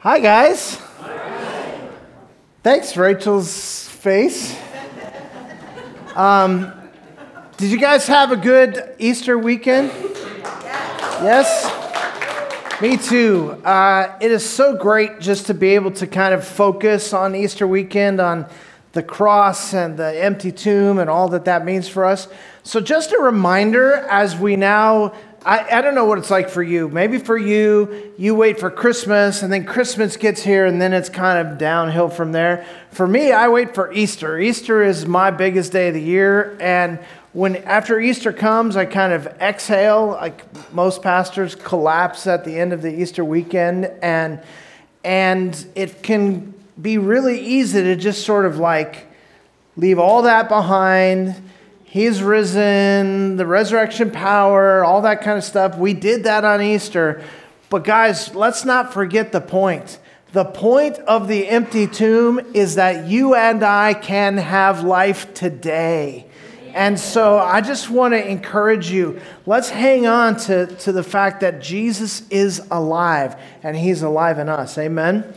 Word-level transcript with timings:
Hi, 0.00 0.20
guys. 0.20 0.76
Thanks, 2.62 2.98
Rachel's 2.98 3.88
face. 3.88 4.54
Um, 6.14 6.70
did 7.56 7.70
you 7.70 7.80
guys 7.80 8.06
have 8.06 8.30
a 8.30 8.36
good 8.36 8.94
Easter 8.98 9.38
weekend? 9.38 9.90
Yes? 11.22 11.72
Me 12.82 12.98
too. 12.98 13.52
Uh, 13.64 14.18
it 14.20 14.30
is 14.30 14.46
so 14.46 14.76
great 14.76 15.18
just 15.18 15.46
to 15.46 15.54
be 15.54 15.70
able 15.70 15.92
to 15.92 16.06
kind 16.06 16.34
of 16.34 16.46
focus 16.46 17.14
on 17.14 17.34
Easter 17.34 17.66
weekend, 17.66 18.20
on 18.20 18.46
the 18.92 19.02
cross 19.02 19.72
and 19.72 19.96
the 19.96 20.22
empty 20.22 20.52
tomb 20.52 20.98
and 20.98 21.08
all 21.08 21.28
that 21.28 21.46
that 21.46 21.64
means 21.64 21.88
for 21.88 22.04
us. 22.04 22.28
So, 22.62 22.80
just 22.80 23.12
a 23.12 23.18
reminder 23.18 23.94
as 23.94 24.36
we 24.36 24.56
now 24.56 25.14
I, 25.46 25.78
I 25.78 25.80
don't 25.80 25.94
know 25.94 26.06
what 26.06 26.18
it's 26.18 26.30
like 26.30 26.50
for 26.50 26.62
you. 26.62 26.88
Maybe 26.88 27.18
for 27.18 27.38
you, 27.38 28.12
you 28.18 28.34
wait 28.34 28.58
for 28.58 28.68
Christmas 28.68 29.44
and 29.44 29.52
then 29.52 29.64
Christmas 29.64 30.16
gets 30.16 30.42
here 30.42 30.66
and 30.66 30.82
then 30.82 30.92
it's 30.92 31.08
kind 31.08 31.46
of 31.46 31.56
downhill 31.56 32.08
from 32.08 32.32
there. 32.32 32.66
For 32.90 33.06
me, 33.06 33.30
I 33.30 33.46
wait 33.46 33.72
for 33.72 33.92
Easter. 33.92 34.40
Easter 34.40 34.82
is 34.82 35.06
my 35.06 35.30
biggest 35.30 35.70
day 35.70 35.86
of 35.86 35.94
the 35.94 36.02
year. 36.02 36.58
And 36.60 36.98
when 37.32 37.58
after 37.58 38.00
Easter 38.00 38.32
comes, 38.32 38.76
I 38.76 38.86
kind 38.86 39.12
of 39.12 39.28
exhale. 39.40 40.08
Like 40.08 40.72
most 40.74 41.00
pastors 41.00 41.54
collapse 41.54 42.26
at 42.26 42.44
the 42.44 42.58
end 42.58 42.72
of 42.72 42.82
the 42.82 43.00
Easter 43.00 43.24
weekend. 43.24 43.84
And, 44.02 44.42
and 45.04 45.64
it 45.76 46.02
can 46.02 46.54
be 46.82 46.98
really 46.98 47.38
easy 47.38 47.84
to 47.84 47.94
just 47.94 48.26
sort 48.26 48.46
of 48.46 48.58
like 48.58 49.06
leave 49.76 50.00
all 50.00 50.22
that 50.22 50.48
behind 50.48 51.40
He's 51.88 52.20
risen, 52.20 53.36
the 53.36 53.46
resurrection 53.46 54.10
power, 54.10 54.84
all 54.84 55.02
that 55.02 55.22
kind 55.22 55.38
of 55.38 55.44
stuff. 55.44 55.78
We 55.78 55.94
did 55.94 56.24
that 56.24 56.44
on 56.44 56.60
Easter. 56.60 57.22
But 57.70 57.84
guys, 57.84 58.34
let's 58.34 58.64
not 58.64 58.92
forget 58.92 59.30
the 59.32 59.40
point. 59.40 59.98
The 60.32 60.44
point 60.44 60.98
of 60.98 61.28
the 61.28 61.48
empty 61.48 61.86
tomb 61.86 62.40
is 62.54 62.74
that 62.74 63.06
you 63.06 63.34
and 63.34 63.62
I 63.62 63.94
can 63.94 64.36
have 64.36 64.82
life 64.82 65.32
today. 65.32 66.26
And 66.74 66.98
so 67.00 67.38
I 67.38 67.62
just 67.62 67.88
want 67.88 68.12
to 68.12 68.28
encourage 68.28 68.90
you 68.90 69.20
let's 69.46 69.70
hang 69.70 70.06
on 70.06 70.36
to, 70.40 70.66
to 70.66 70.92
the 70.92 71.04
fact 71.04 71.40
that 71.40 71.62
Jesus 71.62 72.28
is 72.28 72.60
alive 72.70 73.36
and 73.62 73.76
he's 73.76 74.02
alive 74.02 74.38
in 74.38 74.48
us. 74.48 74.76
Amen. 74.76 75.32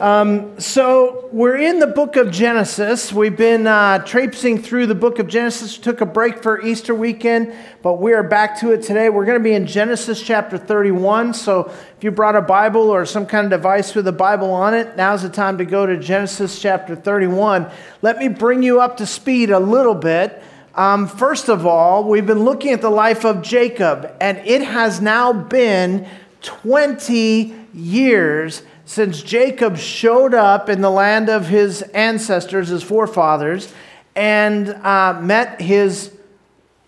Um, 0.00 0.58
so 0.58 1.28
we're 1.30 1.58
in 1.58 1.78
the 1.78 1.86
book 1.86 2.16
of 2.16 2.30
Genesis. 2.30 3.12
We've 3.12 3.36
been 3.36 3.66
uh, 3.66 3.98
traipsing 3.98 4.56
through 4.62 4.86
the 4.86 4.94
book 4.94 5.18
of 5.18 5.28
Genesis. 5.28 5.76
Took 5.76 6.00
a 6.00 6.06
break 6.06 6.42
for 6.42 6.58
Easter 6.62 6.94
weekend, 6.94 7.52
but 7.82 8.00
we 8.00 8.14
are 8.14 8.22
back 8.22 8.58
to 8.60 8.72
it 8.72 8.82
today. 8.82 9.10
We're 9.10 9.26
going 9.26 9.36
to 9.36 9.44
be 9.44 9.52
in 9.52 9.66
Genesis 9.66 10.22
chapter 10.22 10.56
31. 10.56 11.34
So 11.34 11.66
if 11.66 12.02
you 12.02 12.10
brought 12.10 12.34
a 12.34 12.40
Bible 12.40 12.88
or 12.88 13.04
some 13.04 13.26
kind 13.26 13.44
of 13.44 13.50
device 13.50 13.94
with 13.94 14.08
a 14.08 14.12
Bible 14.12 14.50
on 14.50 14.72
it, 14.72 14.96
now's 14.96 15.20
the 15.20 15.28
time 15.28 15.58
to 15.58 15.66
go 15.66 15.84
to 15.84 15.98
Genesis 15.98 16.58
chapter 16.58 16.96
31. 16.96 17.70
Let 18.00 18.16
me 18.16 18.28
bring 18.28 18.62
you 18.62 18.80
up 18.80 18.96
to 18.96 19.06
speed 19.06 19.50
a 19.50 19.60
little 19.60 19.94
bit. 19.94 20.42
Um, 20.74 21.08
first 21.08 21.50
of 21.50 21.66
all, 21.66 22.04
we've 22.04 22.26
been 22.26 22.44
looking 22.44 22.72
at 22.72 22.80
the 22.80 22.88
life 22.88 23.26
of 23.26 23.42
Jacob, 23.42 24.16
and 24.18 24.38
it 24.46 24.62
has 24.62 25.02
now 25.02 25.34
been 25.34 26.08
20 26.40 27.54
years 27.74 28.62
since 28.90 29.22
Jacob 29.22 29.76
showed 29.76 30.34
up 30.34 30.68
in 30.68 30.80
the 30.80 30.90
land 30.90 31.28
of 31.28 31.46
his 31.46 31.80
ancestors, 31.94 32.66
his 32.66 32.82
forefathers, 32.82 33.72
and 34.16 34.68
uh, 34.68 35.16
met 35.22 35.60
his 35.60 36.12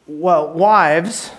well 0.09 0.53
wives 0.53 1.31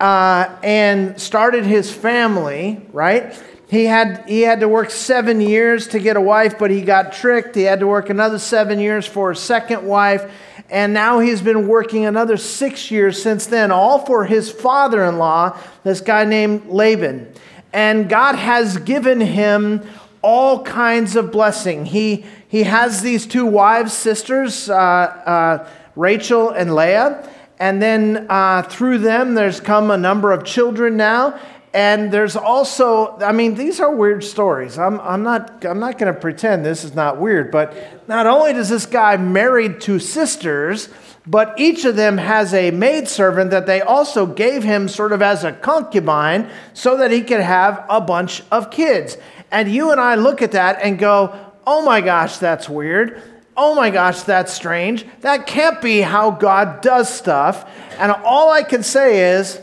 uh, 0.00 0.48
and 0.64 1.20
started 1.20 1.64
his 1.64 1.92
family, 1.92 2.84
right? 2.92 3.40
He 3.70 3.84
had, 3.84 4.28
he 4.28 4.40
had 4.40 4.58
to 4.60 4.68
work 4.68 4.90
seven 4.90 5.40
years 5.40 5.86
to 5.88 6.00
get 6.00 6.16
a 6.16 6.20
wife, 6.20 6.58
but 6.58 6.72
he 6.72 6.82
got 6.82 7.12
tricked. 7.12 7.54
He 7.54 7.62
had 7.62 7.78
to 7.78 7.86
work 7.86 8.10
another 8.10 8.40
seven 8.40 8.80
years 8.80 9.06
for 9.06 9.30
a 9.30 9.36
second 9.36 9.86
wife. 9.86 10.28
And 10.70 10.92
now 10.92 11.20
he's 11.20 11.40
been 11.40 11.68
working 11.68 12.04
another 12.04 12.36
six 12.36 12.90
years 12.90 13.22
since 13.22 13.46
then, 13.46 13.70
all 13.70 14.04
for 14.04 14.24
his 14.24 14.50
father 14.50 15.04
in 15.04 15.18
law, 15.18 15.56
this 15.84 16.00
guy 16.00 16.24
named 16.24 16.66
Laban 16.66 17.32
and 17.72 18.08
God 18.08 18.34
has 18.34 18.76
given 18.78 19.20
him 19.20 19.82
all 20.22 20.62
kinds 20.62 21.16
of 21.16 21.32
blessing. 21.32 21.86
He, 21.86 22.24
he 22.48 22.62
has 22.64 23.02
these 23.02 23.26
two 23.26 23.46
wives, 23.46 23.92
sisters, 23.92 24.70
uh, 24.70 24.74
uh, 24.74 25.68
Rachel 25.96 26.50
and 26.50 26.74
Leah, 26.74 27.28
and 27.58 27.82
then 27.82 28.26
uh, 28.28 28.62
through 28.62 28.98
them 28.98 29.34
there's 29.34 29.60
come 29.60 29.90
a 29.90 29.96
number 29.96 30.32
of 30.32 30.44
children 30.44 30.96
now. 30.96 31.38
And 31.74 32.12
there's 32.12 32.36
also, 32.36 33.16
I 33.20 33.32
mean, 33.32 33.54
these 33.54 33.80
are 33.80 33.94
weird 33.94 34.22
stories. 34.22 34.78
I'm, 34.78 35.00
I'm 35.00 35.22
not, 35.22 35.64
I'm 35.64 35.80
not 35.80 35.96
going 35.96 36.12
to 36.12 36.20
pretend 36.20 36.66
this 36.66 36.84
is 36.84 36.94
not 36.94 37.18
weird, 37.18 37.50
but 37.50 37.74
not 38.06 38.26
only 38.26 38.52
does 38.52 38.68
this 38.68 38.84
guy 38.84 39.16
married 39.16 39.80
two 39.80 39.98
sisters, 39.98 40.90
but 41.26 41.54
each 41.58 41.84
of 41.84 41.96
them 41.96 42.18
has 42.18 42.52
a 42.52 42.70
maidservant 42.72 43.50
that 43.50 43.66
they 43.66 43.80
also 43.80 44.26
gave 44.26 44.64
him 44.64 44.88
sort 44.88 45.12
of 45.12 45.22
as 45.22 45.44
a 45.44 45.52
concubine 45.52 46.50
so 46.74 46.96
that 46.96 47.10
he 47.10 47.22
could 47.22 47.40
have 47.40 47.84
a 47.88 48.00
bunch 48.00 48.42
of 48.50 48.70
kids. 48.70 49.16
And 49.50 49.72
you 49.72 49.92
and 49.92 50.00
I 50.00 50.16
look 50.16 50.42
at 50.42 50.52
that 50.52 50.80
and 50.82 50.98
go, 50.98 51.34
oh 51.66 51.84
my 51.84 52.00
gosh, 52.00 52.38
that's 52.38 52.68
weird. 52.68 53.22
Oh 53.56 53.74
my 53.74 53.90
gosh, 53.90 54.22
that's 54.22 54.52
strange. 54.52 55.04
That 55.20 55.46
can't 55.46 55.80
be 55.80 56.00
how 56.00 56.30
God 56.30 56.80
does 56.80 57.12
stuff. 57.12 57.68
And 57.98 58.10
all 58.10 58.50
I 58.50 58.62
can 58.62 58.82
say 58.82 59.36
is, 59.36 59.60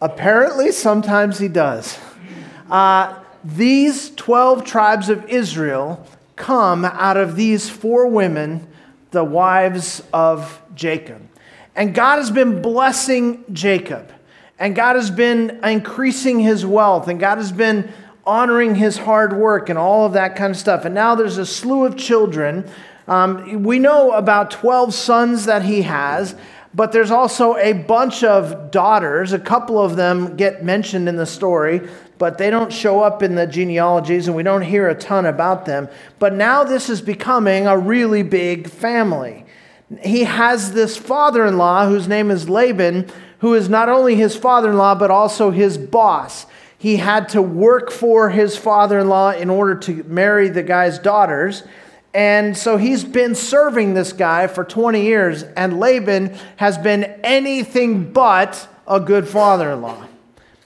apparently, 0.00 0.72
sometimes 0.72 1.38
He 1.38 1.48
does. 1.48 1.98
Uh, 2.70 3.14
these 3.44 4.14
12 4.14 4.64
tribes 4.64 5.10
of 5.10 5.28
Israel 5.28 6.06
come 6.36 6.84
out 6.86 7.18
of 7.18 7.36
these 7.36 7.68
four 7.68 8.06
women, 8.06 8.66
the 9.12 9.24
wives 9.24 10.02
of 10.12 10.60
Jacob. 10.74 11.22
And 11.76 11.94
God 11.94 12.16
has 12.16 12.30
been 12.30 12.60
blessing 12.60 13.44
Jacob. 13.52 14.12
And 14.58 14.74
God 14.74 14.96
has 14.96 15.10
been 15.10 15.60
increasing 15.64 16.40
his 16.40 16.66
wealth. 16.66 17.08
And 17.08 17.18
God 17.18 17.38
has 17.38 17.52
been 17.52 17.90
honoring 18.26 18.74
his 18.74 18.98
hard 18.98 19.32
work 19.32 19.68
and 19.68 19.78
all 19.78 20.06
of 20.06 20.12
that 20.12 20.36
kind 20.36 20.50
of 20.50 20.56
stuff. 20.56 20.84
And 20.84 20.94
now 20.94 21.14
there's 21.14 21.38
a 21.38 21.46
slew 21.46 21.84
of 21.84 21.96
children. 21.96 22.68
Um, 23.08 23.62
we 23.62 23.78
know 23.78 24.12
about 24.12 24.50
12 24.50 24.94
sons 24.94 25.46
that 25.46 25.62
he 25.62 25.82
has, 25.82 26.36
but 26.74 26.92
there's 26.92 27.10
also 27.10 27.56
a 27.56 27.72
bunch 27.72 28.22
of 28.22 28.70
daughters. 28.70 29.32
A 29.32 29.38
couple 29.38 29.80
of 29.80 29.96
them 29.96 30.36
get 30.36 30.64
mentioned 30.64 31.08
in 31.08 31.16
the 31.16 31.26
story, 31.26 31.88
but 32.22 32.38
they 32.38 32.50
don't 32.50 32.72
show 32.72 33.00
up 33.00 33.20
in 33.20 33.34
the 33.34 33.46
genealogies 33.46 34.28
and 34.28 34.36
we 34.36 34.44
don't 34.44 34.62
hear 34.62 34.88
a 34.88 34.94
ton 34.94 35.26
about 35.26 35.66
them. 35.66 35.88
But 36.20 36.32
now 36.32 36.62
this 36.62 36.88
is 36.88 37.02
becoming 37.02 37.66
a 37.66 37.76
really 37.76 38.22
big 38.22 38.70
family 38.70 39.44
he 40.02 40.24
has 40.24 40.72
this 40.72 40.96
father 40.96 41.44
in 41.46 41.58
law 41.58 41.86
whose 41.86 42.08
name 42.08 42.30
is 42.30 42.48
Laban, 42.48 43.10
who 43.40 43.54
is 43.54 43.68
not 43.68 43.88
only 43.88 44.14
his 44.14 44.36
father 44.36 44.70
in 44.70 44.76
law, 44.76 44.94
but 44.94 45.10
also 45.10 45.50
his 45.50 45.76
boss. 45.76 46.46
He 46.78 46.96
had 46.96 47.28
to 47.30 47.42
work 47.42 47.90
for 47.90 48.30
his 48.30 48.56
father 48.56 48.98
in 48.98 49.08
law 49.08 49.30
in 49.30 49.50
order 49.50 49.74
to 49.80 50.02
marry 50.04 50.48
the 50.48 50.62
guy's 50.62 50.98
daughters. 50.98 51.62
And 52.14 52.56
so 52.56 52.76
he's 52.76 53.04
been 53.04 53.34
serving 53.34 53.94
this 53.94 54.12
guy 54.12 54.46
for 54.46 54.64
20 54.64 55.02
years, 55.02 55.42
and 55.42 55.78
Laban 55.78 56.36
has 56.56 56.76
been 56.76 57.04
anything 57.22 58.12
but 58.12 58.68
a 58.86 59.00
good 59.00 59.28
father 59.28 59.70
in 59.72 59.82
law. 59.82 60.06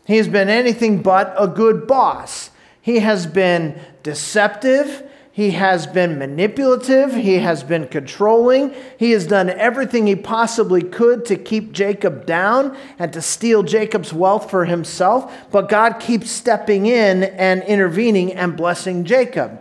He's 0.06 0.28
been 0.28 0.48
anything 0.48 1.02
but 1.02 1.34
a 1.38 1.48
good 1.48 1.86
boss. 1.86 2.50
He 2.80 3.00
has 3.00 3.26
been 3.26 3.80
deceptive. 4.04 5.02
He 5.32 5.50
has 5.50 5.86
been 5.86 6.18
manipulative. 6.18 7.12
He 7.12 7.34
has 7.34 7.64
been 7.64 7.88
controlling. 7.88 8.74
He 8.98 9.10
has 9.10 9.26
done 9.26 9.50
everything 9.50 10.06
he 10.06 10.16
possibly 10.16 10.82
could 10.82 11.24
to 11.26 11.36
keep 11.36 11.72
Jacob 11.72 12.24
down 12.24 12.76
and 12.98 13.12
to 13.12 13.20
steal 13.20 13.62
Jacob's 13.62 14.12
wealth 14.12 14.48
for 14.48 14.64
himself. 14.64 15.50
But 15.50 15.68
God 15.68 15.98
keeps 15.98 16.30
stepping 16.30 16.86
in 16.86 17.24
and 17.24 17.62
intervening 17.64 18.32
and 18.32 18.56
blessing 18.56 19.04
Jacob. 19.04 19.60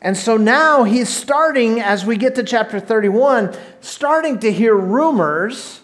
And 0.00 0.16
so 0.16 0.38
now 0.38 0.84
he's 0.84 1.10
starting, 1.10 1.80
as 1.80 2.06
we 2.06 2.16
get 2.16 2.36
to 2.36 2.42
chapter 2.42 2.80
31, 2.80 3.54
starting 3.80 4.38
to 4.38 4.50
hear 4.50 4.74
rumors 4.74 5.79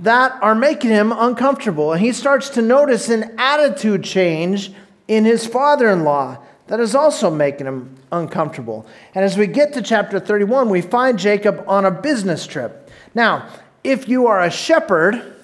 that 0.00 0.32
are 0.42 0.54
making 0.54 0.90
him 0.90 1.12
uncomfortable. 1.12 1.92
And 1.92 2.00
he 2.00 2.12
starts 2.12 2.50
to 2.50 2.62
notice 2.62 3.08
an 3.08 3.34
attitude 3.38 4.04
change 4.04 4.72
in 5.08 5.24
his 5.24 5.46
father 5.46 5.88
in 5.88 6.04
law 6.04 6.38
that 6.66 6.80
is 6.80 6.94
also 6.94 7.30
making 7.30 7.66
him 7.66 7.94
uncomfortable. 8.10 8.86
And 9.14 9.24
as 9.24 9.36
we 9.36 9.46
get 9.46 9.72
to 9.74 9.82
chapter 9.82 10.18
31, 10.18 10.68
we 10.68 10.82
find 10.82 11.18
Jacob 11.18 11.64
on 11.66 11.84
a 11.84 11.90
business 11.90 12.46
trip. 12.46 12.90
Now, 13.14 13.48
if 13.84 14.08
you 14.08 14.26
are 14.26 14.42
a 14.42 14.50
shepherd, 14.50 15.36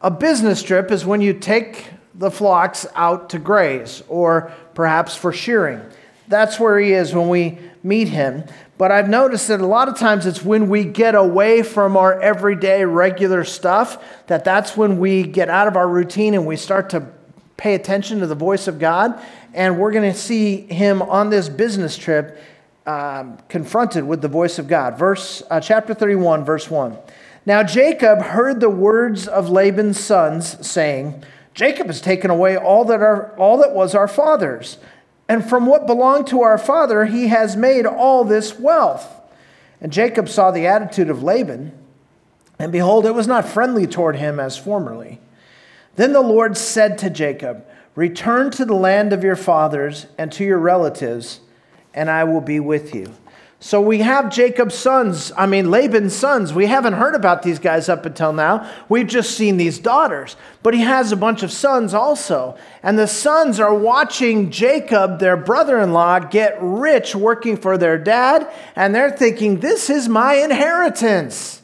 a 0.00 0.10
business 0.10 0.62
trip 0.62 0.90
is 0.90 1.04
when 1.04 1.20
you 1.20 1.34
take 1.34 1.90
the 2.14 2.30
flocks 2.30 2.86
out 2.94 3.30
to 3.30 3.38
graze 3.38 4.02
or 4.08 4.52
perhaps 4.74 5.16
for 5.16 5.32
shearing. 5.32 5.80
That's 6.28 6.58
where 6.58 6.78
he 6.78 6.92
is 6.92 7.14
when 7.14 7.28
we 7.28 7.58
meet 7.82 8.08
him. 8.08 8.44
But 8.76 8.90
I've 8.90 9.08
noticed 9.08 9.48
that 9.48 9.60
a 9.60 9.66
lot 9.66 9.88
of 9.88 9.96
times 9.96 10.26
it's 10.26 10.42
when 10.42 10.68
we 10.68 10.84
get 10.84 11.14
away 11.14 11.62
from 11.62 11.96
our 11.96 12.20
everyday 12.20 12.84
regular 12.84 13.44
stuff 13.44 14.02
that 14.26 14.44
that's 14.44 14.76
when 14.76 14.98
we 14.98 15.22
get 15.22 15.48
out 15.48 15.68
of 15.68 15.76
our 15.76 15.88
routine 15.88 16.34
and 16.34 16.46
we 16.46 16.56
start 16.56 16.90
to 16.90 17.06
pay 17.56 17.74
attention 17.74 18.20
to 18.20 18.26
the 18.26 18.34
voice 18.34 18.66
of 18.66 18.78
God. 18.78 19.20
And 19.52 19.78
we're 19.78 19.92
going 19.92 20.10
to 20.10 20.18
see 20.18 20.62
him 20.62 21.02
on 21.02 21.30
this 21.30 21.48
business 21.48 21.96
trip 21.96 22.38
um, 22.86 23.38
confronted 23.48 24.04
with 24.04 24.20
the 24.20 24.28
voice 24.28 24.58
of 24.58 24.66
God. 24.66 24.98
Verse, 24.98 25.42
uh, 25.50 25.60
chapter 25.60 25.94
31, 25.94 26.44
verse 26.44 26.70
1. 26.70 26.96
Now 27.46 27.62
Jacob 27.62 28.22
heard 28.22 28.60
the 28.60 28.70
words 28.70 29.28
of 29.28 29.50
Laban's 29.50 30.00
sons, 30.00 30.66
saying, 30.66 31.22
Jacob 31.52 31.86
has 31.86 32.00
taken 32.00 32.30
away 32.30 32.56
all 32.56 32.84
that, 32.86 33.00
our, 33.00 33.36
all 33.36 33.58
that 33.58 33.72
was 33.72 33.94
our 33.94 34.08
father's, 34.08 34.78
and 35.28 35.48
from 35.48 35.66
what 35.66 35.86
belonged 35.86 36.26
to 36.28 36.42
our 36.42 36.58
father 36.58 37.06
he 37.06 37.28
has 37.28 37.56
made 37.56 37.86
all 37.86 38.24
this 38.24 38.58
wealth. 38.58 39.20
And 39.80 39.92
Jacob 39.92 40.28
saw 40.28 40.50
the 40.50 40.66
attitude 40.66 41.10
of 41.10 41.22
Laban, 41.22 41.72
and 42.58 42.70
behold, 42.72 43.06
it 43.06 43.14
was 43.14 43.26
not 43.26 43.48
friendly 43.48 43.86
toward 43.86 44.16
him 44.16 44.38
as 44.38 44.56
formerly. 44.56 45.20
Then 45.96 46.12
the 46.12 46.20
Lord 46.20 46.56
said 46.56 46.98
to 46.98 47.10
Jacob, 47.10 47.66
Return 47.94 48.50
to 48.52 48.64
the 48.64 48.74
land 48.74 49.12
of 49.12 49.22
your 49.22 49.36
fathers 49.36 50.06
and 50.18 50.32
to 50.32 50.44
your 50.44 50.58
relatives, 50.58 51.40
and 51.92 52.10
I 52.10 52.24
will 52.24 52.40
be 52.40 52.58
with 52.58 52.94
you. 52.94 53.14
So 53.64 53.80
we 53.80 54.00
have 54.00 54.30
Jacob's 54.30 54.74
sons, 54.74 55.32
I 55.38 55.46
mean, 55.46 55.70
Laban's 55.70 56.14
sons. 56.14 56.52
We 56.52 56.66
haven't 56.66 56.92
heard 56.92 57.14
about 57.14 57.42
these 57.42 57.58
guys 57.58 57.88
up 57.88 58.04
until 58.04 58.34
now. 58.34 58.70
We've 58.90 59.06
just 59.06 59.38
seen 59.38 59.56
these 59.56 59.78
daughters. 59.78 60.36
But 60.62 60.74
he 60.74 60.80
has 60.80 61.12
a 61.12 61.16
bunch 61.16 61.42
of 61.42 61.50
sons 61.50 61.94
also. 61.94 62.58
And 62.82 62.98
the 62.98 63.06
sons 63.06 63.58
are 63.58 63.74
watching 63.74 64.50
Jacob, 64.50 65.18
their 65.18 65.38
brother 65.38 65.80
in 65.80 65.94
law, 65.94 66.18
get 66.18 66.58
rich 66.60 67.16
working 67.16 67.56
for 67.56 67.78
their 67.78 67.96
dad. 67.96 68.52
And 68.76 68.94
they're 68.94 69.10
thinking, 69.10 69.60
this 69.60 69.88
is 69.88 70.10
my 70.10 70.34
inheritance. 70.34 71.62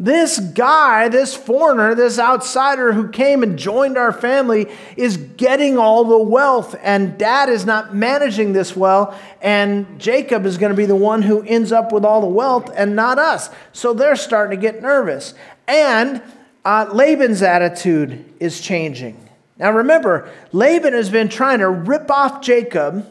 This 0.00 0.38
guy, 0.38 1.08
this 1.08 1.34
foreigner, 1.34 1.92
this 1.96 2.20
outsider 2.20 2.92
who 2.92 3.08
came 3.08 3.42
and 3.42 3.58
joined 3.58 3.98
our 3.98 4.12
family 4.12 4.70
is 4.96 5.16
getting 5.16 5.76
all 5.76 6.04
the 6.04 6.18
wealth, 6.18 6.76
and 6.82 7.18
dad 7.18 7.48
is 7.48 7.66
not 7.66 7.96
managing 7.96 8.52
this 8.52 8.76
well, 8.76 9.18
and 9.42 9.98
Jacob 9.98 10.46
is 10.46 10.56
going 10.56 10.70
to 10.70 10.76
be 10.76 10.86
the 10.86 10.94
one 10.94 11.22
who 11.22 11.42
ends 11.42 11.72
up 11.72 11.90
with 11.90 12.04
all 12.04 12.20
the 12.20 12.28
wealth 12.28 12.70
and 12.76 12.94
not 12.94 13.18
us. 13.18 13.50
So 13.72 13.92
they're 13.92 14.14
starting 14.14 14.56
to 14.56 14.60
get 14.60 14.80
nervous. 14.80 15.34
And 15.66 16.22
uh, 16.64 16.90
Laban's 16.92 17.42
attitude 17.42 18.24
is 18.38 18.60
changing. 18.60 19.28
Now 19.58 19.72
remember, 19.72 20.30
Laban 20.52 20.92
has 20.92 21.10
been 21.10 21.28
trying 21.28 21.58
to 21.58 21.68
rip 21.68 22.08
off 22.08 22.40
Jacob 22.40 23.04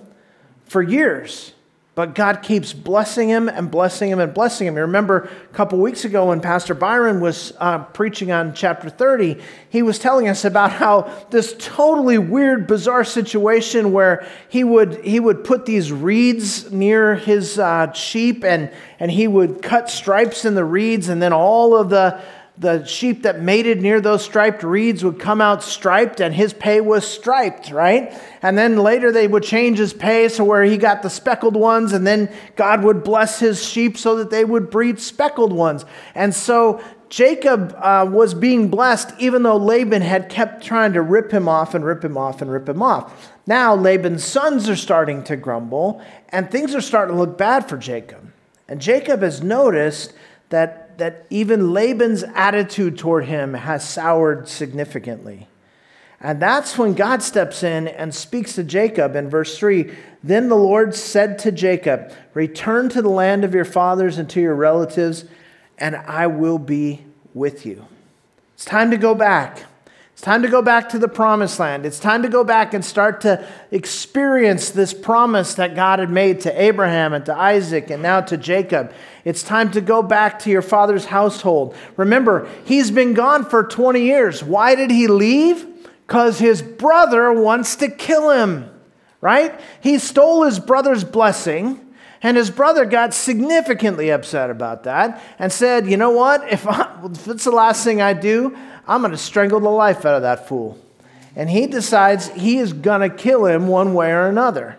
for 0.63 0.81
years. 0.81 1.51
But 1.97 2.13
God 2.13 2.44
keeps 2.44 2.73
blessing 2.73 3.27
him 3.27 3.49
and 3.49 3.71
blessing 3.71 4.11
him 4.11 4.19
and 4.19 4.31
blessing 4.31 4.67
him. 4.67 4.75
You 4.75 4.81
remember 4.81 5.31
a 5.49 5.53
couple 5.55 5.79
weeks 5.79 6.05
ago 6.05 6.27
when 6.27 6.41
Pastor 6.41 6.75
Byron 6.75 7.21
was 7.21 7.53
uh, 7.57 7.85
preaching 7.85 8.31
on 8.31 8.53
chapter 8.53 8.88
30, 8.88 9.41
he 9.67 9.81
was 9.81 9.97
telling 9.97 10.27
us 10.27 10.45
about 10.45 10.71
how 10.71 11.11
this 11.31 11.55
totally 11.57 12.19
weird, 12.19 12.67
bizarre 12.67 13.03
situation 13.03 13.94
where 13.94 14.27
he 14.47 14.63
would, 14.63 15.03
he 15.03 15.19
would 15.19 15.44
put 15.44 15.65
these 15.65 15.91
reeds 15.91 16.71
near 16.71 17.15
his 17.15 17.57
uh, 17.57 17.91
sheep 17.94 18.44
and, 18.44 18.71
and 18.99 19.09
he 19.09 19.27
would 19.27 19.63
cut 19.63 19.89
stripes 19.89 20.45
in 20.45 20.53
the 20.53 20.65
reeds, 20.65 21.09
and 21.09 21.19
then 21.19 21.33
all 21.33 21.75
of 21.75 21.89
the 21.89 22.21
the 22.59 22.83
sheep 22.86 23.21
that 23.24 23.39
mated 23.39 23.81
near 23.81 24.01
those 24.01 24.24
striped 24.24 24.63
reeds 24.63 25.04
would 25.04 25.19
come 25.19 25.42
out 25.42 25.62
striped 25.62 26.19
and 26.19 26.33
his 26.33 26.54
pay 26.54 26.81
was 26.81 27.07
striped, 27.07 27.69
right? 27.69 28.19
And 28.42 28.57
then 28.57 28.77
later 28.77 29.12
they 29.12 29.27
would 29.27 29.44
change 29.44 29.77
his 29.77 29.94
pay 29.94 30.27
so 30.27 30.44
where 30.44 30.63
he 30.63 30.77
got 30.77 31.04
the 31.04 31.09
speckled 31.09 31.56
ones, 31.56 31.94
and 31.94 32.06
then 32.06 32.33
God 32.56 32.83
would 32.83 33.04
bless 33.04 33.39
his 33.39 33.63
sheep 33.63 33.98
so 33.98 34.15
that 34.15 34.31
they 34.31 34.44
would 34.44 34.71
breed 34.71 35.00
speckled 35.00 35.54
ones. 35.54 35.86
And 36.15 36.33
so 36.33 36.81
Jacob 37.09 37.75
uh, 37.77 38.07
was 38.09 38.33
being 38.33 38.69
blessed 38.69 39.13
even 39.19 39.44
though 39.44 39.57
Laban 39.57 40.01
had 40.01 40.27
kept 40.27 40.63
trying 40.63 40.94
to 40.94 41.01
rip 41.01 41.31
him 41.31 41.48
off 41.48 41.75
and 41.75 41.86
rip 41.86 42.04
him 42.04 42.18
off 42.18 42.42
and 42.42 42.51
rip 42.51 42.68
him 42.68 42.81
off. 42.81 43.31
Now 43.45 43.75
Laban's 43.75 44.25
sons 44.25 44.68
are 44.68 44.75
starting 44.75 45.24
to 45.25 45.36
grumble, 45.36 46.01
and 46.30 46.50
things 46.50 46.74
are 46.74 46.81
starting 46.81 47.15
to 47.15 47.19
look 47.19 47.38
bad 47.38 47.69
for 47.69 47.77
Jacob. 47.77 48.31
And 48.68 48.81
Jacob 48.81 49.21
has 49.21 49.44
noticed 49.44 50.13
that 50.50 50.86
that 50.97 51.25
even 51.29 51.73
Laban's 51.73 52.23
attitude 52.23 52.97
toward 52.97 53.25
him 53.25 53.53
has 53.53 53.88
soured 53.88 54.47
significantly. 54.47 55.47
And 56.19 56.41
that's 56.41 56.77
when 56.77 56.94
God 56.94 57.21
steps 57.21 57.61
in 57.61 57.88
and 57.88 58.13
speaks 58.13 58.55
to 58.55 58.63
Jacob 58.63 59.15
in 59.15 59.29
verse 59.29 59.57
3. 59.57 59.94
Then 60.23 60.49
the 60.49 60.55
Lord 60.55 60.95
said 60.95 61.38
to 61.39 61.51
Jacob, 61.51 62.11
Return 62.33 62.89
to 62.89 63.01
the 63.01 63.09
land 63.09 63.44
of 63.44 63.53
your 63.53 63.65
fathers 63.65 64.17
and 64.17 64.27
to 64.31 64.41
your 64.41 64.55
relatives, 64.55 65.25
and 65.77 65.95
I 65.95 66.25
will 66.25 66.57
be 66.57 67.05
with 67.35 67.65
you. 67.65 67.85
It's 68.55 68.65
time 68.65 68.89
to 68.89 68.97
go 68.97 69.13
back. 69.13 69.66
It's 70.17 70.23
time 70.23 70.41
to 70.41 70.47
go 70.47 70.63
back 70.63 70.89
to 70.89 70.97
the 70.97 71.07
promised 71.07 71.59
land. 71.59 71.85
It's 71.85 71.99
time 71.99 72.23
to 72.23 72.27
go 72.27 72.43
back 72.43 72.73
and 72.73 72.83
start 72.83 73.21
to 73.21 73.47
experience 73.69 74.71
this 74.71 74.91
promise 74.91 75.53
that 75.53 75.75
God 75.75 75.99
had 75.99 76.09
made 76.09 76.41
to 76.41 76.59
Abraham 76.59 77.13
and 77.13 77.23
to 77.27 77.37
Isaac 77.37 77.91
and 77.91 78.01
now 78.01 78.21
to 78.21 78.35
Jacob. 78.35 78.91
It's 79.25 79.43
time 79.43 79.69
to 79.73 79.79
go 79.79 80.01
back 80.01 80.39
to 80.39 80.49
your 80.49 80.63
father's 80.63 81.05
household. 81.05 81.75
Remember, 81.97 82.49
he's 82.65 82.89
been 82.89 83.13
gone 83.13 83.45
for 83.45 83.63
20 83.63 84.01
years. 84.01 84.43
Why 84.43 84.73
did 84.73 84.89
he 84.89 85.05
leave? 85.05 85.67
Because 86.07 86.39
his 86.39 86.63
brother 86.63 87.31
wants 87.31 87.75
to 87.75 87.87
kill 87.87 88.31
him, 88.31 88.71
right? 89.21 89.53
He 89.81 89.99
stole 89.99 90.45
his 90.45 90.57
brother's 90.57 91.03
blessing. 91.03 91.86
And 92.23 92.35
his 92.35 92.49
brother 92.49 92.85
got 92.85 93.13
significantly 93.13 94.09
upset 94.09 94.49
about 94.49 94.83
that 94.83 95.21
and 95.37 95.51
said, 95.51 95.87
You 95.87 95.97
know 95.97 96.11
what? 96.11 96.51
If, 96.51 96.67
I, 96.67 96.99
if 97.03 97.27
it's 97.27 97.43
the 97.43 97.51
last 97.51 97.83
thing 97.83 98.01
I 98.01 98.13
do, 98.13 98.57
I'm 98.87 99.01
going 99.01 99.11
to 99.11 99.17
strangle 99.17 99.59
the 99.59 99.69
life 99.69 100.05
out 100.05 100.15
of 100.15 100.21
that 100.23 100.47
fool. 100.47 100.79
And 101.35 101.49
he 101.49 101.67
decides 101.67 102.29
he 102.29 102.57
is 102.57 102.73
going 102.73 103.01
to 103.01 103.15
kill 103.15 103.45
him 103.45 103.67
one 103.67 103.93
way 103.93 104.11
or 104.11 104.27
another. 104.27 104.77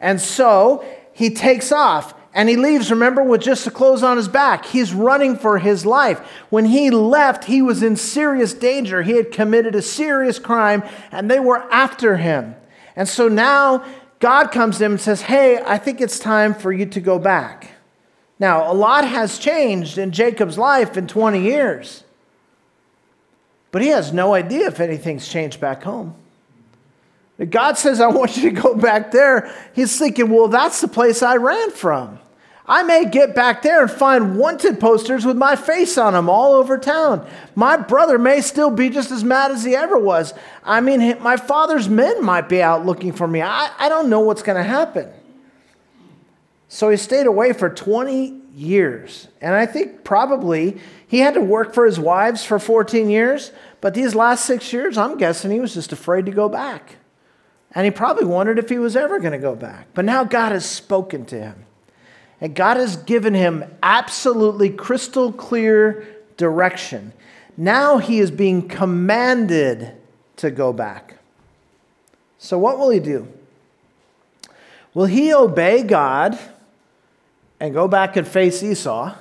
And 0.00 0.20
so 0.20 0.84
he 1.12 1.30
takes 1.30 1.72
off 1.72 2.14
and 2.32 2.48
he 2.48 2.56
leaves, 2.56 2.90
remember, 2.90 3.22
with 3.22 3.42
just 3.42 3.64
the 3.64 3.70
clothes 3.70 4.02
on 4.02 4.16
his 4.16 4.28
back. 4.28 4.64
He's 4.64 4.94
running 4.94 5.36
for 5.36 5.58
his 5.58 5.84
life. 5.84 6.20
When 6.48 6.64
he 6.64 6.90
left, 6.90 7.44
he 7.44 7.60
was 7.60 7.82
in 7.82 7.96
serious 7.96 8.54
danger. 8.54 9.02
He 9.02 9.16
had 9.16 9.32
committed 9.32 9.74
a 9.74 9.82
serious 9.82 10.38
crime 10.38 10.82
and 11.10 11.30
they 11.30 11.40
were 11.40 11.58
after 11.70 12.16
him. 12.16 12.54
And 12.96 13.08
so 13.08 13.28
now 13.28 13.84
God 14.20 14.52
comes 14.52 14.78
to 14.78 14.84
him 14.84 14.92
and 14.92 15.00
says, 15.00 15.22
Hey, 15.22 15.60
I 15.66 15.78
think 15.78 16.00
it's 16.00 16.18
time 16.18 16.54
for 16.54 16.72
you 16.72 16.86
to 16.86 17.00
go 17.00 17.18
back. 17.18 17.72
Now, 18.38 18.70
a 18.70 18.74
lot 18.74 19.06
has 19.06 19.38
changed 19.38 19.98
in 19.98 20.12
Jacob's 20.12 20.56
life 20.56 20.96
in 20.96 21.06
20 21.06 21.42
years. 21.42 22.04
But 23.72 23.82
he 23.82 23.88
has 23.88 24.12
no 24.12 24.34
idea 24.34 24.66
if 24.68 24.80
anything's 24.80 25.28
changed 25.28 25.60
back 25.60 25.82
home. 25.82 26.14
God 27.48 27.78
says, 27.78 28.00
I 28.00 28.06
want 28.08 28.36
you 28.36 28.50
to 28.50 28.60
go 28.60 28.74
back 28.74 29.10
there, 29.10 29.52
he's 29.74 29.98
thinking, 29.98 30.30
well, 30.30 30.48
that's 30.48 30.80
the 30.80 30.88
place 30.88 31.22
I 31.22 31.36
ran 31.36 31.70
from. 31.70 32.18
I 32.70 32.84
may 32.84 33.04
get 33.04 33.34
back 33.34 33.62
there 33.62 33.82
and 33.82 33.90
find 33.90 34.38
wanted 34.38 34.78
posters 34.78 35.24
with 35.26 35.36
my 35.36 35.56
face 35.56 35.98
on 35.98 36.12
them 36.12 36.30
all 36.30 36.52
over 36.52 36.78
town. 36.78 37.28
My 37.56 37.76
brother 37.76 38.16
may 38.16 38.40
still 38.40 38.70
be 38.70 38.90
just 38.90 39.10
as 39.10 39.24
mad 39.24 39.50
as 39.50 39.64
he 39.64 39.74
ever 39.74 39.98
was. 39.98 40.32
I 40.62 40.80
mean, 40.80 41.20
my 41.20 41.36
father's 41.36 41.88
men 41.88 42.24
might 42.24 42.48
be 42.48 42.62
out 42.62 42.86
looking 42.86 43.12
for 43.12 43.26
me. 43.26 43.42
I, 43.42 43.72
I 43.76 43.88
don't 43.88 44.08
know 44.08 44.20
what's 44.20 44.44
going 44.44 44.56
to 44.56 44.62
happen. 44.62 45.12
So 46.68 46.90
he 46.90 46.96
stayed 46.96 47.26
away 47.26 47.52
for 47.54 47.68
20 47.68 48.40
years. 48.54 49.26
And 49.40 49.52
I 49.52 49.66
think 49.66 50.04
probably 50.04 50.78
he 51.08 51.18
had 51.18 51.34
to 51.34 51.40
work 51.40 51.74
for 51.74 51.84
his 51.84 51.98
wives 51.98 52.44
for 52.44 52.60
14 52.60 53.10
years, 53.10 53.50
but 53.80 53.94
these 53.94 54.14
last 54.14 54.44
six 54.44 54.72
years, 54.72 54.96
I'm 54.96 55.18
guessing 55.18 55.50
he 55.50 55.58
was 55.58 55.74
just 55.74 55.90
afraid 55.90 56.24
to 56.26 56.32
go 56.32 56.48
back. 56.48 56.98
And 57.72 57.84
he 57.84 57.90
probably 57.90 58.26
wondered 58.26 58.60
if 58.60 58.68
he 58.68 58.78
was 58.78 58.94
ever 58.94 59.18
going 59.18 59.32
to 59.32 59.38
go 59.38 59.56
back. 59.56 59.88
But 59.92 60.04
now 60.04 60.22
God 60.22 60.52
has 60.52 60.64
spoken 60.64 61.24
to 61.26 61.40
him. 61.40 61.66
And 62.40 62.54
God 62.54 62.76
has 62.76 62.96
given 62.96 63.34
him 63.34 63.64
absolutely 63.82 64.70
crystal 64.70 65.32
clear 65.32 66.06
direction. 66.36 67.12
Now 67.56 67.98
he 67.98 68.18
is 68.18 68.30
being 68.30 68.66
commanded 68.68 69.92
to 70.36 70.50
go 70.50 70.72
back. 70.72 71.18
So, 72.38 72.56
what 72.58 72.78
will 72.78 72.88
he 72.88 73.00
do? 73.00 73.28
Will 74.94 75.04
he 75.04 75.32
obey 75.34 75.82
God 75.82 76.38
and 77.60 77.74
go 77.74 77.86
back 77.86 78.16
and 78.16 78.26
face 78.26 78.62
Esau? 78.62 79.14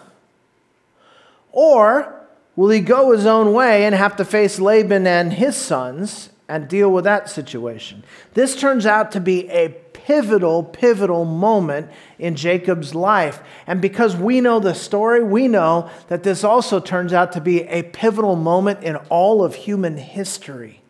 Or 1.51 2.15
will 2.55 2.69
he 2.69 2.79
go 2.79 3.11
his 3.11 3.25
own 3.25 3.51
way 3.51 3.85
and 3.85 3.93
have 3.93 4.15
to 4.15 4.25
face 4.25 4.59
Laban 4.59 5.05
and 5.05 5.33
his 5.33 5.57
sons 5.57 6.29
and 6.49 6.67
deal 6.67 6.91
with 6.91 7.05
that 7.05 7.29
situation? 7.29 8.03
This 8.33 8.59
turns 8.59 8.85
out 8.85 9.11
to 9.13 9.21
be 9.21 9.47
a 9.49 9.69
pivotal, 9.69 10.63
pivotal 10.63 11.23
moment 11.23 11.89
in 12.17 12.35
Jacob's 12.35 12.95
life. 12.95 13.41
And 13.67 13.79
because 13.79 14.15
we 14.15 14.41
know 14.41 14.59
the 14.59 14.73
story, 14.73 15.23
we 15.23 15.47
know 15.47 15.89
that 16.07 16.23
this 16.23 16.43
also 16.43 16.79
turns 16.79 17.13
out 17.13 17.31
to 17.33 17.41
be 17.41 17.61
a 17.63 17.83
pivotal 17.83 18.35
moment 18.35 18.83
in 18.83 18.95
all 19.09 19.43
of 19.43 19.53
human 19.53 19.97
history. 19.97 20.81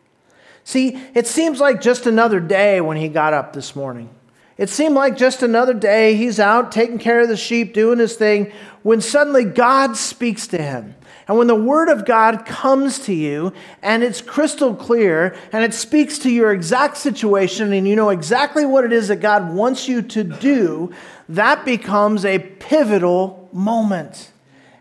See, 0.64 1.02
it 1.14 1.28
seems 1.28 1.60
like 1.60 1.82
just 1.82 2.06
another 2.06 2.40
day 2.40 2.80
when 2.80 2.98
he 2.98 3.10
got 3.10 3.34
up 3.34 3.54
this 3.54 3.76
morning. 3.76 4.10
It 4.58 4.70
seemed 4.70 4.94
like 4.94 5.18
just 5.18 5.42
another 5.42 5.74
day. 5.74 6.16
He's 6.16 6.40
out 6.40 6.72
taking 6.72 7.00
care 7.00 7.22
of 7.22 7.30
the 7.30 7.38
sheep, 7.38 7.74
doing 7.74 7.98
his 7.98 8.16
thing, 8.16 8.52
when 8.84 9.02
suddenly 9.02 9.46
God 9.46 9.96
speaks 9.96 10.48
to 10.48 10.62
him. 10.62 10.96
And 11.30 11.38
when 11.38 11.46
the 11.46 11.54
Word 11.54 11.90
of 11.90 12.06
God 12.06 12.44
comes 12.48 12.98
to 13.02 13.14
you 13.14 13.54
and 13.84 14.04
it's 14.04 14.20
crystal 14.20 14.74
clear 14.74 15.36
and 15.52 15.64
it 15.64 15.76
speaks 15.76 16.18
to 16.20 16.30
your 16.32 16.52
exact 16.52 16.98
situation 16.98 17.72
and 17.72 17.88
you 17.88 17.96
know 17.96 18.10
exactly 18.10 18.66
what 18.66 18.84
it 18.84 18.92
is 18.92 19.10
that 19.10 19.18
God 19.18 19.54
wants 19.54 19.88
you 19.88 20.02
to 20.02 20.24
do, 20.24 20.92
that 21.30 21.66
becomes 21.66 22.26
a 22.26 22.40
pivotal 22.40 23.48
moment. 23.54 24.32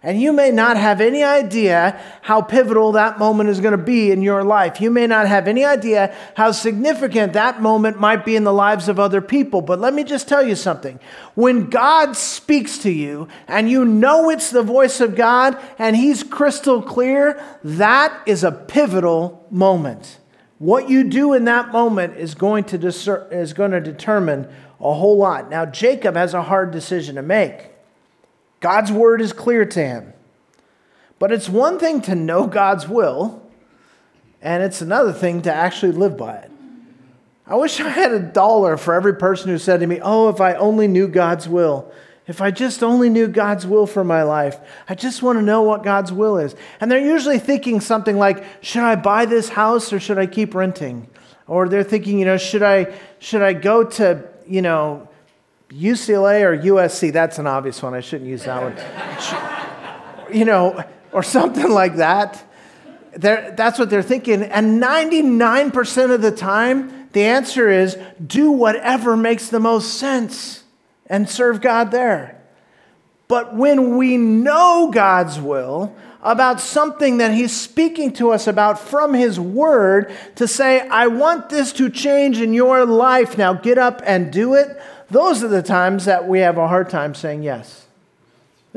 And 0.01 0.21
you 0.21 0.33
may 0.33 0.53
not 0.53 0.77
have 0.77 1.01
any 1.01 1.25
idea 1.25 2.01
how 2.23 2.41
pivotal 2.41 2.93
that 2.93 3.19
moment 3.19 3.51
is 3.51 3.59
going 3.59 3.73
to 3.73 3.83
be 3.83 4.13
in 4.13 4.23
your 4.23 4.45
life. 4.45 4.81
You 4.81 4.93
may 4.93 5.09
not 5.09 5.27
have 5.27 5.49
any 5.49 5.65
idea 5.65 6.15
how 6.37 6.53
significant 6.53 7.33
that 7.33 7.61
moment 7.61 7.99
might 7.99 8.25
be 8.25 8.37
in 8.37 8.45
the 8.45 8.53
lives 8.53 8.89
of 8.89 9.01
other 9.01 9.21
people. 9.21 9.61
But 9.61 9.81
let 9.81 9.93
me 9.95 10.05
just 10.05 10.29
tell 10.29 10.47
you 10.47 10.55
something. 10.55 11.01
When 11.35 11.69
God 11.69 12.17
speaks 12.17 12.79
to 12.79 12.93
you 12.93 13.27
and 13.49 13.69
you 13.69 13.85
know 13.85 14.31
it's 14.31 14.51
the 14.51 14.63
voice 14.63 15.01
of 15.01 15.17
God 15.17 15.59
and 15.81 15.97
He's 15.97 16.23
crystal 16.23 16.81
clear, 16.81 17.43
that 17.65 18.23
is 18.25 18.45
a 18.45 18.53
pivotal 18.53 19.47
moment. 19.51 20.19
What 20.59 20.89
you 20.89 21.05
do 21.05 21.35
in 21.35 21.45
that 21.47 21.73
moment 21.73 22.17
is 22.17 22.37
going 22.37 22.65
to, 22.65 22.79
discer- 22.79 23.33
is 23.33 23.53
going 23.53 23.73
to 23.73 23.81
determine 23.81 24.49
a 24.81 24.95
whole 24.95 25.19
lot. 25.19 25.51
Now, 25.51 25.67
Jacob 25.67 26.15
has 26.15 26.35
a 26.35 26.43
hard 26.43 26.71
decision 26.71 27.17
to 27.17 27.23
make. 27.23 27.73
God's 28.61 28.91
word 28.91 29.21
is 29.21 29.33
clear 29.33 29.65
to 29.65 29.81
him. 29.81 30.13
But 31.19 31.33
it's 31.33 31.49
one 31.49 31.79
thing 31.79 32.01
to 32.03 32.15
know 32.15 32.47
God's 32.47 32.89
will, 32.89 33.43
and 34.41 34.63
it's 34.63 34.81
another 34.81 35.13
thing 35.13 35.43
to 35.43 35.53
actually 35.53 35.93
live 35.93 36.17
by 36.17 36.37
it. 36.37 36.51
I 37.47 37.57
wish 37.57 37.81
I 37.81 37.89
had 37.89 38.13
a 38.13 38.21
dollar 38.21 38.77
for 38.77 38.95
every 38.95 39.17
person 39.17 39.49
who 39.49 39.59
said 39.59 39.81
to 39.81 39.87
me, 39.87 40.01
Oh, 40.03 40.29
if 40.29 40.41
I 40.41 40.55
only 40.55 40.87
knew 40.87 41.09
God's 41.09 41.49
will. 41.49 41.91
If 42.27 42.43
I 42.43 42.51
just 42.51 42.83
only 42.83 43.09
knew 43.09 43.27
God's 43.27 43.67
will 43.67 43.87
for 43.87 44.05
my 44.05 44.23
life, 44.23 44.61
I 44.87 44.95
just 44.95 45.23
want 45.23 45.39
to 45.39 45.43
know 45.43 45.63
what 45.63 45.83
God's 45.83 46.13
will 46.13 46.37
is. 46.37 46.55
And 46.79 46.91
they're 46.91 47.01
usually 47.01 47.39
thinking 47.39 47.81
something 47.81 48.19
like, 48.19 48.45
should 48.61 48.83
I 48.83 48.97
buy 48.97 49.25
this 49.25 49.49
house 49.49 49.95
or 49.95 49.99
should 49.99 50.19
I 50.19 50.27
keep 50.27 50.55
renting? 50.55 51.09
Or 51.47 51.71
they're 51.71 51.83
thinking, 51.83 52.19
you 52.19 52.27
know, 52.27 52.37
should 52.37 52.63
I 52.63 52.95
should 53.19 53.41
I 53.41 53.55
go 53.55 53.83
to, 53.83 54.29
you 54.47 54.61
know, 54.61 55.08
UCLA 55.71 56.43
or 56.43 56.57
USC, 56.57 57.13
that's 57.13 57.39
an 57.39 57.47
obvious 57.47 57.83
one. 57.83 57.95
I 57.95 58.01
shouldn't 58.01 58.29
use 58.29 58.45
that 58.45 58.63
one. 58.63 60.35
you 60.35 60.45
know, 60.45 60.83
or 61.13 61.23
something 61.23 61.71
like 61.71 61.97
that. 61.97 62.43
They're, 63.13 63.53
that's 63.57 63.79
what 63.79 63.91
they're 63.91 64.03
thinking. 64.03 64.43
And 64.43 64.83
99% 64.83 66.15
of 66.15 66.23
the 66.23 66.31
time, 66.31 67.09
the 67.13 67.25
answer 67.25 67.69
is 67.69 67.99
do 68.25 68.51
whatever 68.51 69.17
makes 69.17 69.49
the 69.49 69.61
most 69.61 69.95
sense 69.95 70.63
and 71.07 71.29
serve 71.29 71.61
God 71.61 71.91
there. 71.91 72.41
But 73.27 73.55
when 73.55 73.97
we 73.97 74.17
know 74.17 74.91
God's 74.93 75.39
will 75.39 75.95
about 76.23 76.61
something 76.61 77.19
that 77.19 77.33
He's 77.33 77.55
speaking 77.55 78.13
to 78.15 78.31
us 78.31 78.47
about 78.47 78.79
from 78.79 79.15
His 79.15 79.39
Word, 79.39 80.13
to 80.37 80.49
say, 80.49 80.81
I 80.89 81.09
want 81.09 81.51
this 81.51 81.73
to 81.75 81.91
change 81.91 82.41
in 82.41 82.55
your 82.55 82.87
life, 82.87 83.37
now 83.37 83.53
get 83.53 83.79
up 83.79 84.03
and 84.05 84.33
do 84.33 84.55
it, 84.55 84.81
those 85.11 85.43
are 85.43 85.49
the 85.49 85.63
times 85.63 86.05
that 86.05 86.29
we 86.29 86.41
have 86.41 86.59
a 86.59 86.69
hard 86.69 86.89
time 86.89 87.15
saying 87.15 87.43
yes. 87.43 87.88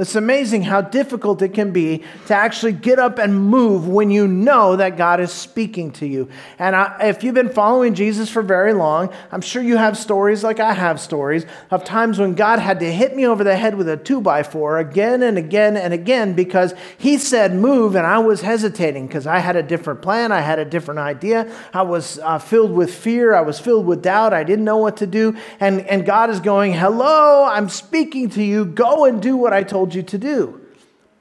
It's 0.02 0.16
amazing 0.16 0.64
how 0.64 0.82
difficult 0.82 1.44
it 1.44 1.50
can 1.50 1.72
be 1.72 2.04
to 2.26 2.34
actually 2.34 2.72
get 2.72 2.98
up 2.98 3.20
and 3.20 3.40
move 3.40 3.88
when 3.88 4.10
you 4.10 4.28
know 4.28 4.76
that 4.78 4.98
God 4.98 5.20
is 5.20 5.32
speaking 5.32 5.92
to 5.92 6.08
you. 6.08 6.28
And 6.58 6.76
I, 6.76 6.98
if 7.02 7.24
you've 7.24 7.36
been 7.36 7.54
following 7.54 7.94
Jesus 7.94 8.28
for 8.28 8.42
very 8.42 8.74
long, 8.74 9.14
I'm 9.32 9.42
sure 9.42 9.62
you 9.62 9.78
have 9.78 9.96
stories 9.96 10.44
like 10.44 10.60
I 10.60 10.74
have 10.74 11.00
stories 11.00 11.46
of 11.70 11.84
times 11.84 12.18
when 12.18 12.34
God 12.34 12.58
had 12.58 12.80
to 12.80 12.92
hit 12.92 13.16
me 13.16 13.28
over 13.28 13.44
the 13.44 13.56
head 13.56 13.76
with 13.76 13.88
a 13.90 13.96
two 13.96 14.22
by 14.22 14.42
four 14.42 14.80
again 14.80 15.22
and 15.22 15.38
again 15.38 15.78
and 15.78 15.94
again 15.94 16.34
because 16.34 16.74
He 16.98 17.20
said 17.20 17.54
move 17.54 17.96
and 17.96 18.08
I 18.08 18.18
was 18.18 18.42
hesitating 18.42 19.06
because 19.06 19.28
I 19.28 19.38
had 19.38 19.56
a 19.56 19.62
different 19.62 20.02
plan, 20.02 20.32
I 20.32 20.42
had 20.42 20.58
a 20.58 20.66
different 20.66 21.00
idea. 21.00 21.48
I 21.76 21.84
was 21.84 22.18
uh, 22.24 22.40
filled 22.40 22.72
with 22.72 22.92
fear, 22.92 23.36
I 23.36 23.42
was 23.42 23.60
filled 23.60 23.86
with 23.86 24.02
doubt, 24.02 24.34
I 24.34 24.44
didn't 24.44 24.66
know 24.66 24.78
what 24.78 24.98
to 24.98 25.06
do. 25.06 25.38
And, 25.60 25.82
and 25.82 26.08
God 26.08 26.32
is 26.32 26.40
going, 26.40 26.74
Hello, 26.74 27.44
I'm 27.44 27.70
speaking 27.70 28.32
to 28.32 28.42
you, 28.42 28.66
go 28.66 29.06
and 29.06 29.22
do 29.22 29.38
what 29.38 29.54
I 29.54 29.62
told 29.62 29.91
told 29.92 29.96
you 29.96 30.04
to 30.04 30.18
do. 30.18 30.62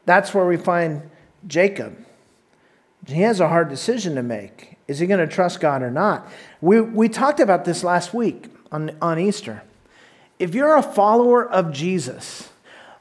That's 0.06 0.32
where 0.32 0.46
we 0.46 0.56
find 0.56 1.10
Jacob. 1.46 1.96
He 3.06 3.22
has 3.22 3.40
a 3.40 3.48
hard 3.48 3.68
decision 3.68 4.14
to 4.14 4.22
make. 4.22 4.76
Is 4.86 4.98
he 4.98 5.06
going 5.06 5.26
to 5.26 5.32
trust 5.32 5.60
God 5.60 5.82
or 5.82 5.90
not? 5.90 6.28
We, 6.60 6.80
we 6.80 7.08
talked 7.08 7.40
about 7.40 7.64
this 7.64 7.82
last 7.82 8.14
week 8.14 8.46
on, 8.70 8.96
on 9.00 9.18
Easter. 9.18 9.62
If 10.38 10.54
you're 10.54 10.76
a 10.76 10.82
follower 10.82 11.48
of 11.48 11.72
Jesus, 11.72 12.49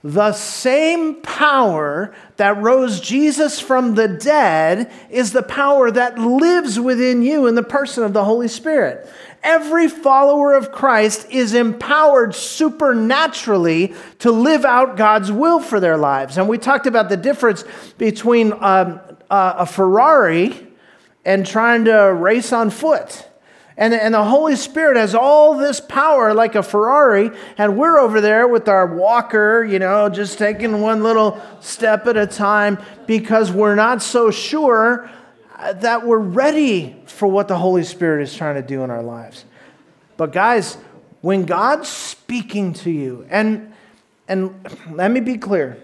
the 0.04 0.32
same 0.32 1.22
power 1.22 2.16
that 2.38 2.62
rose 2.62 3.02
Jesus 3.02 3.60
from 3.60 3.96
the 3.96 4.08
dead 4.08 4.92
is 5.10 5.34
the 5.34 5.44
power 5.44 5.92
that 5.92 6.18
lives 6.18 6.80
within 6.80 7.22
you 7.22 7.48
in 7.48 7.56
the 7.56 7.64
person 7.64 8.04
of 8.04 8.14
the 8.14 8.24
Holy 8.24 8.48
Spirit. 8.48 9.10
Every 9.44 9.90
follower 9.90 10.54
of 10.54 10.72
Christ 10.72 11.28
is 11.30 11.54
empowered 11.54 12.34
supernaturally 12.34 13.94
to 14.20 14.32
live 14.32 14.64
out 14.64 14.96
God's 14.96 15.32
will 15.32 15.60
for 15.60 15.80
their 15.82 15.98
lives. 15.98 16.38
And 16.38 16.48
we 16.48 16.58
talked 16.58 16.88
about 16.88 17.10
the 17.10 17.18
difference 17.18 17.66
between 17.98 18.54
um, 18.54 19.02
uh, 19.30 19.56
a 19.58 19.66
Ferrari 19.66 20.68
and 21.26 21.46
trying 21.46 21.86
to 21.86 22.14
race 22.14 22.54
on 22.54 22.70
foot. 22.70 23.29
And, 23.80 23.94
and 23.94 24.14
the 24.14 24.26
Holy 24.26 24.58
Spirit 24.58 24.98
has 24.98 25.16
all 25.16 25.58
this 25.58 25.80
power 25.80 26.34
like 26.34 26.56
a 26.56 26.62
Ferrari, 26.62 27.32
and 27.58 27.78
we're 27.78 27.98
over 27.98 28.20
there 28.20 28.46
with 28.46 28.68
our 28.68 28.86
walker, 28.86 29.64
you 29.64 29.80
know, 29.80 30.10
just 30.10 30.38
taking 30.38 30.82
one 30.82 31.02
little 31.02 31.42
step 31.62 32.06
at 32.06 32.18
a 32.18 32.28
time 32.28 32.78
because 33.08 33.54
we're 33.54 33.76
not 33.76 34.02
so 34.02 34.32
sure 34.32 35.10
uh, 35.56 35.72
that 35.74 36.06
we're 36.06 36.20
ready 36.20 37.02
for 37.06 37.28
what 37.28 37.48
the 37.48 37.58
Holy 37.58 37.86
Spirit 37.86 38.22
is 38.22 38.36
trying 38.36 38.56
to 38.56 38.62
do 38.62 38.84
in 38.84 38.92
our 38.92 39.02
lives. 39.02 39.46
But 40.18 40.34
guys, 40.34 40.78
when 41.22 41.46
God's 41.46 41.88
speaking 41.88 42.74
to 42.74 42.92
you, 42.92 43.26
and 43.30 43.74
and 44.28 44.54
let 44.92 45.10
me 45.10 45.22
be 45.22 45.38
clear. 45.38 45.78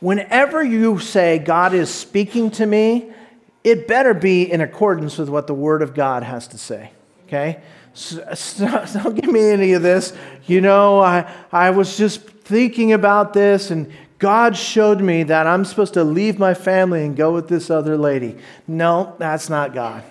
Whenever 0.00 0.62
you 0.62 1.00
say 1.00 1.38
God 1.38 1.74
is 1.74 1.90
speaking 1.90 2.52
to 2.52 2.64
me, 2.64 3.10
it 3.64 3.88
better 3.88 4.14
be 4.14 4.50
in 4.50 4.60
accordance 4.60 5.18
with 5.18 5.28
what 5.28 5.46
the 5.46 5.54
Word 5.54 5.82
of 5.82 5.94
God 5.94 6.22
has 6.22 6.48
to 6.48 6.58
say. 6.58 6.92
Okay? 7.26 7.60
So, 7.94 8.34
so, 8.34 8.66
don't 9.02 9.14
give 9.14 9.30
me 9.30 9.50
any 9.50 9.72
of 9.72 9.82
this. 9.82 10.12
You 10.46 10.60
know, 10.60 11.00
I, 11.00 11.30
I 11.52 11.70
was 11.70 11.96
just 11.96 12.20
thinking 12.20 12.92
about 12.92 13.32
this, 13.32 13.70
and 13.70 13.92
God 14.18 14.56
showed 14.56 15.00
me 15.00 15.24
that 15.24 15.46
I'm 15.46 15.64
supposed 15.64 15.94
to 15.94 16.04
leave 16.04 16.38
my 16.38 16.54
family 16.54 17.04
and 17.04 17.16
go 17.16 17.32
with 17.32 17.48
this 17.48 17.70
other 17.70 17.96
lady. 17.96 18.36
No, 18.66 19.14
that's 19.18 19.48
not 19.48 19.74
God, 19.74 20.02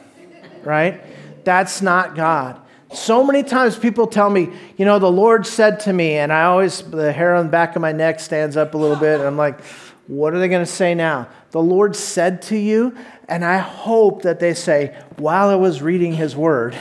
right? 0.63 1.01
That's 1.43 1.81
not 1.81 2.15
God. 2.15 2.61
So 2.93 3.23
many 3.23 3.43
times 3.43 3.77
people 3.77 4.07
tell 4.07 4.29
me, 4.29 4.49
you 4.77 4.85
know, 4.85 4.97
the 4.97 5.11
Lord 5.11 5.45
said 5.45 5.79
to 5.81 5.93
me, 5.93 6.13
and 6.17 6.31
I 6.31 6.43
always, 6.43 6.81
the 6.81 7.11
hair 7.11 7.35
on 7.35 7.47
the 7.47 7.51
back 7.51 7.75
of 7.75 7.81
my 7.81 7.91
neck 7.91 8.19
stands 8.21 8.55
up 8.55 8.75
a 8.75 8.77
little 8.77 8.95
bit, 8.95 9.19
and 9.19 9.27
I'm 9.27 9.37
like, 9.37 9.59
what 10.07 10.33
are 10.33 10.39
they 10.39 10.47
going 10.47 10.65
to 10.65 10.71
say 10.71 10.95
now? 10.95 11.29
The 11.51 11.61
Lord 11.61 11.95
said 11.95 12.41
to 12.43 12.57
you, 12.57 12.97
and 13.27 13.43
I 13.43 13.57
hope 13.57 14.23
that 14.23 14.39
they 14.39 14.53
say, 14.53 14.97
while 15.17 15.49
I 15.49 15.55
was 15.55 15.81
reading 15.81 16.13
his 16.13 16.35
word, 16.35 16.77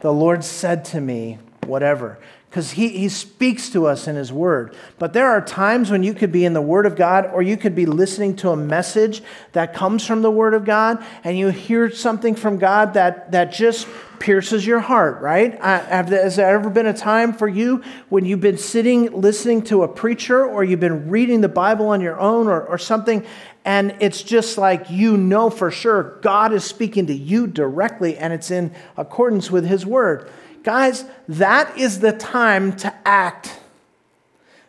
the 0.00 0.12
Lord 0.12 0.44
said 0.44 0.84
to 0.86 1.00
me, 1.00 1.38
whatever 1.66 2.18
because 2.50 2.72
he, 2.72 2.88
he 2.88 3.08
speaks 3.08 3.70
to 3.70 3.86
us 3.86 4.08
in 4.08 4.16
his 4.16 4.32
word. 4.32 4.74
But 4.98 5.12
there 5.12 5.28
are 5.28 5.40
times 5.40 5.88
when 5.88 6.02
you 6.02 6.12
could 6.12 6.32
be 6.32 6.44
in 6.44 6.52
the 6.52 6.60
word 6.60 6.84
of 6.84 6.96
God 6.96 7.26
or 7.26 7.42
you 7.42 7.56
could 7.56 7.76
be 7.76 7.86
listening 7.86 8.34
to 8.36 8.50
a 8.50 8.56
message 8.56 9.22
that 9.52 9.72
comes 9.72 10.04
from 10.04 10.22
the 10.22 10.32
word 10.32 10.54
of 10.54 10.64
God 10.64 11.00
and 11.22 11.38
you 11.38 11.50
hear 11.50 11.92
something 11.92 12.34
from 12.34 12.58
God 12.58 12.94
that, 12.94 13.30
that 13.30 13.52
just 13.52 13.86
pierces 14.18 14.66
your 14.66 14.80
heart, 14.80 15.22
right? 15.22 15.58
has 15.60 16.36
there 16.36 16.50
ever 16.50 16.68
been 16.68 16.86
a 16.86 16.92
time 16.92 17.32
for 17.32 17.46
you 17.46 17.84
when 18.08 18.24
you've 18.24 18.40
been 18.40 18.58
sitting 18.58 19.12
listening 19.12 19.62
to 19.62 19.84
a 19.84 19.88
preacher 19.88 20.44
or 20.44 20.64
you've 20.64 20.80
been 20.80 21.08
reading 21.08 21.42
the 21.42 21.48
Bible 21.48 21.86
on 21.86 22.00
your 22.00 22.18
own 22.18 22.48
or, 22.48 22.60
or 22.62 22.78
something 22.78 23.24
and 23.64 23.94
it's 24.00 24.22
just 24.22 24.58
like 24.58 24.90
you 24.90 25.16
know 25.16 25.50
for 25.50 25.70
sure 25.70 26.18
God 26.22 26.52
is 26.52 26.64
speaking 26.64 27.06
to 27.06 27.14
you 27.14 27.46
directly 27.46 28.16
and 28.16 28.32
it's 28.32 28.50
in 28.50 28.74
accordance 28.96 29.52
with 29.52 29.66
his 29.66 29.86
word? 29.86 30.30
Guys, 30.62 31.04
that 31.28 31.78
is 31.78 32.00
the 32.00 32.12
time 32.12 32.76
to 32.76 32.94
act. 33.06 33.58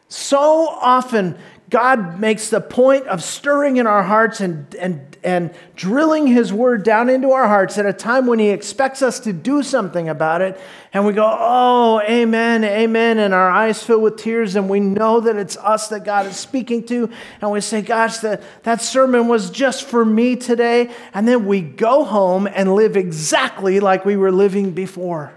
So 0.08 0.68
often, 0.68 1.38
God 1.72 2.20
makes 2.20 2.50
the 2.50 2.60
point 2.60 3.08
of 3.08 3.24
stirring 3.24 3.78
in 3.78 3.88
our 3.88 4.04
hearts 4.04 4.42
and, 4.42 4.76
and, 4.76 5.18
and 5.24 5.54
drilling 5.74 6.28
His 6.28 6.52
word 6.52 6.84
down 6.84 7.08
into 7.08 7.32
our 7.32 7.48
hearts 7.48 7.78
at 7.78 7.86
a 7.86 7.94
time 7.94 8.28
when 8.28 8.40
He 8.40 8.50
expects 8.50 9.02
us 9.02 9.22
to 9.22 9.32
do 9.32 9.64
something 9.64 10.10
about 10.10 10.42
it. 10.42 10.60
And 10.92 11.06
we 11.06 11.14
go, 11.14 11.26
Oh, 11.26 12.02
amen, 12.02 12.66
amen. 12.66 13.20
And 13.20 13.34
our 13.34 13.50
eyes 13.50 13.82
fill 13.82 14.02
with 14.02 14.18
tears, 14.18 14.58
and 14.58 14.70
we 14.70 14.82
know 14.82 15.22
that 15.22 15.38
it's 15.38 15.56
us 15.56 15.88
that 15.88 16.04
God 16.04 16.26
is 16.26 16.36
speaking 16.36 16.86
to. 16.88 17.10
And 17.40 17.52
we 17.52 17.62
say, 17.62 17.82
Gosh, 17.82 18.18
that, 18.18 18.44
that 18.64 18.82
sermon 18.82 19.30
was 19.30 19.50
just 19.50 19.86
for 19.86 20.04
me 20.04 20.36
today. 20.36 20.92
And 21.14 21.26
then 21.26 21.46
we 21.46 21.62
go 21.62 22.04
home 22.04 22.50
and 22.54 22.76
live 22.76 22.98
exactly 22.98 23.80
like 23.80 24.04
we 24.04 24.18
were 24.18 24.34
living 24.34 24.72
before. 24.72 25.34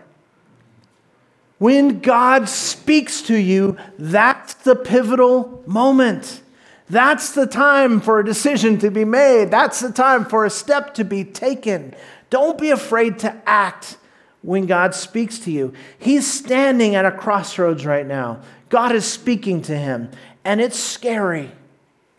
When 1.64 2.00
God 2.00 2.47
speaks 2.47 3.23
to 3.23 3.35
you, 3.35 3.78
that's 3.99 4.52
the 4.52 4.76
pivotal 4.76 5.64
moment. 5.66 6.42
That's 6.90 7.33
the 7.33 7.47
time 7.47 8.02
for 8.02 8.21
a 8.21 8.25
decision 8.25 8.76
to 8.80 8.90
be 8.90 9.06
made. 9.06 9.47
That's 9.47 9.80
the 9.80 9.90
time 9.90 10.26
for 10.26 10.44
a 10.44 10.50
step 10.50 10.92
to 10.97 11.04
be 11.04 11.25
taken. 11.25 11.94
Don't 12.28 12.59
be 12.59 12.68
afraid 12.68 13.18
to 13.21 13.35
act 13.47 13.97
when 14.42 14.66
God 14.66 14.94
speaks 14.94 15.38
to 15.38 15.50
you. 15.50 15.73
He's 15.99 16.30
standing 16.30 16.97
at 16.97 17.06
a 17.06 17.11
crossroads 17.11 17.87
right 17.87 18.06
now. 18.06 18.42
God 18.68 18.94
is 18.94 19.06
speaking 19.06 19.62
to 19.62 19.75
him, 19.75 20.11
and 20.44 20.61
it's 20.61 20.78
scary. 20.78 21.50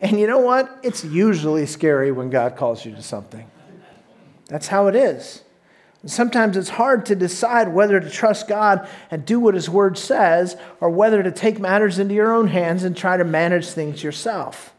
And 0.00 0.18
you 0.18 0.26
know 0.26 0.40
what? 0.40 0.76
It's 0.82 1.04
usually 1.04 1.66
scary 1.66 2.10
when 2.10 2.30
God 2.30 2.56
calls 2.56 2.84
you 2.84 2.96
to 2.96 3.02
something. 3.02 3.48
That's 4.48 4.66
how 4.66 4.88
it 4.88 4.96
is. 4.96 5.44
Sometimes 6.04 6.56
it's 6.56 6.68
hard 6.68 7.06
to 7.06 7.16
decide 7.16 7.68
whether 7.68 7.98
to 7.98 8.10
trust 8.10 8.48
God 8.48 8.88
and 9.10 9.24
do 9.24 9.40
what 9.40 9.54
His 9.54 9.68
Word 9.68 9.98
says 9.98 10.56
or 10.80 10.90
whether 10.90 11.22
to 11.22 11.32
take 11.32 11.58
matters 11.58 11.98
into 11.98 12.14
your 12.14 12.32
own 12.32 12.48
hands 12.48 12.84
and 12.84 12.96
try 12.96 13.16
to 13.16 13.24
manage 13.24 13.68
things 13.68 14.04
yourself. 14.04 14.72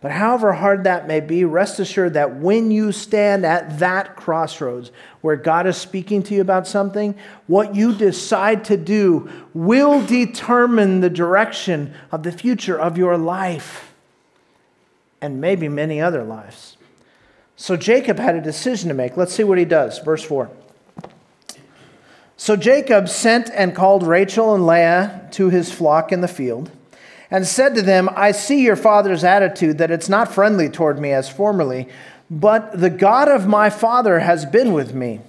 But 0.00 0.12
however 0.12 0.52
hard 0.52 0.84
that 0.84 1.08
may 1.08 1.20
be, 1.20 1.44
rest 1.44 1.80
assured 1.80 2.14
that 2.14 2.36
when 2.36 2.70
you 2.70 2.92
stand 2.92 3.46
at 3.46 3.78
that 3.78 4.14
crossroads 4.14 4.92
where 5.22 5.36
God 5.36 5.66
is 5.66 5.76
speaking 5.76 6.22
to 6.24 6.34
you 6.34 6.40
about 6.42 6.66
something, 6.66 7.16
what 7.46 7.74
you 7.74 7.94
decide 7.94 8.64
to 8.66 8.76
do 8.76 9.30
will 9.54 10.04
determine 10.04 11.00
the 11.00 11.10
direction 11.10 11.94
of 12.12 12.22
the 12.22 12.32
future 12.32 12.78
of 12.78 12.98
your 12.98 13.16
life 13.16 13.94
and 15.20 15.40
maybe 15.40 15.68
many 15.68 16.00
other 16.00 16.22
lives. 16.22 16.75
So 17.56 17.76
Jacob 17.76 18.18
had 18.18 18.34
a 18.34 18.40
decision 18.40 18.88
to 18.88 18.94
make. 18.94 19.16
Let's 19.16 19.32
see 19.32 19.44
what 19.44 19.58
he 19.58 19.64
does. 19.64 19.98
Verse 19.98 20.22
4. 20.22 20.50
So 22.36 22.54
Jacob 22.54 23.08
sent 23.08 23.50
and 23.54 23.74
called 23.74 24.02
Rachel 24.02 24.54
and 24.54 24.66
Leah 24.66 25.26
to 25.32 25.48
his 25.48 25.72
flock 25.72 26.12
in 26.12 26.20
the 26.20 26.28
field 26.28 26.70
and 27.30 27.46
said 27.46 27.74
to 27.74 27.82
them, 27.82 28.10
I 28.14 28.32
see 28.32 28.62
your 28.62 28.76
father's 28.76 29.24
attitude, 29.24 29.78
that 29.78 29.90
it's 29.90 30.08
not 30.08 30.32
friendly 30.32 30.68
toward 30.68 30.98
me 31.00 31.12
as 31.12 31.30
formerly, 31.30 31.88
but 32.30 32.78
the 32.78 32.90
God 32.90 33.28
of 33.28 33.46
my 33.46 33.70
father 33.70 34.20
has 34.20 34.44
been 34.44 34.74
with 34.74 34.94
me. 34.94 35.20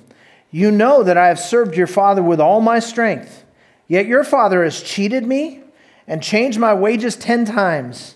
You 0.52 0.70
know 0.70 1.02
that 1.02 1.18
I 1.18 1.28
have 1.28 1.40
served 1.40 1.76
your 1.76 1.88
father 1.88 2.22
with 2.22 2.42
all 2.42 2.60
my 2.60 2.80
strength. 2.80 3.46
Yet 3.88 4.06
your 4.06 4.26
father 4.26 4.64
has 4.64 4.84
cheated 4.84 5.26
me 5.26 5.62
and 6.08 6.22
changed 6.22 6.60
my 6.60 6.74
wages 6.74 7.16
ten 7.16 7.46
times. 7.46 8.16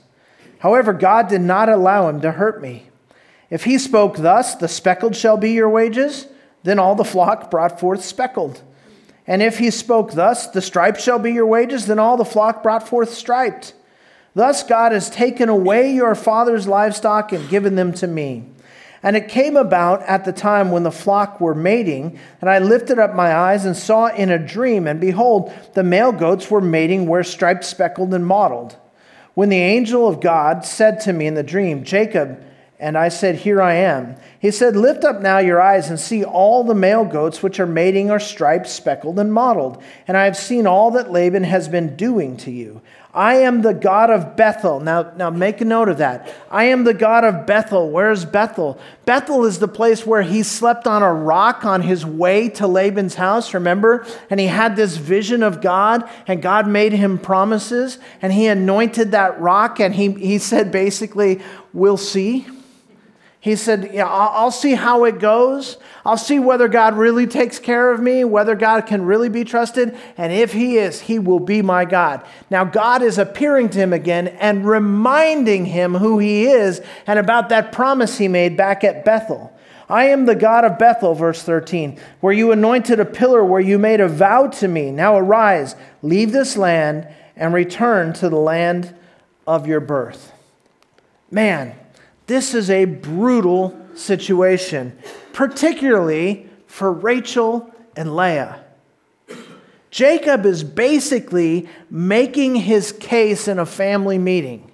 However, 0.60 0.94
God 0.94 1.28
did 1.28 1.42
not 1.42 1.70
allow 1.70 2.10
him 2.10 2.22
to 2.22 2.34
hurt 2.34 2.62
me. 2.62 2.91
If 3.52 3.66
he 3.66 3.78
spoke 3.78 4.18
thus, 4.18 4.56
the 4.56 4.70
speckled 4.70 5.16
shall 5.16 5.38
be 5.38 5.52
your 5.52 5.70
wages, 5.70 6.26
then 6.64 6.80
all 6.80 6.96
the 6.96 7.04
flock 7.04 7.52
brought 7.52 7.80
forth 7.80 8.04
speckled. 8.04 8.62
And 9.28 9.44
if 9.44 9.60
he 9.60 9.70
spoke 9.70 10.14
thus, 10.14 10.48
the 10.48 10.62
stripes 10.62 11.04
shall 11.04 11.20
be 11.20 11.34
your 11.34 11.46
wages, 11.46 11.86
then 11.86 12.00
all 12.00 12.18
the 12.18 12.26
flock 12.26 12.64
brought 12.64 12.88
forth 12.88 13.14
striped. 13.14 13.74
Thus 14.34 14.64
God 14.64 14.94
has 14.94 15.10
taken 15.10 15.50
away 15.50 15.94
your 15.94 16.16
father's 16.16 16.68
livestock 16.68 17.34
and 17.34 17.50
given 17.50 17.76
them 17.76 17.92
to 17.94 18.08
me. 18.08 18.46
And 19.04 19.16
it 19.16 19.28
came 19.28 19.58
about 19.58 20.04
at 20.04 20.26
the 20.26 20.32
time 20.32 20.72
when 20.72 20.84
the 20.84 20.92
flock 20.92 21.42
were 21.42 21.56
mating, 21.56 22.20
and 22.40 22.50
I 22.50 22.60
lifted 22.60 23.00
up 23.00 23.16
my 23.16 23.36
eyes 23.36 23.66
and 23.66 23.76
saw 23.76 24.08
in 24.08 24.30
a 24.30 24.40
dream, 24.40 24.88
and 24.88 25.02
behold, 25.02 25.52
the 25.74 25.84
male 25.84 26.12
goats 26.12 26.50
were 26.50 26.62
mating 26.62 27.08
where 27.08 27.24
striped, 27.24 27.66
speckled, 27.66 28.14
and 28.14 28.26
mottled. 28.26 28.78
When 29.34 29.50
the 29.50 29.58
angel 29.58 30.08
of 30.08 30.22
God 30.22 30.66
said 30.66 31.00
to 31.02 31.14
me 31.14 31.26
in 31.26 31.34
the 31.34 31.44
dream, 31.44 31.84
Jacob, 31.84 32.44
and 32.82 32.98
I 32.98 33.10
said, 33.10 33.36
Here 33.36 33.62
I 33.62 33.76
am. 33.76 34.16
He 34.40 34.50
said, 34.50 34.76
Lift 34.76 35.04
up 35.04 35.22
now 35.22 35.38
your 35.38 35.62
eyes 35.62 35.90
and 35.90 36.00
see 36.00 36.26
all 36.26 36.64
the 36.64 36.74
male 36.74 37.06
goats 37.06 37.44
which 37.44 37.60
are 37.60 37.68
mating 37.68 38.10
are 38.10 38.20
striped, 38.20 38.68
speckled, 38.68 39.20
and 39.20 39.32
mottled. 39.32 39.82
And 40.08 40.18
I 40.18 40.26
have 40.26 40.36
seen 40.36 40.66
all 40.66 40.90
that 40.92 41.12
Laban 41.12 41.44
has 41.44 41.70
been 41.70 41.96
doing 41.96 42.38
to 42.38 42.50
you. 42.50 42.82
I 43.14 43.36
am 43.36 43.62
the 43.62 43.74
God 43.74 44.10
of 44.10 44.36
Bethel. 44.36 44.80
Now, 44.80 45.12
now 45.16 45.30
make 45.30 45.62
a 45.62 45.66
note 45.66 45.90
of 45.90 46.00
that. 46.00 46.34
I 46.50 46.66
am 46.66 46.84
the 46.84 46.94
God 46.94 47.24
of 47.24 47.46
Bethel. 47.46 47.92
Where's 47.92 48.26
Bethel? 48.26 48.80
Bethel 49.06 49.46
is 49.46 49.60
the 49.60 49.68
place 49.68 50.06
where 50.06 50.24
he 50.24 50.42
slept 50.42 50.88
on 50.88 51.04
a 51.04 51.14
rock 51.14 51.66
on 51.66 51.82
his 51.82 52.04
way 52.04 52.50
to 52.50 52.66
Laban's 52.66 53.16
house, 53.16 53.54
remember? 53.54 54.08
And 54.30 54.40
he 54.40 54.48
had 54.48 54.76
this 54.76 54.98
vision 54.98 55.44
of 55.44 55.62
God, 55.62 56.10
and 56.26 56.42
God 56.42 56.68
made 56.68 56.94
him 56.94 57.20
promises, 57.20 58.00
and 58.22 58.32
he 58.34 58.48
anointed 58.48 59.12
that 59.12 59.40
rock, 59.40 59.80
and 59.80 59.94
he, 59.94 60.14
he 60.14 60.40
said 60.40 60.72
basically, 60.72 61.42
We'll 61.74 61.98
see. 61.98 62.48
He 63.42 63.56
said, 63.56 63.90
Yeah, 63.92 64.06
I'll 64.08 64.52
see 64.52 64.76
how 64.76 65.04
it 65.06 65.20
goes. 65.20 65.78
I'll 66.06 66.16
see 66.16 66.40
whether 66.40 66.68
God 66.68 66.96
really 66.96 67.26
takes 67.26 67.58
care 67.58 67.92
of 67.92 68.00
me, 68.00 68.24
whether 68.24 68.56
God 68.56 68.86
can 68.86 69.04
really 69.04 69.30
be 69.30 69.44
trusted. 69.44 69.98
And 70.16 70.32
if 70.32 70.54
He 70.54 70.78
is, 70.78 71.02
He 71.02 71.18
will 71.18 71.40
be 71.40 71.64
my 71.64 71.84
God. 71.84 72.24
Now, 72.52 72.64
God 72.64 73.02
is 73.02 73.18
appearing 73.18 73.70
to 73.70 73.80
him 73.80 73.94
again 73.94 74.28
and 74.28 74.68
reminding 74.68 75.66
him 75.66 75.96
who 75.96 76.20
He 76.20 76.46
is 76.46 76.82
and 77.08 77.18
about 77.18 77.50
that 77.50 77.72
promise 77.72 78.20
He 78.20 78.28
made 78.28 78.56
back 78.56 78.84
at 78.84 79.04
Bethel. 79.04 79.52
I 79.90 80.06
am 80.06 80.28
the 80.28 80.36
God 80.36 80.64
of 80.64 80.78
Bethel, 80.78 81.16
verse 81.16 81.42
13, 81.42 82.00
where 82.20 82.32
you 82.32 82.52
anointed 82.52 83.00
a 83.00 83.06
pillar, 83.06 83.44
where 83.44 83.60
you 83.60 83.80
made 83.80 84.00
a 84.00 84.08
vow 84.08 84.48
to 84.48 84.68
me. 84.68 84.92
Now 84.92 85.18
arise, 85.18 85.76
leave 86.04 86.32
this 86.32 86.56
land, 86.56 87.08
and 87.36 87.56
return 87.56 88.14
to 88.14 88.30
the 88.30 88.38
land 88.38 88.96
of 89.48 89.68
your 89.68 89.80
birth. 89.80 90.32
Man, 91.32 91.76
this 92.32 92.54
is 92.54 92.70
a 92.70 92.86
brutal 92.86 93.78
situation, 93.94 94.98
particularly 95.34 96.50
for 96.66 96.92
Rachel 96.94 97.70
and 97.98 98.16
Leah. 98.16 98.64
Jacob 99.90 100.46
is 100.46 100.64
basically 100.64 101.68
making 101.90 102.56
his 102.56 102.94
case 102.94 103.50
in 103.50 103.60
a 103.60 103.66
family 103.66 104.18
meeting. 104.18 104.72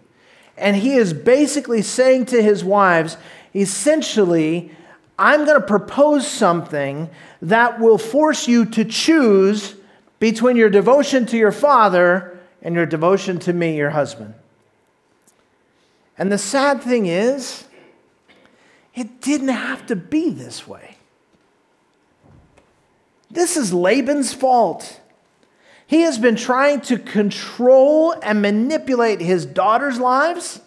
And 0.56 0.76
he 0.76 0.94
is 0.94 1.14
basically 1.14 1.82
saying 1.82 2.28
to 2.28 2.44
his 2.44 2.64
wives, 2.64 3.18
essentially, 3.56 4.72
I'm 5.18 5.46
going 5.46 5.60
to 5.60 5.66
propose 5.66 6.28
something 6.28 7.10
that 7.42 7.80
will 7.80 7.98
force 7.98 8.48
you 8.48 8.66
to 8.66 8.86
choose 8.86 9.76
between 10.20 10.58
your 10.58 10.70
devotion 10.70 11.26
to 11.26 11.38
your 11.38 11.52
father 11.52 12.40
and 12.62 12.76
your 12.76 12.86
devotion 12.86 13.40
to 13.40 13.54
me, 13.54 13.76
your 13.76 13.90
husband. 13.90 14.36
And 16.18 16.32
the 16.32 16.38
sad 16.38 16.82
thing 16.82 17.06
is, 17.06 17.66
it 18.96 19.22
didn't 19.22 19.50
have 19.50 19.86
to 19.88 19.96
be 19.96 20.32
this 20.32 20.68
way. 20.68 20.98
This 23.30 23.56
is 23.56 23.74
Laban's 23.74 24.34
fault. 24.34 25.00
He 25.86 26.02
has 26.02 26.18
been 26.18 26.36
trying 26.36 26.82
to 26.82 26.98
control 26.98 28.14
and 28.24 28.42
manipulate 28.42 29.22
his 29.22 29.46
daughter's 29.46 30.00
lives. 30.00 30.62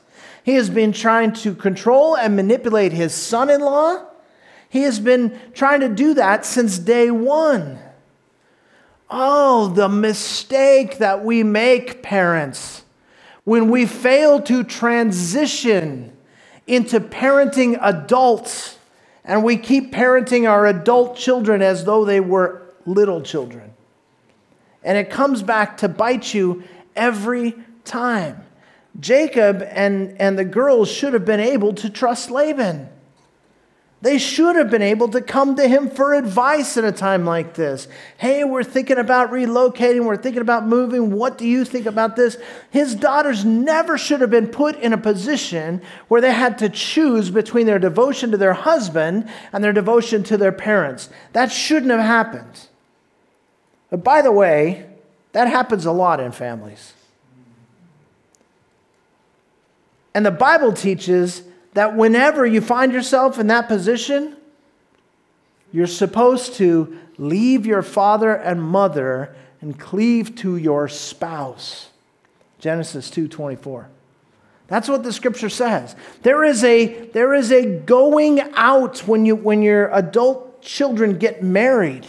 He 0.44 0.54
has 0.54 0.70
been 0.70 0.92
trying 0.92 1.32
to 1.34 1.54
control 1.54 2.16
and 2.16 2.36
manipulate 2.36 2.92
his 2.92 3.12
son 3.12 3.50
in 3.50 3.60
law. 3.60 4.06
He 4.68 4.82
has 4.82 5.00
been 5.00 5.38
trying 5.52 5.80
to 5.80 5.88
do 5.88 6.14
that 6.14 6.46
since 6.46 6.78
day 6.78 7.10
one. 7.10 7.78
Oh, 9.10 9.66
the 9.68 9.88
mistake 9.88 10.98
that 10.98 11.24
we 11.24 11.42
make, 11.42 12.02
parents 12.02 12.84
when 13.44 13.70
we 13.70 13.86
fail 13.86 14.40
to 14.42 14.64
transition 14.64 16.16
into 16.66 17.00
parenting 17.00 17.78
adults 17.80 18.78
and 19.24 19.44
we 19.44 19.56
keep 19.56 19.92
parenting 19.92 20.48
our 20.48 20.66
adult 20.66 21.16
children 21.16 21.62
as 21.62 21.84
though 21.84 22.04
they 22.04 22.20
were 22.20 22.62
little 22.86 23.20
children. 23.20 23.72
And 24.82 24.96
it 24.96 25.10
comes 25.10 25.42
back 25.42 25.78
to 25.78 25.88
bite 25.88 26.32
you 26.32 26.64
every 26.96 27.54
time. 27.84 28.44
Jacob 28.98 29.62
and, 29.70 30.20
and 30.20 30.38
the 30.38 30.44
girls 30.44 30.90
should 30.90 31.12
have 31.12 31.24
been 31.24 31.40
able 31.40 31.74
to 31.74 31.90
trust 31.90 32.30
Laban. 32.30 32.88
They 34.02 34.16
should 34.16 34.56
have 34.56 34.70
been 34.70 34.80
able 34.80 35.08
to 35.08 35.20
come 35.20 35.56
to 35.56 35.68
him 35.68 35.90
for 35.90 36.14
advice 36.14 36.78
in 36.78 36.86
a 36.86 36.92
time 36.92 37.26
like 37.26 37.52
this. 37.52 37.86
Hey, 38.16 38.44
we're 38.44 38.64
thinking 38.64 38.96
about 38.96 39.30
relocating, 39.30 40.06
we're 40.06 40.16
thinking 40.16 40.40
about 40.40 40.66
moving. 40.66 41.10
What 41.10 41.36
do 41.36 41.46
you 41.46 41.66
think 41.66 41.84
about 41.84 42.16
this? 42.16 42.38
His 42.70 42.94
daughters 42.94 43.44
never 43.44 43.98
should 43.98 44.22
have 44.22 44.30
been 44.30 44.46
put 44.46 44.76
in 44.76 44.94
a 44.94 44.98
position 44.98 45.82
where 46.08 46.22
they 46.22 46.32
had 46.32 46.56
to 46.58 46.70
choose 46.70 47.28
between 47.28 47.66
their 47.66 47.78
devotion 47.78 48.30
to 48.30 48.38
their 48.38 48.54
husband 48.54 49.28
and 49.52 49.62
their 49.62 49.74
devotion 49.74 50.22
to 50.24 50.38
their 50.38 50.52
parents. 50.52 51.10
That 51.34 51.52
shouldn't 51.52 51.90
have 51.90 52.00
happened. 52.00 52.68
But 53.90 54.02
by 54.02 54.22
the 54.22 54.32
way, 54.32 54.86
that 55.32 55.48
happens 55.48 55.84
a 55.84 55.92
lot 55.92 56.20
in 56.20 56.32
families. 56.32 56.94
And 60.14 60.24
the 60.24 60.30
Bible 60.30 60.72
teaches 60.72 61.42
that 61.74 61.96
whenever 61.96 62.46
you 62.46 62.60
find 62.60 62.92
yourself 62.92 63.38
in 63.38 63.46
that 63.48 63.68
position, 63.68 64.36
you're 65.72 65.86
supposed 65.86 66.54
to 66.54 66.98
leave 67.16 67.66
your 67.66 67.82
father 67.82 68.32
and 68.34 68.62
mother 68.62 69.34
and 69.60 69.78
cleave 69.78 70.34
to 70.36 70.56
your 70.56 70.88
spouse. 70.88 71.90
Genesis 72.58 73.10
2:24. 73.10 73.86
That's 74.66 74.88
what 74.88 75.02
the 75.02 75.12
scripture 75.12 75.48
says. 75.48 75.96
There 76.22 76.44
is 76.44 76.62
a, 76.62 77.06
there 77.08 77.34
is 77.34 77.50
a 77.50 77.66
going 77.66 78.40
out 78.54 79.00
when, 79.00 79.26
you, 79.26 79.34
when 79.34 79.62
your 79.62 79.90
adult 79.92 80.62
children 80.62 81.18
get 81.18 81.42
married 81.42 82.06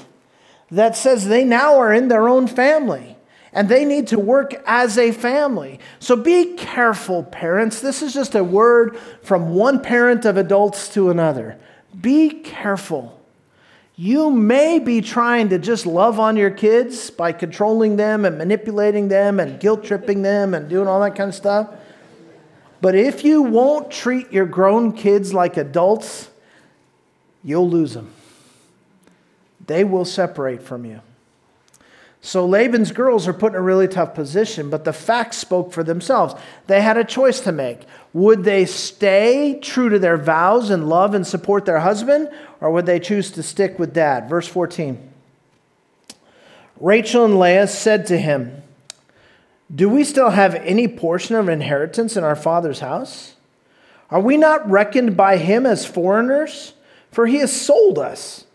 that 0.69 0.95
says 0.95 1.27
they 1.27 1.43
now 1.43 1.79
are 1.79 1.91
in 1.91 2.07
their 2.07 2.29
own 2.29 2.47
family. 2.47 3.17
And 3.53 3.67
they 3.67 3.83
need 3.83 4.07
to 4.07 4.19
work 4.19 4.53
as 4.65 4.97
a 4.97 5.11
family. 5.11 5.79
So 5.99 6.15
be 6.15 6.53
careful, 6.55 7.23
parents. 7.23 7.81
This 7.81 8.01
is 8.01 8.13
just 8.13 8.33
a 8.33 8.43
word 8.43 8.97
from 9.23 9.49
one 9.49 9.81
parent 9.81 10.25
of 10.25 10.37
adults 10.37 10.87
to 10.93 11.09
another. 11.09 11.57
Be 11.99 12.29
careful. 12.29 13.19
You 13.95 14.31
may 14.31 14.79
be 14.79 15.01
trying 15.01 15.49
to 15.49 15.59
just 15.59 15.85
love 15.85 16.19
on 16.19 16.37
your 16.37 16.49
kids 16.49 17.11
by 17.11 17.33
controlling 17.33 17.97
them 17.97 18.23
and 18.25 18.37
manipulating 18.37 19.09
them 19.09 19.39
and 19.39 19.59
guilt 19.59 19.83
tripping 19.83 20.21
them 20.21 20.53
and 20.53 20.69
doing 20.69 20.87
all 20.87 21.01
that 21.01 21.15
kind 21.15 21.29
of 21.29 21.35
stuff. 21.35 21.69
But 22.79 22.95
if 22.95 23.23
you 23.23 23.43
won't 23.43 23.91
treat 23.91 24.31
your 24.31 24.45
grown 24.45 24.93
kids 24.93 25.33
like 25.33 25.57
adults, 25.57 26.29
you'll 27.43 27.69
lose 27.69 27.93
them. 27.93 28.11
They 29.67 29.83
will 29.83 30.05
separate 30.05 30.63
from 30.63 30.85
you. 30.85 31.01
So 32.23 32.45
Laban's 32.45 32.91
girls 32.91 33.27
are 33.27 33.33
put 33.33 33.53
in 33.53 33.57
a 33.57 33.61
really 33.61 33.87
tough 33.87 34.13
position, 34.13 34.69
but 34.69 34.85
the 34.85 34.93
facts 34.93 35.37
spoke 35.37 35.73
for 35.73 35.83
themselves. 35.83 36.35
They 36.67 36.81
had 36.81 36.95
a 36.95 37.03
choice 37.03 37.39
to 37.41 37.51
make. 37.51 37.81
Would 38.13 38.43
they 38.43 38.65
stay 38.65 39.59
true 39.59 39.89
to 39.89 39.97
their 39.97 40.17
vows 40.17 40.69
and 40.69 40.87
love 40.87 41.15
and 41.15 41.25
support 41.25 41.65
their 41.65 41.79
husband, 41.79 42.29
or 42.59 42.69
would 42.71 42.85
they 42.85 42.99
choose 42.99 43.31
to 43.31 43.43
stick 43.43 43.79
with 43.79 43.93
dad? 43.93 44.29
Verse 44.29 44.47
14. 44.47 45.09
Rachel 46.79 47.25
and 47.25 47.39
Leah 47.39 47.67
said 47.67 48.05
to 48.07 48.17
him, 48.19 48.61
Do 49.73 49.89
we 49.89 50.03
still 50.03 50.29
have 50.29 50.53
any 50.55 50.87
portion 50.87 51.35
of 51.35 51.49
inheritance 51.49 52.15
in 52.15 52.23
our 52.23 52.35
father's 52.35 52.81
house? 52.81 53.35
Are 54.11 54.19
we 54.19 54.37
not 54.37 54.69
reckoned 54.69 55.17
by 55.17 55.37
him 55.37 55.65
as 55.65 55.85
foreigners? 55.87 56.73
For 57.11 57.25
he 57.25 57.37
has 57.37 57.59
sold 57.59 57.97
us 57.97 58.45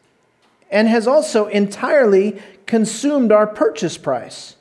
and 0.70 0.88
has 0.88 1.06
also 1.06 1.46
entirely 1.46 2.40
consumed 2.66 3.32
our 3.32 3.46
purchase 3.46 3.96
price. 3.96 4.56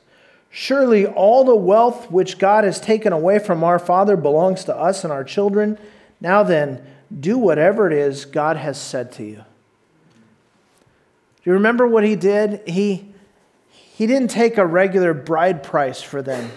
Surely 0.50 1.06
all 1.06 1.44
the 1.44 1.56
wealth 1.56 2.10
which 2.10 2.38
God 2.38 2.64
has 2.64 2.80
taken 2.80 3.12
away 3.12 3.40
from 3.40 3.64
our 3.64 3.80
Father 3.80 4.16
belongs 4.16 4.64
to 4.66 4.76
us 4.76 5.04
and 5.04 5.12
our 5.12 5.24
children. 5.24 5.78
Now 6.22 6.44
then, 6.44 6.86
do 7.18 7.38
whatever 7.38 7.88
it 7.88 7.94
is 7.94 8.26
God 8.26 8.58
has 8.58 8.80
said 8.80 9.12
to 9.14 9.24
you. 9.24 9.36
Do 9.36 11.52
you 11.52 11.54
remember 11.54 11.88
what 11.88 12.04
he 12.04 12.16
did? 12.16 12.68
He, 12.68 13.14
he 13.70 14.08
didn't 14.08 14.30
take 14.30 14.58
a 14.58 14.66
regular 14.66 15.14
bride 15.14 15.62
price 15.62 16.02
for 16.02 16.22
them, 16.22 16.50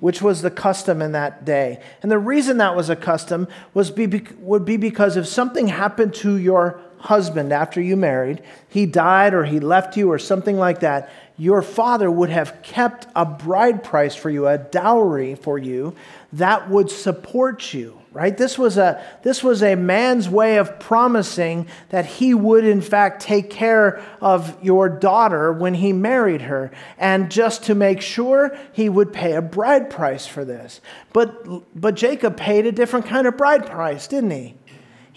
which 0.00 0.20
was 0.20 0.42
the 0.42 0.50
custom 0.50 1.00
in 1.00 1.12
that 1.12 1.44
day. 1.44 1.80
And 2.02 2.10
the 2.10 2.18
reason 2.18 2.58
that 2.58 2.76
was 2.76 2.90
a 2.90 2.96
custom 2.96 3.48
was 3.74 3.90
be, 3.90 4.06
would 4.40 4.64
be 4.64 4.76
because 4.76 5.16
if 5.16 5.26
something 5.26 5.68
happened 5.68 6.14
to 6.14 6.36
your 6.36 6.80
husband 6.98 7.52
after 7.52 7.80
you 7.80 7.96
married, 7.96 8.42
he 8.68 8.86
died 8.86 9.34
or 9.34 9.44
he 9.44 9.60
left 9.60 9.96
you 9.96 10.10
or 10.10 10.18
something 10.18 10.56
like 10.56 10.80
that, 10.80 11.10
your 11.36 11.62
father 11.62 12.10
would 12.10 12.30
have 12.30 12.62
kept 12.62 13.06
a 13.14 13.24
bride 13.24 13.84
price 13.84 14.14
for 14.14 14.30
you, 14.30 14.46
a 14.46 14.58
dowry 14.58 15.34
for 15.34 15.58
you 15.58 15.94
that 16.32 16.68
would 16.68 16.90
support 16.90 17.72
you 17.72 17.98
right? 18.12 18.36
This 18.36 18.58
was 18.58 18.78
a 18.78 19.02
this 19.22 19.44
was 19.44 19.62
a 19.62 19.74
man's 19.74 20.28
way 20.28 20.56
of 20.56 20.80
promising 20.80 21.68
that 21.90 22.06
he 22.06 22.34
would 22.34 22.64
in 22.64 22.80
fact 22.80 23.22
take 23.22 23.50
care 23.50 24.02
of 24.20 24.56
your 24.64 24.88
daughter 24.88 25.52
when 25.52 25.74
he 25.74 25.92
married 25.92 26.42
her 26.42 26.70
and 26.98 27.30
just 27.30 27.64
to 27.64 27.74
make 27.74 28.00
sure 28.00 28.58
he 28.72 28.88
would 28.88 29.12
pay 29.12 29.34
a 29.34 29.42
bride 29.42 29.90
price 29.90 30.26
for 30.26 30.44
this. 30.44 30.80
But 31.12 31.80
but 31.80 31.94
jacob 31.94 32.36
paid 32.36 32.66
a 32.66 32.72
different 32.72 33.06
kind 33.06 33.26
of 33.26 33.36
bride 33.36 33.66
price 33.66 34.08
didn't 34.08 34.30
he 34.30 34.54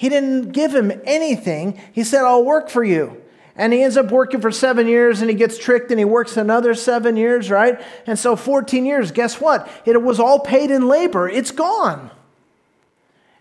he 0.02 0.10
didn't 0.10 0.50
give 0.50 0.74
him 0.74 0.92
anything. 1.06 1.80
He 1.92 2.04
said, 2.04 2.26
I'll 2.26 2.44
work 2.44 2.70
for 2.70 2.84
you. 2.84 3.22
And 3.56 3.72
he 3.72 3.84
ends 3.84 3.98
up 3.98 4.10
working 4.10 4.42
for 4.42 4.50
seven 4.50 4.88
years 4.88 5.22
and 5.22 5.30
he 5.30 5.36
gets 5.36 5.60
tricked 5.60 5.92
and 5.92 6.00
he 6.00 6.06
works 6.06 6.38
another 6.38 6.74
seven 6.74 7.16
years, 7.18 7.52
right? 7.52 7.80
And 8.08 8.18
so 8.18 8.36
14 8.36 8.84
years, 8.84 9.12
guess 9.12 9.40
what? 9.40 9.70
It 9.86 10.02
was 10.02 10.20
all 10.20 10.40
paid 10.40 10.72
in 10.72 10.88
labor. 10.88 11.30
It's 11.30 11.52
gone. 11.52 12.10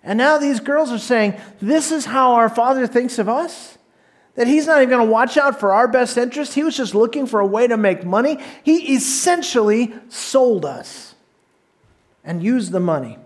And 0.05 0.18
now 0.18 0.37
these 0.37 0.61
girls 0.61 0.92
are 0.92 0.99
saying, 0.99 1.40
This 1.62 1.90
is 1.90 2.05
how 2.05 2.33
our 2.35 2.51
father 2.51 2.87
thinks 2.87 3.18
of 3.18 3.27
us? 3.27 3.79
That 4.35 4.46
he's 4.46 4.66
not 4.66 4.83
even 4.83 4.90
going 4.90 5.07
to 5.07 5.11
watch 5.11 5.38
out 5.38 5.59
for 5.59 5.73
our 5.73 5.88
best 5.88 6.18
interest. 6.18 6.53
He 6.53 6.62
was 6.62 6.77
just 6.77 6.94
looking 6.94 7.25
for 7.25 7.40
a 7.40 7.46
way 7.46 7.68
to 7.68 7.79
make 7.79 8.05
money. 8.05 8.37
He 8.62 8.94
essentially 8.94 9.94
sold 10.11 10.66
us 10.66 11.14
and 12.23 12.42
used 12.42 12.70
the 12.70 12.81
money. 12.81 13.16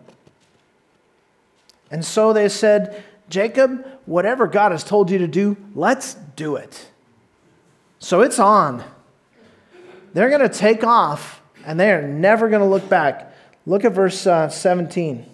And 1.90 2.05
so 2.05 2.33
they 2.33 2.49
said, 2.49 3.05
Jacob, 3.28 3.87
whatever 4.06 4.46
God 4.46 4.72
has 4.72 4.84
told 4.84 5.10
you 5.10 5.18
to 5.18 5.28
do, 5.28 5.56
let's 5.74 6.14
do 6.37 6.56
it. 6.56 6.88
So 7.98 8.20
it's 8.20 8.38
on. 8.38 8.84
They're 10.12 10.28
going 10.28 10.48
to 10.48 10.48
take 10.48 10.84
off 10.84 11.40
and 11.64 11.80
they 11.80 11.90
are 11.90 12.02
never 12.02 12.48
going 12.48 12.60
to 12.60 12.68
look 12.68 12.88
back. 12.88 13.34
Look 13.66 13.84
at 13.84 13.92
verse 13.92 14.26
uh, 14.26 14.48
17. 14.48 15.24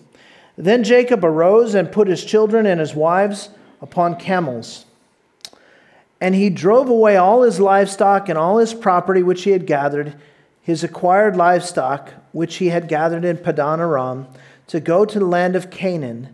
Then 0.56 0.84
Jacob 0.84 1.24
arose 1.24 1.74
and 1.74 1.90
put 1.90 2.06
his 2.06 2.24
children 2.24 2.66
and 2.66 2.80
his 2.80 2.94
wives 2.94 3.50
upon 3.80 4.16
camels. 4.16 4.84
And 6.20 6.34
he 6.34 6.50
drove 6.50 6.88
away 6.88 7.16
all 7.16 7.42
his 7.42 7.58
livestock 7.58 8.28
and 8.28 8.38
all 8.38 8.58
his 8.58 8.74
property 8.74 9.22
which 9.22 9.44
he 9.44 9.50
had 9.50 9.66
gathered, 9.66 10.14
his 10.60 10.84
acquired 10.84 11.34
livestock 11.34 12.12
which 12.32 12.56
he 12.56 12.68
had 12.68 12.88
gathered 12.88 13.24
in 13.24 13.38
Padan 13.38 13.80
Aram, 13.80 14.28
to 14.68 14.80
go 14.80 15.04
to 15.04 15.18
the 15.18 15.24
land 15.24 15.56
of 15.56 15.70
Canaan 15.70 16.28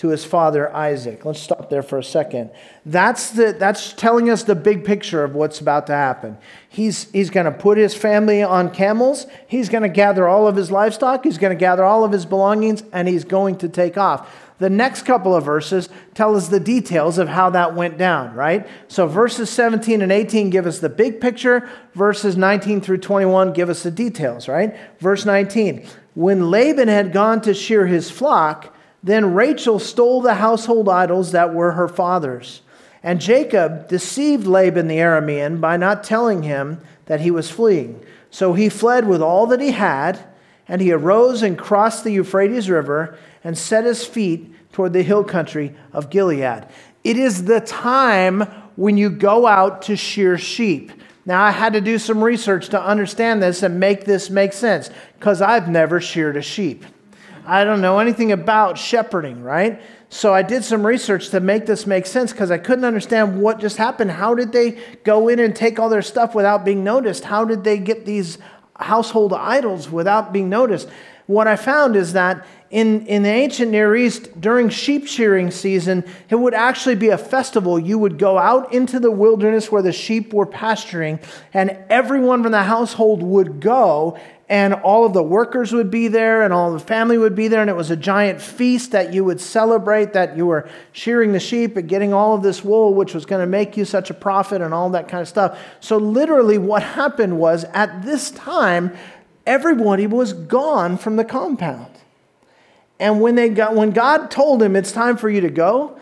to 0.00 0.08
his 0.08 0.24
father 0.24 0.74
Isaac. 0.74 1.26
Let's 1.26 1.40
stop 1.40 1.68
there 1.68 1.82
for 1.82 1.98
a 1.98 2.02
second. 2.02 2.50
That's, 2.86 3.32
the, 3.32 3.52
that's 3.52 3.92
telling 3.92 4.30
us 4.30 4.44
the 4.44 4.54
big 4.54 4.82
picture 4.82 5.22
of 5.22 5.34
what's 5.34 5.60
about 5.60 5.86
to 5.88 5.92
happen. 5.92 6.38
He's, 6.70 7.10
he's 7.10 7.28
going 7.28 7.44
to 7.44 7.52
put 7.52 7.76
his 7.76 7.94
family 7.94 8.42
on 8.42 8.70
camels, 8.70 9.26
he's 9.46 9.68
going 9.68 9.82
to 9.82 9.90
gather 9.90 10.26
all 10.26 10.48
of 10.48 10.56
his 10.56 10.70
livestock, 10.70 11.24
he's 11.24 11.36
going 11.36 11.54
to 11.54 11.60
gather 11.60 11.84
all 11.84 12.02
of 12.02 12.12
his 12.12 12.24
belongings, 12.24 12.82
and 12.94 13.08
he's 13.08 13.24
going 13.24 13.58
to 13.58 13.68
take 13.68 13.98
off. 13.98 14.26
The 14.56 14.70
next 14.70 15.02
couple 15.02 15.36
of 15.36 15.44
verses 15.44 15.90
tell 16.14 16.34
us 16.34 16.48
the 16.48 16.60
details 16.60 17.18
of 17.18 17.28
how 17.28 17.50
that 17.50 17.74
went 17.74 17.98
down, 17.98 18.34
right? 18.34 18.66
So 18.88 19.06
verses 19.06 19.50
17 19.50 20.00
and 20.00 20.10
18 20.10 20.48
give 20.48 20.66
us 20.66 20.78
the 20.78 20.88
big 20.88 21.20
picture, 21.20 21.68
verses 21.94 22.38
19 22.38 22.80
through 22.80 22.98
21 22.98 23.52
give 23.52 23.68
us 23.68 23.82
the 23.82 23.90
details, 23.90 24.48
right? 24.48 24.74
Verse 24.98 25.26
19 25.26 25.86
When 26.14 26.50
Laban 26.50 26.88
had 26.88 27.12
gone 27.12 27.42
to 27.42 27.52
shear 27.52 27.86
his 27.86 28.10
flock, 28.10 28.74
then 29.02 29.34
Rachel 29.34 29.78
stole 29.78 30.20
the 30.20 30.34
household 30.34 30.88
idols 30.88 31.32
that 31.32 31.54
were 31.54 31.72
her 31.72 31.88
father's. 31.88 32.62
And 33.02 33.20
Jacob 33.20 33.88
deceived 33.88 34.46
Laban 34.46 34.88
the 34.88 34.98
Aramean 34.98 35.60
by 35.60 35.76
not 35.76 36.04
telling 36.04 36.42
him 36.42 36.80
that 37.06 37.20
he 37.20 37.30
was 37.30 37.50
fleeing. 37.50 38.04
So 38.30 38.52
he 38.52 38.68
fled 38.68 39.08
with 39.08 39.22
all 39.22 39.46
that 39.46 39.60
he 39.60 39.72
had, 39.72 40.22
and 40.68 40.80
he 40.80 40.92
arose 40.92 41.42
and 41.42 41.58
crossed 41.58 42.04
the 42.04 42.12
Euphrates 42.12 42.68
River 42.68 43.18
and 43.42 43.56
set 43.56 43.84
his 43.84 44.04
feet 44.04 44.54
toward 44.72 44.92
the 44.92 45.02
hill 45.02 45.24
country 45.24 45.74
of 45.92 46.10
Gilead. 46.10 46.66
It 47.02 47.16
is 47.16 47.44
the 47.44 47.60
time 47.60 48.42
when 48.76 48.96
you 48.96 49.10
go 49.10 49.46
out 49.46 49.82
to 49.82 49.96
shear 49.96 50.36
sheep. 50.38 50.92
Now, 51.26 51.42
I 51.42 51.50
had 51.50 51.72
to 51.72 51.80
do 51.80 51.98
some 51.98 52.22
research 52.22 52.68
to 52.70 52.82
understand 52.82 53.42
this 53.42 53.62
and 53.62 53.80
make 53.80 54.04
this 54.04 54.30
make 54.30 54.52
sense 54.52 54.90
because 55.18 55.40
I've 55.40 55.68
never 55.68 56.00
sheared 56.00 56.36
a 56.36 56.42
sheep. 56.42 56.84
I 57.46 57.64
don't 57.64 57.80
know 57.80 57.98
anything 57.98 58.32
about 58.32 58.78
shepherding, 58.78 59.42
right? 59.42 59.80
So 60.08 60.34
I 60.34 60.42
did 60.42 60.64
some 60.64 60.86
research 60.86 61.30
to 61.30 61.40
make 61.40 61.66
this 61.66 61.86
make 61.86 62.04
sense 62.04 62.32
because 62.32 62.50
I 62.50 62.58
couldn't 62.58 62.84
understand 62.84 63.40
what 63.40 63.60
just 63.60 63.76
happened. 63.76 64.10
How 64.10 64.34
did 64.34 64.52
they 64.52 64.78
go 65.04 65.28
in 65.28 65.38
and 65.38 65.54
take 65.54 65.78
all 65.78 65.88
their 65.88 66.02
stuff 66.02 66.34
without 66.34 66.64
being 66.64 66.82
noticed? 66.82 67.24
How 67.24 67.44
did 67.44 67.64
they 67.64 67.78
get 67.78 68.04
these 68.04 68.38
household 68.76 69.32
idols 69.32 69.88
without 69.88 70.32
being 70.32 70.48
noticed? 70.48 70.88
What 71.26 71.46
I 71.46 71.54
found 71.54 71.94
is 71.94 72.14
that 72.14 72.44
in, 72.70 73.06
in 73.06 73.22
the 73.22 73.28
ancient 73.28 73.70
Near 73.70 73.94
East, 73.94 74.40
during 74.40 74.68
sheep 74.68 75.06
shearing 75.06 75.52
season, 75.52 76.04
it 76.28 76.34
would 76.34 76.54
actually 76.54 76.96
be 76.96 77.10
a 77.10 77.18
festival. 77.18 77.78
You 77.78 77.98
would 77.98 78.18
go 78.18 78.36
out 78.36 78.72
into 78.72 78.98
the 78.98 79.12
wilderness 79.12 79.70
where 79.70 79.82
the 79.82 79.92
sheep 79.92 80.32
were 80.32 80.46
pasturing, 80.46 81.20
and 81.52 81.78
everyone 81.88 82.42
from 82.42 82.50
the 82.50 82.64
household 82.64 83.22
would 83.22 83.60
go 83.60 84.18
and 84.50 84.74
all 84.74 85.06
of 85.06 85.12
the 85.12 85.22
workers 85.22 85.72
would 85.72 85.92
be 85.92 86.08
there 86.08 86.42
and 86.42 86.52
all 86.52 86.72
the 86.72 86.80
family 86.80 87.16
would 87.16 87.36
be 87.36 87.46
there 87.46 87.60
and 87.60 87.70
it 87.70 87.76
was 87.76 87.92
a 87.92 87.96
giant 87.96 88.42
feast 88.42 88.90
that 88.90 89.14
you 89.14 89.22
would 89.22 89.40
celebrate 89.40 90.12
that 90.12 90.36
you 90.36 90.44
were 90.44 90.68
shearing 90.90 91.30
the 91.30 91.38
sheep 91.38 91.76
and 91.76 91.88
getting 91.88 92.12
all 92.12 92.34
of 92.34 92.42
this 92.42 92.64
wool 92.64 92.92
which 92.92 93.14
was 93.14 93.24
going 93.24 93.40
to 93.40 93.46
make 93.46 93.76
you 93.76 93.84
such 93.84 94.10
a 94.10 94.14
profit 94.14 94.60
and 94.60 94.74
all 94.74 94.90
that 94.90 95.06
kind 95.06 95.22
of 95.22 95.28
stuff. 95.28 95.56
So 95.78 95.98
literally 95.98 96.58
what 96.58 96.82
happened 96.82 97.38
was 97.38 97.62
at 97.72 98.02
this 98.02 98.32
time 98.32 98.92
everybody 99.46 100.08
was 100.08 100.32
gone 100.32 100.98
from 100.98 101.14
the 101.14 101.24
compound. 101.24 101.92
And 102.98 103.20
when 103.20 103.36
they 103.36 103.50
got 103.50 103.76
when 103.76 103.92
god 103.92 104.32
told 104.32 104.60
him 104.60 104.74
it's 104.74 104.90
time 104.90 105.16
for 105.16 105.30
you 105.30 105.42
to 105.42 105.50
go 105.50 105.96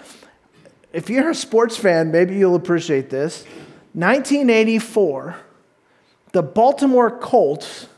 if 0.94 1.10
you're 1.10 1.28
a 1.28 1.34
sports 1.34 1.76
fan 1.76 2.10
maybe 2.10 2.34
you'll 2.34 2.56
appreciate 2.56 3.10
this. 3.10 3.44
1984 3.92 5.36
the 6.32 6.42
baltimore 6.42 7.10
colts 7.10 7.88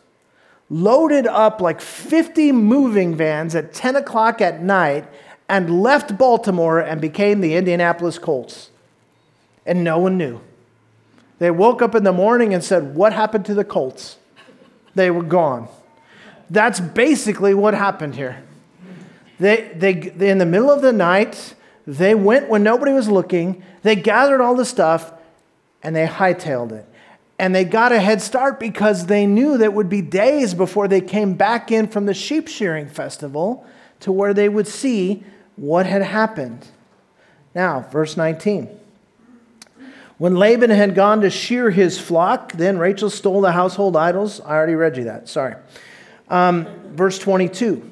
loaded 0.70 1.26
up 1.26 1.60
like 1.60 1.80
50 1.80 2.52
moving 2.52 3.16
vans 3.16 3.54
at 3.54 3.74
10 3.74 3.96
o'clock 3.96 4.40
at 4.40 4.62
night 4.62 5.04
and 5.48 5.82
left 5.82 6.16
Baltimore 6.16 6.78
and 6.78 7.00
became 7.00 7.40
the 7.40 7.56
Indianapolis 7.56 8.18
Colts. 8.18 8.70
And 9.66 9.82
no 9.82 9.98
one 9.98 10.16
knew. 10.16 10.40
They 11.40 11.50
woke 11.50 11.82
up 11.82 11.94
in 11.94 12.04
the 12.04 12.12
morning 12.12 12.54
and 12.54 12.62
said, 12.62 12.94
What 12.94 13.12
happened 13.12 13.44
to 13.46 13.54
the 13.54 13.64
Colts? 13.64 14.16
they 14.94 15.10
were 15.10 15.22
gone. 15.22 15.68
That's 16.48 16.80
basically 16.80 17.54
what 17.54 17.74
happened 17.74 18.14
here. 18.16 18.42
They, 19.38 19.70
they, 19.74 19.94
they, 19.94 20.30
in 20.30 20.38
the 20.38 20.46
middle 20.46 20.70
of 20.70 20.82
the 20.82 20.92
night, 20.92 21.54
they 21.86 22.14
went 22.14 22.48
when 22.48 22.62
nobody 22.62 22.92
was 22.92 23.08
looking, 23.08 23.62
they 23.82 23.96
gathered 23.96 24.40
all 24.40 24.54
the 24.54 24.64
stuff, 24.64 25.12
and 25.82 25.96
they 25.96 26.06
hightailed 26.06 26.72
it. 26.72 26.86
And 27.40 27.54
they 27.54 27.64
got 27.64 27.90
a 27.90 27.98
head 27.98 28.20
start 28.20 28.60
because 28.60 29.06
they 29.06 29.24
knew 29.24 29.56
that 29.56 29.64
it 29.64 29.72
would 29.72 29.88
be 29.88 30.02
days 30.02 30.52
before 30.52 30.88
they 30.88 31.00
came 31.00 31.32
back 31.32 31.72
in 31.72 31.88
from 31.88 32.04
the 32.04 32.12
sheep 32.12 32.48
shearing 32.48 32.86
festival 32.86 33.64
to 34.00 34.12
where 34.12 34.34
they 34.34 34.46
would 34.46 34.68
see 34.68 35.24
what 35.56 35.86
had 35.86 36.02
happened. 36.02 36.68
Now, 37.54 37.80
verse 37.90 38.14
19. 38.14 38.68
When 40.18 40.34
Laban 40.34 40.68
had 40.68 40.94
gone 40.94 41.22
to 41.22 41.30
shear 41.30 41.70
his 41.70 41.98
flock, 41.98 42.52
then 42.52 42.76
Rachel 42.76 43.08
stole 43.08 43.40
the 43.40 43.52
household 43.52 43.96
idols. 43.96 44.42
I 44.42 44.50
already 44.50 44.74
read 44.74 44.98
you 44.98 45.04
that, 45.04 45.26
sorry. 45.26 45.54
Um, 46.28 46.66
verse 46.90 47.18
22. 47.18 47.90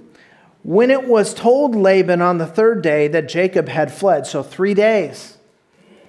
When 0.62 0.90
it 0.90 1.08
was 1.08 1.32
told 1.32 1.74
Laban 1.74 2.20
on 2.20 2.36
the 2.36 2.46
third 2.46 2.82
day 2.82 3.08
that 3.08 3.30
Jacob 3.30 3.70
had 3.70 3.90
fled, 3.90 4.26
so 4.26 4.42
three 4.42 4.74
days 4.74 5.38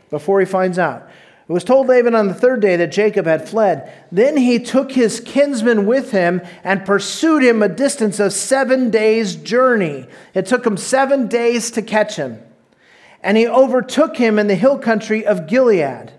before 0.09 0.41
he 0.41 0.45
finds 0.45 0.77
out, 0.77 1.08
it 1.49 1.51
was 1.51 1.63
told 1.63 1.87
Laban 1.87 2.13
on 2.13 2.27
the 2.27 2.35
third 2.35 2.61
day 2.61 2.75
that 2.75 2.91
Jacob 2.91 3.25
had 3.25 3.49
fled. 3.49 3.91
Then 4.11 4.37
he 4.37 4.59
took 4.59 4.91
his 4.91 5.19
kinsman 5.19 5.87
with 5.87 6.11
him 6.11 6.43
and 6.63 6.85
pursued 6.85 7.41
him 7.41 7.63
a 7.63 7.67
distance 7.67 8.19
of 8.19 8.33
seven 8.33 8.91
days' 8.91 9.35
journey. 9.35 10.05
It 10.35 10.45
took 10.45 10.63
him 10.63 10.77
seven 10.77 11.27
days 11.27 11.71
to 11.71 11.81
catch 11.81 12.17
him. 12.17 12.39
And 13.23 13.35
he 13.35 13.47
overtook 13.47 14.17
him 14.17 14.37
in 14.37 14.45
the 14.45 14.53
hill 14.53 14.77
country 14.77 15.25
of 15.25 15.47
Gilead. 15.47 16.13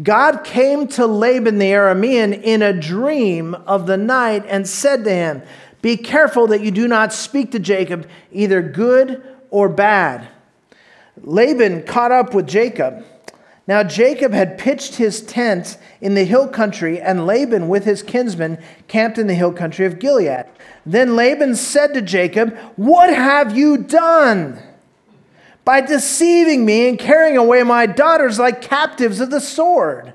God 0.00 0.44
came 0.44 0.86
to 0.88 1.06
Laban 1.06 1.58
the 1.58 1.72
Aramean 1.72 2.40
in 2.40 2.62
a 2.62 2.72
dream 2.72 3.56
of 3.56 3.88
the 3.88 3.96
night 3.96 4.44
and 4.46 4.68
said 4.68 5.02
to 5.02 5.10
him, 5.10 5.42
Be 5.82 5.96
careful 5.96 6.46
that 6.46 6.60
you 6.60 6.70
do 6.70 6.86
not 6.86 7.12
speak 7.12 7.50
to 7.50 7.58
Jacob, 7.58 8.08
either 8.30 8.62
good 8.62 9.24
or 9.50 9.68
bad. 9.68 10.28
Laban 11.20 11.82
caught 11.82 12.12
up 12.12 12.32
with 12.32 12.46
Jacob 12.46 13.04
now 13.66 13.84
Jacob 13.84 14.32
had 14.32 14.58
pitched 14.58 14.96
his 14.96 15.20
tent 15.20 15.78
in 16.00 16.14
the 16.14 16.24
hill 16.24 16.48
country, 16.48 17.00
and 17.00 17.26
Laban 17.26 17.68
with 17.68 17.84
his 17.84 18.02
kinsmen 18.02 18.58
camped 18.88 19.18
in 19.18 19.28
the 19.28 19.34
hill 19.34 19.52
country 19.52 19.86
of 19.86 20.00
Gilead. 20.00 20.46
Then 20.84 21.14
Laban 21.14 21.54
said 21.54 21.94
to 21.94 22.02
Jacob, 22.02 22.56
What 22.76 23.14
have 23.14 23.56
you 23.56 23.78
done? 23.78 24.60
By 25.64 25.80
deceiving 25.80 26.64
me 26.64 26.88
and 26.88 26.98
carrying 26.98 27.36
away 27.36 27.62
my 27.62 27.86
daughters 27.86 28.38
like 28.38 28.62
captives 28.62 29.20
of 29.20 29.30
the 29.30 29.40
sword. 29.40 30.12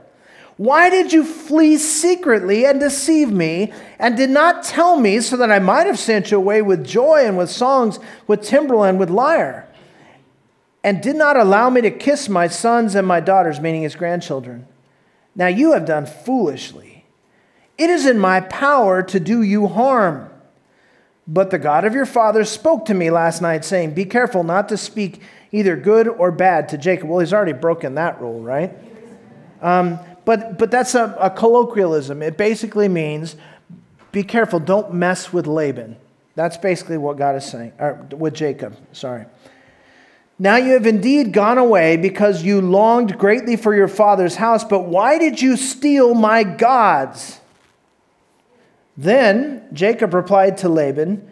Why 0.57 0.89
did 0.89 1.13
you 1.13 1.23
flee 1.23 1.77
secretly 1.77 2.65
and 2.65 2.79
deceive 2.79 3.31
me, 3.31 3.71
and 3.99 4.17
did 4.17 4.31
not 4.31 4.63
tell 4.63 4.99
me 4.99 5.21
so 5.21 5.37
that 5.37 5.51
I 5.51 5.59
might 5.59 5.85
have 5.85 5.99
sent 5.99 6.31
you 6.31 6.37
away 6.37 6.63
with 6.63 6.85
joy 6.85 7.23
and 7.25 7.37
with 7.37 7.51
songs, 7.51 7.99
with 8.25 8.41
timbrel 8.41 8.83
and 8.83 8.99
with 8.99 9.11
lyre? 9.11 9.66
And 10.87 11.01
did 11.01 11.17
not 11.17 11.35
allow 11.35 11.69
me 11.69 11.81
to 11.81 11.91
kiss 11.91 12.29
my 12.29 12.47
sons 12.47 12.95
and 12.95 13.05
my 13.05 13.19
daughters, 13.19 13.59
meaning 13.59 13.81
his 13.81 13.93
grandchildren. 13.93 14.65
Now 15.35 15.47
you 15.47 15.73
have 15.73 15.85
done 15.85 16.05
foolishly. 16.05 17.03
It 17.77 17.89
is 17.89 18.05
in 18.05 18.17
my 18.17 18.39
power 18.39 19.03
to 19.03 19.19
do 19.19 19.41
you 19.41 19.67
harm. 19.67 20.29
But 21.27 21.51
the 21.51 21.59
God 21.59 21.83
of 21.83 21.93
your 21.93 22.05
fathers 22.05 22.49
spoke 22.49 22.85
to 22.85 22.93
me 22.93 23.11
last 23.11 23.41
night, 23.41 23.65
saying, 23.65 23.95
Be 23.95 24.05
careful 24.05 24.45
not 24.45 24.69
to 24.69 24.77
speak 24.77 25.21
either 25.51 25.75
good 25.75 26.07
or 26.07 26.31
bad 26.31 26.69
to 26.69 26.77
Jacob. 26.77 27.09
Well, 27.09 27.19
he's 27.19 27.33
already 27.33 27.51
broken 27.51 27.95
that 27.95 28.21
rule, 28.21 28.39
right? 28.39 28.71
Um, 29.61 29.99
but, 30.23 30.57
but 30.57 30.71
that's 30.71 30.95
a, 30.95 31.13
a 31.19 31.29
colloquialism. 31.29 32.21
It 32.21 32.37
basically 32.37 32.87
means 32.87 33.35
be 34.13 34.23
careful, 34.23 34.61
don't 34.61 34.93
mess 34.93 35.33
with 35.33 35.47
Laban. 35.47 35.97
That's 36.35 36.55
basically 36.55 36.97
what 36.97 37.17
God 37.17 37.35
is 37.35 37.43
saying, 37.43 37.73
or 37.77 38.07
with 38.15 38.35
Jacob, 38.35 38.77
sorry. 38.93 39.25
Now 40.39 40.57
you 40.57 40.73
have 40.73 40.85
indeed 40.85 41.33
gone 41.33 41.57
away 41.57 41.97
because 41.97 42.43
you 42.43 42.61
longed 42.61 43.17
greatly 43.17 43.55
for 43.55 43.73
your 43.73 43.87
father's 43.87 44.35
house, 44.35 44.63
but 44.63 44.85
why 44.85 45.17
did 45.17 45.41
you 45.41 45.57
steal 45.57 46.13
my 46.13 46.43
gods? 46.43 47.39
Then 48.95 49.67
Jacob 49.73 50.13
replied 50.13 50.57
to 50.59 50.69
Laban, 50.69 51.27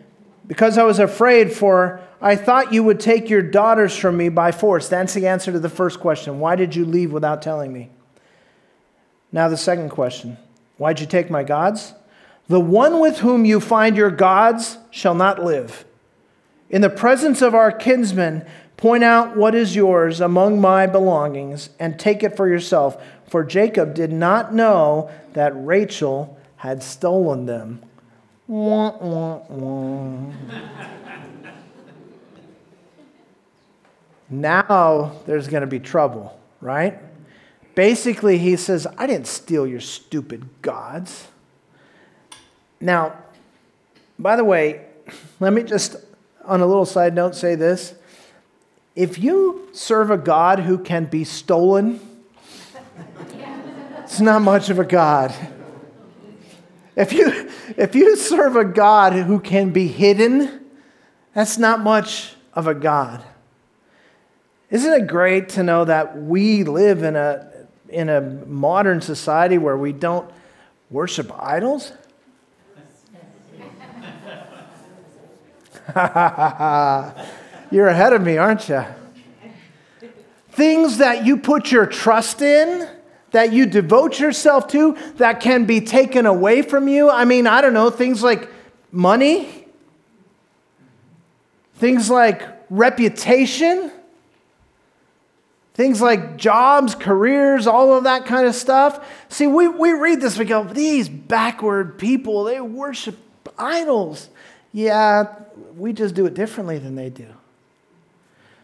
Because 0.48 0.78
I 0.78 0.84
was 0.84 1.00
afraid, 1.00 1.54
for 1.54 2.02
I 2.22 2.36
thought 2.36 2.74
you 2.74 2.84
would 2.84 3.00
take 3.00 3.30
your 3.30 3.41
daughters 3.41 3.96
from 3.96 4.18
me 4.18 4.30
by 4.30 4.52
force. 4.52 4.88
That's 4.88 5.13
the 5.13 5.28
answer 5.28 5.52
to 5.52 5.60
the 5.60 5.70
first 5.70 6.00
question. 6.00 6.39
Why 6.39 6.56
did 6.56 6.76
you 6.76 6.86
leave 6.86 7.12
without 7.12 7.41
telling 7.41 7.72
me? 7.72 7.89
Now, 9.32 9.50
the 9.50 9.58
second 9.58 9.89
question 9.89 10.38
Why'd 10.78 11.00
you 11.00 11.06
take 11.06 11.30
my 11.30 11.44
gods? 11.44 11.94
The 12.48 12.60
one 12.60 13.00
with 13.00 13.20
whom 13.20 13.46
you 13.46 13.60
find 13.60 13.98
your 13.98 14.12
gods 14.12 14.78
shall 14.91 15.15
not 15.15 15.44
live. 15.44 15.86
In 16.69 16.82
the 16.82 16.89
presence 16.89 17.41
of 17.41 17.54
our 17.54 17.71
kinsmen, 17.71 18.45
Point 18.78 19.04
out 19.04 19.38
what 19.38 19.56
is 19.56 19.75
yours 19.75 20.19
among 20.19 20.60
my 20.60 20.86
belongings 20.86 21.69
and 21.80 21.97
take 21.97 22.23
it 22.23 22.36
for 22.36 22.47
yourself. 22.47 23.01
For 23.28 23.43
Jacob 23.43 23.93
did 23.93 24.12
not 24.12 24.54
know 24.54 25.10
that 25.34 25.54
Rachel 25.56 26.38
had 26.58 26.84
stolen 26.84 27.45
them. 27.45 27.82
Wah, 28.47 28.95
wah, 28.97 29.38
wah. 29.47 30.34
now 34.30 35.13
there's 35.25 35.47
going 35.47 35.62
to 35.62 35.67
be 35.67 35.80
trouble, 35.80 36.38
right? 36.60 36.99
Basically, 37.75 38.38
he 38.38 38.56
says, 38.56 38.86
I 38.97 39.08
didn't 39.08 39.28
steal 39.28 39.65
your 39.65 39.80
stupid 39.80 40.47
gods. 40.62 41.28
Now, 42.80 43.15
by 44.19 44.36
the 44.36 44.43
way, 44.43 44.86
let 45.39 45.54
me 45.54 45.63
just, 45.63 45.95
on 46.46 46.62
a 46.62 46.66
little 46.66 46.86
side 46.86 47.14
note, 47.14 47.36
say 47.36 47.56
this 47.56 47.96
if 48.96 49.20
you 49.20 49.68
serve 49.74 50.10
a 50.10 50.18
God 50.18 50.60
who 50.60 50.78
can 50.78 51.06
be 51.06 51.24
stolen, 51.24 52.00
it's 54.04 54.22
not 54.22 54.42
much 54.42 54.70
of 54.70 54.80
a 54.80 54.86
God. 54.86 55.34
If 56.96 57.12
you, 57.12 57.50
if 57.76 57.94
you 57.94 58.16
serve 58.16 58.56
a 58.56 58.64
God 58.64 59.14
who 59.14 59.40
can 59.40 59.72
be 59.72 59.88
hidden, 59.88 60.66
that's 61.34 61.58
not 61.58 61.82
much 61.82 62.36
of 62.54 62.68
a 62.68 62.74
God. 62.74 63.22
Isn't 64.72 64.94
it 64.94 65.08
great 65.08 65.50
to 65.50 65.64
know 65.64 65.84
that 65.86 66.22
we 66.22 66.64
live 66.64 67.04
in 67.04 67.18
a, 67.18 67.68
in 67.90 68.08
a 68.08 68.22
modern 68.22 69.02
society 69.02 69.58
where 69.58 69.78
we 69.78 69.92
don't 69.92 70.30
worship 70.90 71.32
idols? 71.38 71.92
You're 77.71 77.88
ahead 77.88 78.13
of 78.13 78.21
me, 78.21 78.38
aren't 78.38 78.67
you? 78.69 78.84
Things 80.50 80.98
that 80.98 81.26
you 81.26 81.38
put 81.38 81.71
your 81.71 81.86
trust 81.86 82.41
in, 82.41 82.89
that 83.32 83.52
you 83.52 83.65
devote 83.65 84.19
yourself 84.19 84.67
to, 84.69 84.98
that 85.17 85.41
can 85.41 85.65
be 85.65 85.82
taken 85.82 86.26
away 86.26 86.62
from 86.62 86.88
you. 86.88 87.10
I 87.10 87.26
mean, 87.26 87.45
I 87.45 87.62
don't 87.62 87.74
know, 87.74 87.89
things 87.89 88.24
like 88.24 88.50
money, 88.91 89.67
things 91.76 92.10
like 92.10 92.41
reputation, 92.69 93.91
things 95.76 96.02
like 96.02 96.38
jobs, 96.38 96.95
careers, 96.95 97.67
all 97.67 97.93
of 97.93 98.06
that 98.06 98.26
kind 98.26 98.48
of 98.48 98.56
stuff. 98.56 99.06
See, 99.30 99.45
we, 99.45 99.67
we 99.67 99.91
read 99.91 100.21
this, 100.21 100.38
we 100.38 100.45
go, 100.45 100.63
these 100.63 101.10
backward 101.10 102.00
people, 102.00 102.45
they 102.45 102.62
worship 102.62 103.17
idols. 103.58 104.30
Yeah, 104.71 105.36
we 105.76 105.94
just 105.94 106.16
do 106.16 106.26
it 106.26 106.34
differently 106.34 106.78
than 106.78 106.96
they 106.96 107.10
do. 107.10 107.28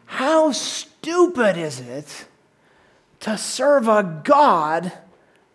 How 0.06 0.52
stupid 0.52 1.58
is 1.58 1.80
it 1.80 2.26
to 3.21 3.38
serve 3.38 3.88
a 3.88 4.21
God 4.24 4.91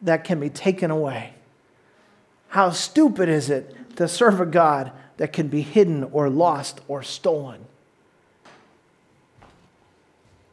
that 0.02 0.24
can 0.24 0.40
be 0.40 0.48
taken 0.48 0.90
away? 0.90 1.34
How 2.48 2.70
stupid 2.70 3.28
is 3.28 3.50
it 3.50 3.96
to 3.96 4.08
serve 4.08 4.40
a 4.40 4.46
God 4.46 4.92
that 5.16 5.32
can 5.32 5.48
be 5.48 5.62
hidden 5.62 6.04
or 6.04 6.28
lost 6.28 6.80
or 6.88 7.02
stolen? 7.02 7.64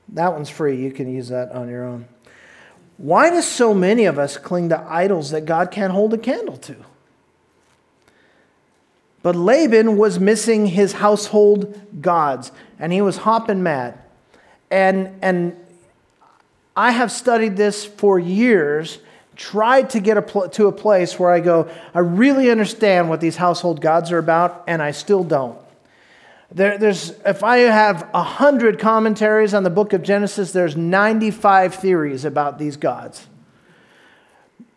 That 0.09 0.33
one's 0.33 0.49
free. 0.49 0.81
You 0.81 0.91
can 0.91 1.11
use 1.13 1.29
that 1.29 1.51
on 1.51 1.69
your 1.69 1.85
own. 1.85 2.07
Why 2.97 3.29
do 3.29 3.41
so 3.41 3.73
many 3.73 4.05
of 4.05 4.19
us 4.19 4.37
cling 4.37 4.69
to 4.69 4.79
idols 4.81 5.31
that 5.31 5.45
God 5.45 5.71
can't 5.71 5.91
hold 5.91 6.13
a 6.13 6.17
candle 6.17 6.57
to? 6.57 6.75
But 9.23 9.37
Laban 9.37 9.97
was 9.97 10.19
missing 10.19 10.67
his 10.67 10.93
household 10.93 11.79
gods, 12.01 12.51
and 12.77 12.91
he 12.91 13.01
was 13.01 13.17
hopping 13.17 13.63
mad. 13.63 13.97
And, 14.69 15.17
and 15.21 15.55
I 16.75 16.91
have 16.91 17.11
studied 17.11 17.55
this 17.55 17.85
for 17.85 18.19
years, 18.19 18.99
tried 19.37 19.89
to 19.91 20.01
get 20.01 20.17
a 20.17 20.21
pl- 20.21 20.49
to 20.49 20.67
a 20.67 20.73
place 20.73 21.17
where 21.17 21.31
I 21.31 21.39
go, 21.39 21.71
I 21.95 21.99
really 21.99 22.51
understand 22.51 23.09
what 23.09 23.21
these 23.21 23.37
household 23.37 23.79
gods 23.79 24.11
are 24.11 24.17
about, 24.17 24.65
and 24.67 24.81
I 24.81 24.91
still 24.91 25.23
don't. 25.23 25.57
There, 26.51 26.77
there's, 26.77 27.11
if 27.25 27.43
I 27.43 27.59
have 27.59 28.09
100 28.11 28.77
commentaries 28.77 29.53
on 29.53 29.63
the 29.63 29.69
book 29.69 29.93
of 29.93 30.03
Genesis, 30.03 30.51
there's 30.51 30.75
95 30.75 31.75
theories 31.75 32.25
about 32.25 32.59
these 32.59 32.75
gods. 32.75 33.25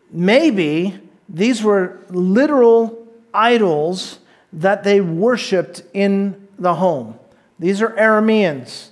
Maybe 0.09 0.97
these 1.27 1.61
were 1.61 1.99
literal 2.09 3.07
idols 3.33 4.19
that 4.53 4.83
they 4.83 5.01
worshiped 5.01 5.83
in 5.93 6.47
the 6.57 6.75
home. 6.75 7.19
These 7.59 7.81
are 7.81 7.89
Arameans. 7.89 8.89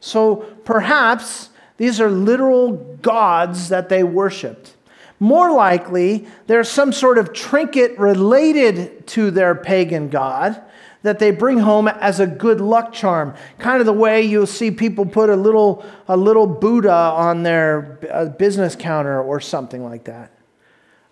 So 0.00 0.36
perhaps 0.64 1.50
these 1.76 2.00
are 2.00 2.10
literal 2.10 2.72
gods 3.02 3.68
that 3.68 3.88
they 3.88 4.02
worshiped. 4.02 4.76
More 5.20 5.52
likely, 5.52 6.26
there's 6.48 6.68
some 6.68 6.92
sort 6.92 7.16
of 7.16 7.32
trinket 7.32 7.98
related 7.98 9.06
to 9.08 9.30
their 9.30 9.54
pagan 9.54 10.08
god 10.08 10.60
that 11.02 11.18
they 11.18 11.30
bring 11.30 11.58
home 11.58 11.88
as 11.88 12.20
a 12.20 12.26
good 12.26 12.60
luck 12.60 12.92
charm. 12.92 13.34
Kind 13.58 13.80
of 13.80 13.86
the 13.86 13.92
way 13.92 14.22
you'll 14.22 14.46
see 14.46 14.70
people 14.70 15.04
put 15.04 15.30
a 15.30 15.36
little, 15.36 15.84
a 16.08 16.16
little 16.16 16.46
Buddha 16.46 16.92
on 16.92 17.42
their 17.42 17.98
uh, 18.10 18.26
business 18.26 18.76
counter 18.76 19.20
or 19.20 19.40
something 19.40 19.84
like 19.84 20.04
that. 20.04 20.32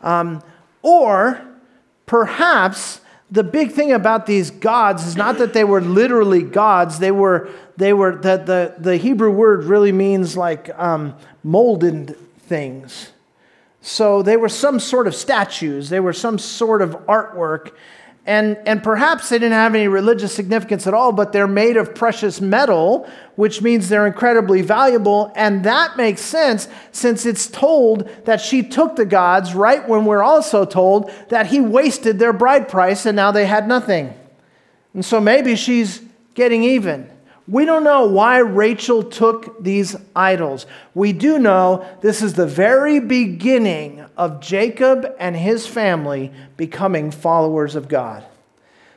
Um, 0.01 0.43
or 0.83 1.45
perhaps 2.07 3.01
the 3.31 3.45
big 3.45 3.73
thing 3.73 3.93
about 3.93 4.27
these 4.27 4.51
gods 4.51 5.07
is 5.07 5.16
not 5.16 5.38
that 5.38 5.53
they 5.53 5.64
were 5.64 5.81
literally 5.81 6.43
gods. 6.43 6.99
They 6.99 7.12
were, 7.12 7.49
they 7.77 7.93
were 7.93 8.16
the, 8.16 8.37
the, 8.37 8.75
the 8.79 8.97
Hebrew 8.97 9.31
word 9.31 9.64
really 9.64 9.93
means 9.93 10.37
like 10.37 10.71
um, 10.79 11.14
molded 11.45 12.16
things. 12.40 13.12
So 13.83 14.23
they 14.23 14.37
were 14.37 14.49
some 14.49 14.81
sort 14.81 15.07
of 15.07 15.14
statues, 15.14 15.88
they 15.88 16.01
were 16.01 16.12
some 16.12 16.38
sort 16.38 16.83
of 16.83 16.90
artwork 17.07 17.73
and, 18.31 18.59
and 18.64 18.81
perhaps 18.81 19.29
they 19.29 19.40
didn't 19.40 19.55
have 19.55 19.75
any 19.75 19.88
religious 19.88 20.33
significance 20.33 20.87
at 20.87 20.95
all, 20.95 21.11
but 21.11 21.33
they're 21.33 21.49
made 21.49 21.77
of 21.77 21.97
precious 21.97 22.40
metal, 22.40 23.11
which 23.35 23.61
means 23.61 23.88
they're 23.88 24.07
incredibly 24.07 24.62
valuable. 24.62 25.33
And 25.35 25.64
that 25.64 25.97
makes 25.97 26.21
sense 26.21 26.69
since 26.93 27.27
it's 27.27 27.49
told 27.49 28.09
that 28.27 28.40
she 28.40 28.62
took 28.62 28.95
the 28.95 29.05
gods 29.05 29.53
right 29.53 29.87
when 29.88 30.05
we're 30.05 30.23
also 30.23 30.64
told 30.64 31.11
that 31.31 31.47
he 31.47 31.61
wasted 31.61 32.21
their 32.21 32.33
bride 32.33 32.69
price 32.69 33.05
and 33.05 33.16
now 33.16 33.33
they 33.33 33.47
had 33.47 33.66
nothing. 33.66 34.14
And 34.95 35.05
so 35.05 35.21
maybe 35.21 35.57
she's 35.57 36.01
getting 36.35 36.62
even. 36.62 37.11
We 37.50 37.64
don't 37.64 37.82
know 37.82 38.06
why 38.06 38.38
Rachel 38.38 39.02
took 39.02 39.60
these 39.62 39.96
idols. 40.14 40.66
We 40.94 41.12
do 41.12 41.36
know 41.36 41.84
this 42.00 42.22
is 42.22 42.34
the 42.34 42.46
very 42.46 43.00
beginning 43.00 44.04
of 44.16 44.40
Jacob 44.40 45.12
and 45.18 45.34
his 45.34 45.66
family 45.66 46.32
becoming 46.56 47.10
followers 47.10 47.74
of 47.74 47.88
God. 47.88 48.24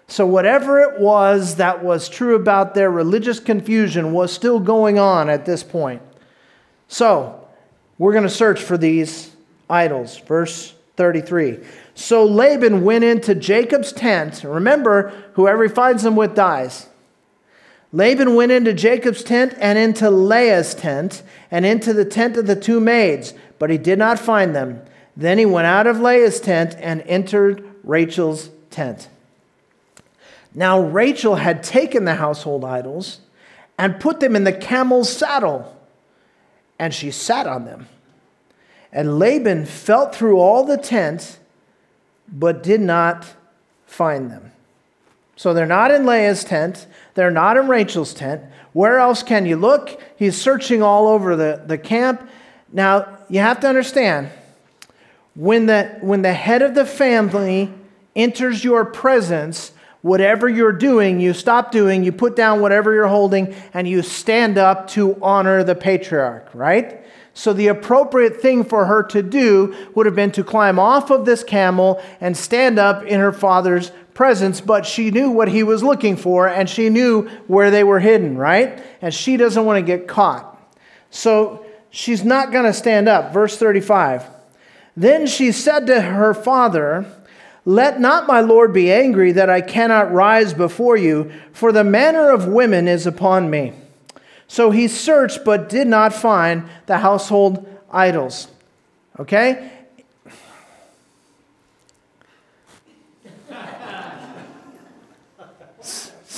So, 0.08 0.28
whatever 0.28 0.80
it 0.82 1.00
was 1.00 1.56
that 1.56 1.84
was 1.84 2.08
true 2.08 2.36
about 2.36 2.76
their 2.76 2.92
religious 2.92 3.40
confusion 3.40 4.14
was 4.14 4.32
still 4.32 4.60
going 4.60 5.00
on 5.00 5.30
at 5.30 5.46
this 5.46 5.64
point. 5.64 6.04
So, 6.88 7.48
we're 7.98 8.12
going 8.12 8.24
to 8.24 8.30
search 8.30 8.62
for 8.62 8.78
these 8.78 9.36
idols. 9.68 10.20
Verse 10.20 10.76
33. 10.96 11.60
So 11.96 12.26
Laban 12.26 12.84
went 12.84 13.04
into 13.04 13.34
Jacob's 13.36 13.92
tent. 13.92 14.44
Remember, 14.44 15.12
whoever 15.34 15.64
he 15.64 15.70
finds 15.70 16.04
them 16.04 16.16
with 16.16 16.36
dies. 16.36 16.88
Laban 17.94 18.34
went 18.34 18.52
into 18.52 18.74
Jacob's 18.74 19.24
tent 19.24 19.54
and 19.60 19.78
into 19.78 20.10
Leah's 20.10 20.74
tent 20.74 21.22
and 21.52 21.64
into 21.64 21.94
the 21.94 22.04
tent 22.04 22.36
of 22.36 22.48
the 22.48 22.56
two 22.56 22.80
maids, 22.80 23.36
but 23.60 23.70
he 23.70 23.78
did 23.78 24.00
not 24.00 24.18
find 24.18 24.56
them. 24.56 24.82
Then 25.16 25.38
he 25.38 25.46
went 25.46 25.68
out 25.68 25.86
of 25.86 26.02
Leah's 26.02 26.40
tent 26.40 26.76
and 26.80 27.04
entered 27.04 27.64
Rachel's 27.84 28.50
tent. 28.72 29.10
Now 30.56 30.82
Rachel 30.82 31.36
had 31.36 31.64
taken 31.64 32.06
the 32.06 32.16
household 32.16 32.66
idols 32.66 33.20
and 33.78 34.00
put 34.00 34.20
them 34.20 34.36
in 34.36 34.44
the 34.44 34.54
camel's 34.54 35.12
saddle, 35.16 35.78
and 36.80 36.96
she 36.96 37.12
sat 37.12 37.46
on 37.46 37.66
them. 37.66 37.88
And 38.92 39.20
Laban 39.20 39.66
felt 39.66 40.16
through 40.16 40.38
all 40.38 40.64
the 40.64 40.78
tent, 40.78 41.38
but 42.28 42.64
did 42.64 42.82
not 42.82 43.36
find 43.86 44.32
them. 44.32 44.52
So 45.36 45.54
they're 45.54 45.66
not 45.66 45.92
in 45.92 46.06
Leah's 46.06 46.44
tent. 46.44 46.86
They're 47.16 47.32
not 47.32 47.58
in 47.58 47.68
Rachel's 47.68 48.14
tent. 48.14 48.44
Where 48.74 49.00
else 49.00 49.24
can 49.24 49.46
you 49.46 49.56
look? 49.56 50.02
He's 50.18 50.40
searching 50.40 50.82
all 50.82 51.08
over 51.08 51.36
the, 51.36 51.64
the 51.66 51.78
camp. 51.78 52.28
Now, 52.72 53.20
you 53.30 53.40
have 53.40 53.60
to 53.62 53.68
understand 53.68 54.30
when 55.36 55.68
the, 55.68 55.98
when 56.02 56.22
the 56.22 56.34
head 56.34 56.62
of 56.62 56.76
the 56.76 56.86
family 56.86 57.72
enters 58.16 58.64
your 58.64 58.86
presence, 58.86 59.72
whatever 60.02 60.50
you're 60.50 60.72
doing, 60.72 61.20
you 61.20 61.34
stop 61.34 61.72
doing, 61.72 62.04
you 62.04 62.12
put 62.12 62.36
down 62.36 62.62
whatever 62.62 62.94
you're 62.94 63.08
holding, 63.08 63.56
and 63.74 63.88
you 63.88 64.02
stand 64.02 64.58
up 64.58 64.88
to 64.90 65.18
honor 65.22 65.64
the 65.64 65.76
patriarch, 65.76 66.50
right? 66.54 67.04
So, 67.36 67.52
the 67.52 67.68
appropriate 67.68 68.42
thing 68.42 68.64
for 68.64 68.86
her 68.86 69.02
to 69.04 69.24
do 69.24 69.76
would 69.96 70.06
have 70.06 70.14
been 70.16 70.32
to 70.34 70.44
climb 70.44 70.78
off 70.78 71.10
of 71.10 71.26
this 71.26 71.44
camel 71.44 72.04
and 72.22 72.38
stand 72.38 72.78
up 72.78 73.04
in 73.04 73.20
her 73.20 73.32
father's 73.32 73.92
presence, 74.14 74.62
but 74.62 74.86
she 74.86 75.12
knew 75.12 75.30
what 75.30 75.48
he 75.48 75.64
was 75.64 75.84
looking 75.84 76.16
for 76.16 76.48
and 76.48 76.70
she 76.70 76.90
knew 76.90 77.28
where 77.48 77.72
they 77.72 77.84
were 77.84 78.00
hidden, 78.00 78.38
right? 78.38 78.82
And 79.02 79.14
she 79.14 79.38
doesn't 79.38 79.66
want 79.66 79.78
to 79.78 79.86
get 79.86 80.08
caught. 80.08 80.50
So 81.10 81.66
she's 81.90 82.24
not 82.24 82.52
going 82.52 82.66
to 82.66 82.74
stand 82.74 83.08
up. 83.10 83.34
Verse 83.34 83.58
35. 83.58 84.26
Then 84.96 85.26
she 85.26 85.52
said 85.52 85.88
to 85.88 86.02
her 86.02 86.34
father, 86.34 87.06
Let 87.66 88.00
not 88.00 88.28
my 88.28 88.42
Lord 88.42 88.74
be 88.74 88.92
angry 88.92 89.32
that 89.32 89.50
I 89.50 89.62
cannot 89.62 90.12
rise 90.12 90.54
before 90.54 90.98
you, 90.98 91.32
for 91.52 91.72
the 91.72 91.84
manner 91.84 92.30
of 92.30 92.48
women 92.48 92.88
is 92.88 93.08
upon 93.08 93.50
me. 93.50 93.74
So 94.48 94.70
he 94.70 94.88
searched 94.88 95.44
but 95.44 95.70
did 95.70 95.88
not 95.88 96.14
find 96.14 96.70
the 96.86 97.00
household 97.00 97.68
idols. 97.92 98.48
Okay? 99.20 99.72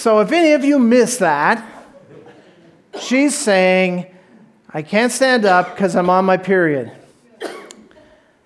So 0.06 0.20
if 0.20 0.32
any 0.32 0.52
of 0.52 0.64
you 0.64 0.78
miss 0.78 1.18
that, 1.18 1.68
she's 3.02 3.36
saying, 3.36 4.06
I 4.72 4.84
can't 4.84 5.12
stand 5.12 5.46
up 5.46 5.74
because 5.74 5.96
I'm 5.96 6.12
on 6.12 6.26
my 6.26 6.38
period. 6.38 6.92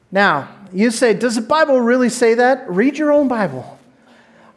Now, 0.10 0.48
you 0.72 0.90
say, 0.90 1.14
does 1.14 1.36
the 1.36 1.42
Bible 1.42 1.82
really 1.82 2.08
say 2.08 2.36
that? 2.36 2.72
Read 2.72 2.98
your 2.98 3.12
own 3.12 3.28
Bible. 3.28 3.78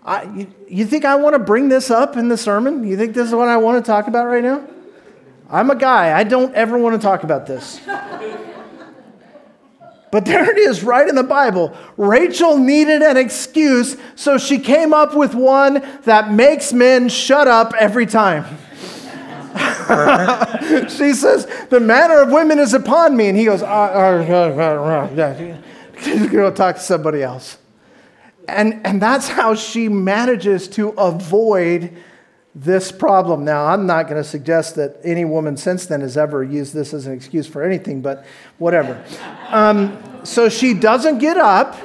I, 0.05 0.23
you, 0.33 0.55
you 0.69 0.87
think 0.87 1.05
I 1.05 1.17
want 1.17 1.35
to 1.35 1.41
bring 1.41 1.69
this 1.69 1.91
up 1.91 2.17
in 2.17 2.29
the 2.29 2.37
sermon? 2.37 2.87
You 2.87 2.97
think 2.97 3.15
this 3.15 3.27
is 3.27 3.35
what 3.35 3.49
I 3.49 3.57
want 3.57 3.85
to 3.85 3.91
talk 3.91 4.07
about 4.07 4.29
right 4.29 4.45
now? 4.45 4.65
I'm 5.51 5.71
a 5.71 5.77
guy. 5.77 6.17
I 6.17 6.23
don't 6.23 6.55
ever 6.55 6.79
want 6.79 6.95
to 6.95 7.05
talk 7.05 7.25
about 7.25 7.49
this. 7.49 7.81
But 10.13 10.27
there 10.27 10.49
it 10.51 10.59
is, 10.59 10.85
right 10.85 11.09
in 11.09 11.15
the 11.15 11.23
Bible. 11.23 11.75
Rachel 11.97 12.59
needed 12.59 13.01
an 13.01 13.17
excuse, 13.17 13.97
so 14.15 14.37
she 14.37 14.59
came 14.59 14.93
up 14.93 15.17
with 15.17 15.35
one 15.35 15.83
that 16.05 16.31
makes 16.31 16.75
men 16.75 17.09
shut 17.09 17.49
up 17.49 17.73
every 17.81 18.05
time. 18.05 18.45
she 20.91 21.15
says, 21.15 21.47
The 21.71 21.81
manner 21.81 22.21
of 22.21 22.31
women 22.31 22.59
is 22.59 22.75
upon 22.75 23.17
me. 23.17 23.29
And 23.29 23.39
he 23.39 23.47
goes, 23.47 23.63
uh, 23.63 23.67
uh, 23.67 25.09
uh, 25.17 26.29
Go 26.29 26.51
talk 26.51 26.77
to 26.77 26.83
somebody 26.83 27.23
else. 27.23 27.57
And, 28.47 28.87
and 28.87 29.01
that's 29.01 29.29
how 29.29 29.55
she 29.55 29.89
manages 29.89 30.69
to 30.69 30.91
avoid 30.91 31.97
this 32.55 32.93
problem. 32.93 33.45
Now, 33.45 33.67
I'm 33.67 33.87
not 33.87 34.09
going 34.09 34.23
to 34.23 34.29
suggest 34.29 34.77
that 34.77 35.01
any 35.03 35.25
woman 35.25 35.57
since 35.57 35.87
then 35.87 36.03
has 36.03 36.17
ever 36.17 36.45
used 36.45 36.75
this 36.75 36.93
as 36.93 37.07
an 37.07 37.15
excuse 37.15 37.47
for 37.47 37.63
anything, 37.63 38.03
but 38.03 38.25
whatever. 38.59 39.03
Um, 39.53 40.03
so 40.25 40.49
she 40.49 40.73
doesn't 40.73 41.19
get 41.19 41.37
up, 41.37 41.77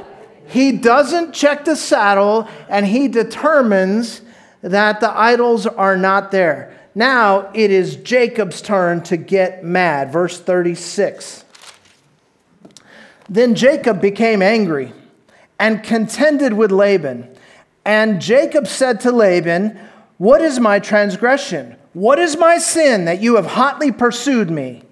he 0.45 0.71
doesn't 0.71 1.34
check 1.34 1.65
the 1.65 1.75
saddle, 1.75 2.47
and 2.69 2.86
he 2.86 3.10
determines 3.10 4.21
that 4.62 5.01
the 5.01 5.12
idols 5.12 5.67
are 5.67 5.97
not 5.97 6.32
there. 6.32 6.73
Now 6.95 7.51
it 7.53 7.71
is 7.71 7.97
Jacob's 7.97 8.62
turn 8.62 9.03
to 9.03 9.17
get 9.17 9.65
mad. 9.65 10.13
Verse 10.13 10.39
36. 10.39 11.43
Then 13.30 13.53
Jacob 13.53 14.01
became 14.01 14.41
angry 14.41 14.93
and 15.60 15.84
contended 15.84 16.53
with 16.53 16.71
Laban. 16.71 17.36
And 17.86 18.21
Jacob 18.21 18.65
said 18.67 19.01
to 19.01 19.12
Laban, 19.12 19.80
what 20.17 20.41
is 20.41 20.60
my 20.60 20.80
transgression? 20.80 21.75
What 21.93 22.19
is 22.19 22.38
my 22.38 22.58
sin 22.58 23.06
that 23.06 23.21
you 23.21 23.36
have 23.36 23.45
hotly 23.45 23.91
pursued 23.91 24.49
me? 24.49 24.84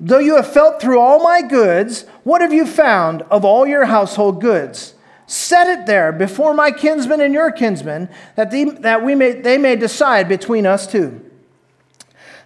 Though 0.00 0.18
you 0.18 0.36
have 0.36 0.52
felt 0.52 0.80
through 0.80 1.00
all 1.00 1.22
my 1.22 1.42
goods, 1.42 2.06
what 2.22 2.40
have 2.40 2.52
you 2.52 2.66
found 2.66 3.22
of 3.22 3.44
all 3.44 3.66
your 3.66 3.86
household 3.86 4.40
goods? 4.40 4.94
Set 5.26 5.66
it 5.66 5.86
there 5.86 6.12
before 6.12 6.54
my 6.54 6.70
kinsmen 6.70 7.20
and 7.20 7.34
your 7.34 7.50
kinsmen, 7.50 8.08
that, 8.36 8.50
they, 8.50 8.64
that 8.64 9.04
we 9.04 9.14
may, 9.14 9.32
they 9.32 9.58
may 9.58 9.76
decide 9.76 10.28
between 10.28 10.66
us 10.66 10.86
two. 10.86 11.24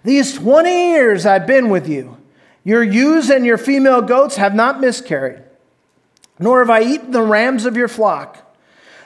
These 0.02 0.34
20 0.34 0.90
years 0.90 1.26
I've 1.26 1.46
been 1.46 1.68
with 1.68 1.88
you. 1.88 2.16
Your 2.64 2.82
ewes 2.82 3.30
and 3.30 3.44
your 3.44 3.58
female 3.58 4.02
goats 4.02 4.36
have 4.36 4.54
not 4.54 4.80
miscarried, 4.80 5.42
nor 6.38 6.60
have 6.60 6.70
I 6.70 6.82
eaten 6.82 7.10
the 7.10 7.22
rams 7.22 7.66
of 7.66 7.76
your 7.76 7.88
flock. 7.88 8.51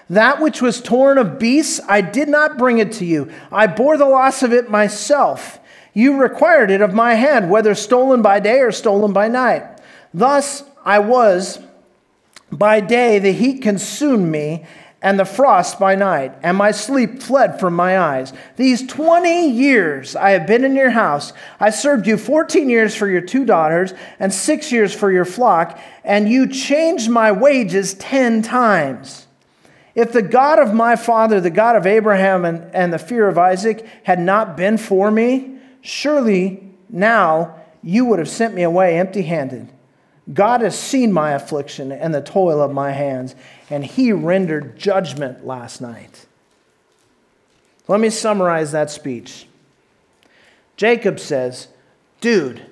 That 0.08 0.40
which 0.40 0.62
was 0.62 0.80
torn 0.80 1.18
of 1.18 1.38
beasts, 1.38 1.80
I 1.88 2.00
did 2.00 2.28
not 2.28 2.58
bring 2.58 2.78
it 2.78 2.92
to 2.92 3.04
you. 3.04 3.30
I 3.50 3.66
bore 3.66 3.96
the 3.96 4.06
loss 4.06 4.42
of 4.42 4.52
it 4.52 4.70
myself. 4.70 5.58
You 5.94 6.20
required 6.20 6.70
it 6.70 6.80
of 6.80 6.94
my 6.94 7.14
hand, 7.14 7.50
whether 7.50 7.74
stolen 7.74 8.22
by 8.22 8.38
day 8.38 8.60
or 8.60 8.70
stolen 8.70 9.12
by 9.12 9.28
night. 9.28 9.64
Thus 10.14 10.62
I 10.84 11.00
was 11.00 11.58
By 12.52 12.80
day 12.80 13.18
the 13.18 13.32
heat 13.32 13.60
consumed 13.62 14.30
me, 14.30 14.64
and 15.02 15.18
the 15.18 15.24
frost 15.24 15.78
by 15.78 15.94
night, 15.94 16.32
and 16.42 16.56
my 16.56 16.70
sleep 16.70 17.22
fled 17.22 17.60
from 17.60 17.74
my 17.74 17.98
eyes. 17.98 18.32
These 18.56 18.86
20 18.86 19.48
years 19.50 20.16
I 20.16 20.30
have 20.30 20.46
been 20.46 20.64
in 20.64 20.74
your 20.74 20.90
house. 20.90 21.32
I 21.60 21.70
served 21.70 22.06
you 22.06 22.16
14 22.16 22.70
years 22.70 22.94
for 22.94 23.08
your 23.08 23.20
two 23.20 23.44
daughters, 23.44 23.94
and 24.18 24.32
six 24.32 24.70
years 24.70 24.94
for 24.94 25.10
your 25.10 25.24
flock, 25.24 25.78
and 26.04 26.28
you 26.28 26.46
changed 26.46 27.10
my 27.10 27.32
wages 27.32 27.94
10 27.94 28.42
times. 28.42 29.25
If 29.96 30.12
the 30.12 30.22
God 30.22 30.58
of 30.58 30.74
my 30.74 30.94
father, 30.94 31.40
the 31.40 31.50
God 31.50 31.74
of 31.74 31.86
Abraham 31.86 32.44
and, 32.44 32.72
and 32.74 32.92
the 32.92 32.98
fear 32.98 33.26
of 33.28 33.38
Isaac, 33.38 33.84
had 34.04 34.20
not 34.20 34.54
been 34.54 34.76
for 34.76 35.10
me, 35.10 35.58
surely 35.80 36.62
now 36.90 37.56
you 37.82 38.04
would 38.04 38.18
have 38.18 38.28
sent 38.28 38.54
me 38.54 38.62
away 38.62 38.98
empty 38.98 39.22
handed. 39.22 39.72
God 40.32 40.60
has 40.60 40.78
seen 40.78 41.12
my 41.12 41.32
affliction 41.32 41.90
and 41.90 42.14
the 42.14 42.20
toil 42.20 42.60
of 42.60 42.72
my 42.72 42.92
hands, 42.92 43.34
and 43.70 43.84
he 43.84 44.12
rendered 44.12 44.78
judgment 44.78 45.46
last 45.46 45.80
night. 45.80 46.26
Let 47.88 47.98
me 47.98 48.10
summarize 48.10 48.72
that 48.72 48.90
speech. 48.90 49.46
Jacob 50.76 51.18
says, 51.18 51.68
Dude, 52.20 52.66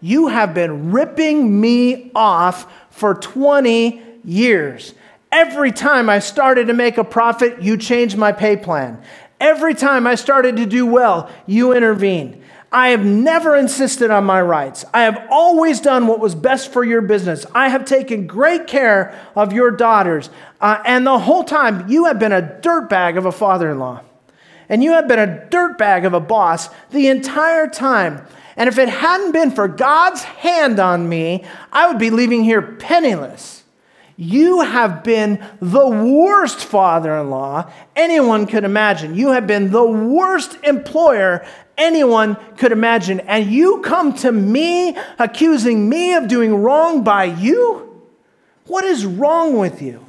you 0.00 0.26
have 0.26 0.54
been 0.54 0.90
ripping 0.90 1.60
me 1.60 2.10
off 2.16 2.66
for 2.90 3.14
20 3.14 4.02
years. 4.24 4.94
Every 5.34 5.72
time 5.72 6.08
I 6.08 6.20
started 6.20 6.68
to 6.68 6.74
make 6.74 6.96
a 6.96 7.02
profit, 7.02 7.60
you 7.60 7.76
changed 7.76 8.16
my 8.16 8.30
pay 8.30 8.56
plan. 8.56 9.02
Every 9.40 9.74
time 9.74 10.06
I 10.06 10.14
started 10.14 10.58
to 10.58 10.64
do 10.64 10.86
well, 10.86 11.28
you 11.44 11.74
intervened. 11.74 12.40
I 12.70 12.90
have 12.90 13.04
never 13.04 13.56
insisted 13.56 14.12
on 14.12 14.22
my 14.22 14.40
rights. 14.40 14.84
I 14.94 15.02
have 15.02 15.26
always 15.32 15.80
done 15.80 16.06
what 16.06 16.20
was 16.20 16.36
best 16.36 16.72
for 16.72 16.84
your 16.84 17.00
business. 17.00 17.46
I 17.52 17.68
have 17.68 17.84
taken 17.84 18.28
great 18.28 18.68
care 18.68 19.12
of 19.34 19.52
your 19.52 19.72
daughters. 19.72 20.30
Uh, 20.60 20.80
and 20.86 21.04
the 21.04 21.18
whole 21.18 21.42
time, 21.42 21.88
you 21.90 22.04
have 22.04 22.20
been 22.20 22.30
a 22.30 22.60
dirtbag 22.62 23.18
of 23.18 23.26
a 23.26 23.32
father 23.32 23.72
in 23.72 23.80
law. 23.80 24.02
And 24.68 24.84
you 24.84 24.92
have 24.92 25.08
been 25.08 25.18
a 25.18 25.48
dirtbag 25.50 26.06
of 26.06 26.14
a 26.14 26.20
boss 26.20 26.68
the 26.90 27.08
entire 27.08 27.66
time. 27.66 28.24
And 28.54 28.68
if 28.68 28.78
it 28.78 28.88
hadn't 28.88 29.32
been 29.32 29.50
for 29.50 29.66
God's 29.66 30.22
hand 30.22 30.78
on 30.78 31.08
me, 31.08 31.44
I 31.72 31.88
would 31.88 31.98
be 31.98 32.10
leaving 32.10 32.44
here 32.44 32.62
penniless. 32.62 33.63
You 34.16 34.60
have 34.60 35.02
been 35.02 35.44
the 35.60 35.88
worst 35.88 36.64
father 36.64 37.16
in 37.18 37.30
law 37.30 37.70
anyone 37.96 38.46
could 38.46 38.64
imagine. 38.64 39.14
You 39.14 39.30
have 39.32 39.46
been 39.46 39.70
the 39.70 39.84
worst 39.84 40.56
employer 40.62 41.44
anyone 41.76 42.36
could 42.56 42.72
imagine. 42.72 43.20
And 43.20 43.50
you 43.50 43.80
come 43.80 44.14
to 44.18 44.30
me 44.30 44.96
accusing 45.18 45.88
me 45.88 46.14
of 46.14 46.28
doing 46.28 46.54
wrong 46.54 47.02
by 47.02 47.24
you? 47.24 48.02
What 48.66 48.84
is 48.84 49.04
wrong 49.04 49.58
with 49.58 49.82
you? 49.82 50.04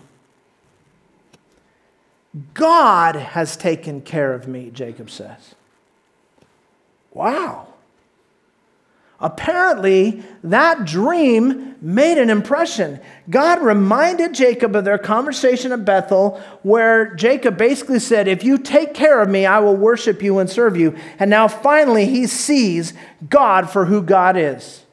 God 2.54 3.16
has 3.16 3.56
taken 3.56 4.02
care 4.02 4.34
of 4.34 4.48
me, 4.48 4.70
Jacob 4.70 5.10
says. 5.10 5.56
Wow. 7.12 7.75
Apparently, 9.20 10.24
that 10.44 10.86
dream 10.86 11.76
made 11.82 12.18
an 12.18 12.30
impression. 12.30 13.00
God 13.30 13.62
reminded 13.62 14.34
Jacob 14.34 14.76
of 14.76 14.84
their 14.84 14.98
conversation 14.98 15.72
at 15.72 15.86
Bethel, 15.86 16.42
where 16.64 17.16
Jacob 17.16 17.58
basically 17.58 18.00
said, 18.00 18.28
If 18.28 18.44
you 18.44 18.58
take 18.58 18.94
care 18.94 19.22
of 19.22 19.30
me, 19.30 19.46
I 19.46 19.60
will 19.60 19.76
worship 19.76 20.22
you 20.22 20.40
and 20.40 20.50
serve 20.50 20.76
you. 20.76 20.98
And 21.18 21.30
now 21.30 21.48
finally, 21.48 22.06
he 22.06 22.28
sees 22.28 22.94
God 23.30 23.70
for 23.70 23.86
who 23.86 24.02
God 24.02 24.36
is. 24.36 24.84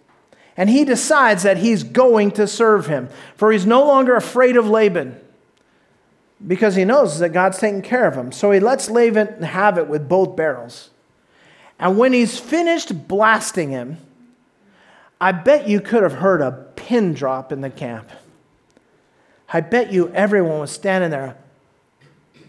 And 0.56 0.70
he 0.70 0.84
decides 0.84 1.42
that 1.42 1.56
he's 1.56 1.82
going 1.82 2.30
to 2.32 2.46
serve 2.46 2.86
him, 2.86 3.08
for 3.36 3.50
he's 3.50 3.66
no 3.66 3.84
longer 3.84 4.14
afraid 4.14 4.56
of 4.56 4.68
Laban 4.68 5.18
because 6.46 6.74
he 6.74 6.84
knows 6.84 7.18
that 7.18 7.30
God's 7.30 7.58
taking 7.58 7.82
care 7.82 8.06
of 8.06 8.14
him. 8.14 8.32
So 8.32 8.50
he 8.50 8.60
lets 8.60 8.90
Laban 8.90 9.42
have 9.42 9.78
it 9.78 9.88
with 9.88 10.08
both 10.08 10.36
barrels. 10.36 10.90
And 11.78 11.98
when 11.98 12.12
he's 12.12 12.38
finished 12.38 13.08
blasting 13.08 13.70
him, 13.70 13.98
I 15.22 15.30
bet 15.30 15.68
you 15.68 15.80
could 15.80 16.02
have 16.02 16.14
heard 16.14 16.40
a 16.40 16.50
pin 16.50 17.14
drop 17.14 17.52
in 17.52 17.60
the 17.60 17.70
camp. 17.70 18.10
I 19.52 19.60
bet 19.60 19.92
you 19.92 20.08
everyone 20.08 20.58
was 20.58 20.72
standing 20.72 21.10
there 21.10 21.36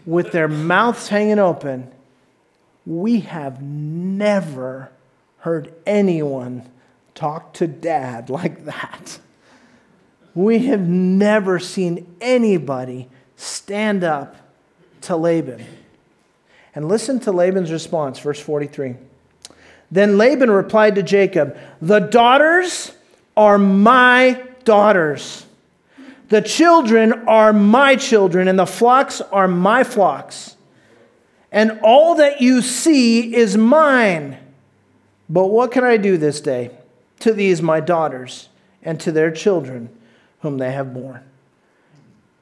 with 0.04 0.32
their 0.32 0.48
mouths 0.48 1.06
hanging 1.06 1.38
open. 1.38 1.92
We 2.84 3.20
have 3.20 3.62
never 3.62 4.90
heard 5.38 5.72
anyone 5.86 6.68
talk 7.14 7.54
to 7.54 7.68
dad 7.68 8.28
like 8.38 8.64
that. 8.64 9.20
We 10.34 10.66
have 10.66 10.80
never 10.80 11.60
seen 11.60 12.16
anybody 12.20 13.08
stand 13.36 14.02
up 14.02 14.34
to 15.02 15.14
Laban. 15.14 15.64
And 16.74 16.88
listen 16.88 17.20
to 17.20 17.30
Laban's 17.30 17.70
response, 17.70 18.18
verse 18.18 18.40
43. 18.40 18.96
Then 19.94 20.18
Laban 20.18 20.50
replied 20.50 20.96
to 20.96 21.04
Jacob, 21.04 21.56
The 21.80 22.00
daughters 22.00 22.90
are 23.36 23.58
my 23.58 24.42
daughters. 24.64 25.46
The 26.30 26.42
children 26.42 27.12
are 27.28 27.52
my 27.52 27.94
children, 27.94 28.48
and 28.48 28.58
the 28.58 28.66
flocks 28.66 29.20
are 29.20 29.46
my 29.46 29.84
flocks. 29.84 30.56
And 31.52 31.78
all 31.84 32.16
that 32.16 32.40
you 32.40 32.60
see 32.60 33.36
is 33.36 33.56
mine. 33.56 34.36
But 35.28 35.46
what 35.46 35.70
can 35.70 35.84
I 35.84 35.96
do 35.96 36.16
this 36.16 36.40
day 36.40 36.72
to 37.20 37.32
these 37.32 37.62
my 37.62 37.78
daughters 37.78 38.48
and 38.82 38.98
to 38.98 39.12
their 39.12 39.30
children 39.30 39.96
whom 40.40 40.58
they 40.58 40.72
have 40.72 40.92
borne? 40.92 41.22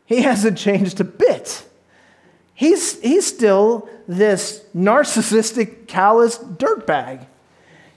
He 0.06 0.22
hasn't 0.22 0.56
changed 0.56 1.00
a 1.00 1.04
bit. 1.04 1.66
He's, 2.54 2.98
he's 3.02 3.26
still 3.26 3.90
this 4.08 4.64
narcissistic, 4.74 5.86
callous 5.86 6.38
dirtbag. 6.38 7.26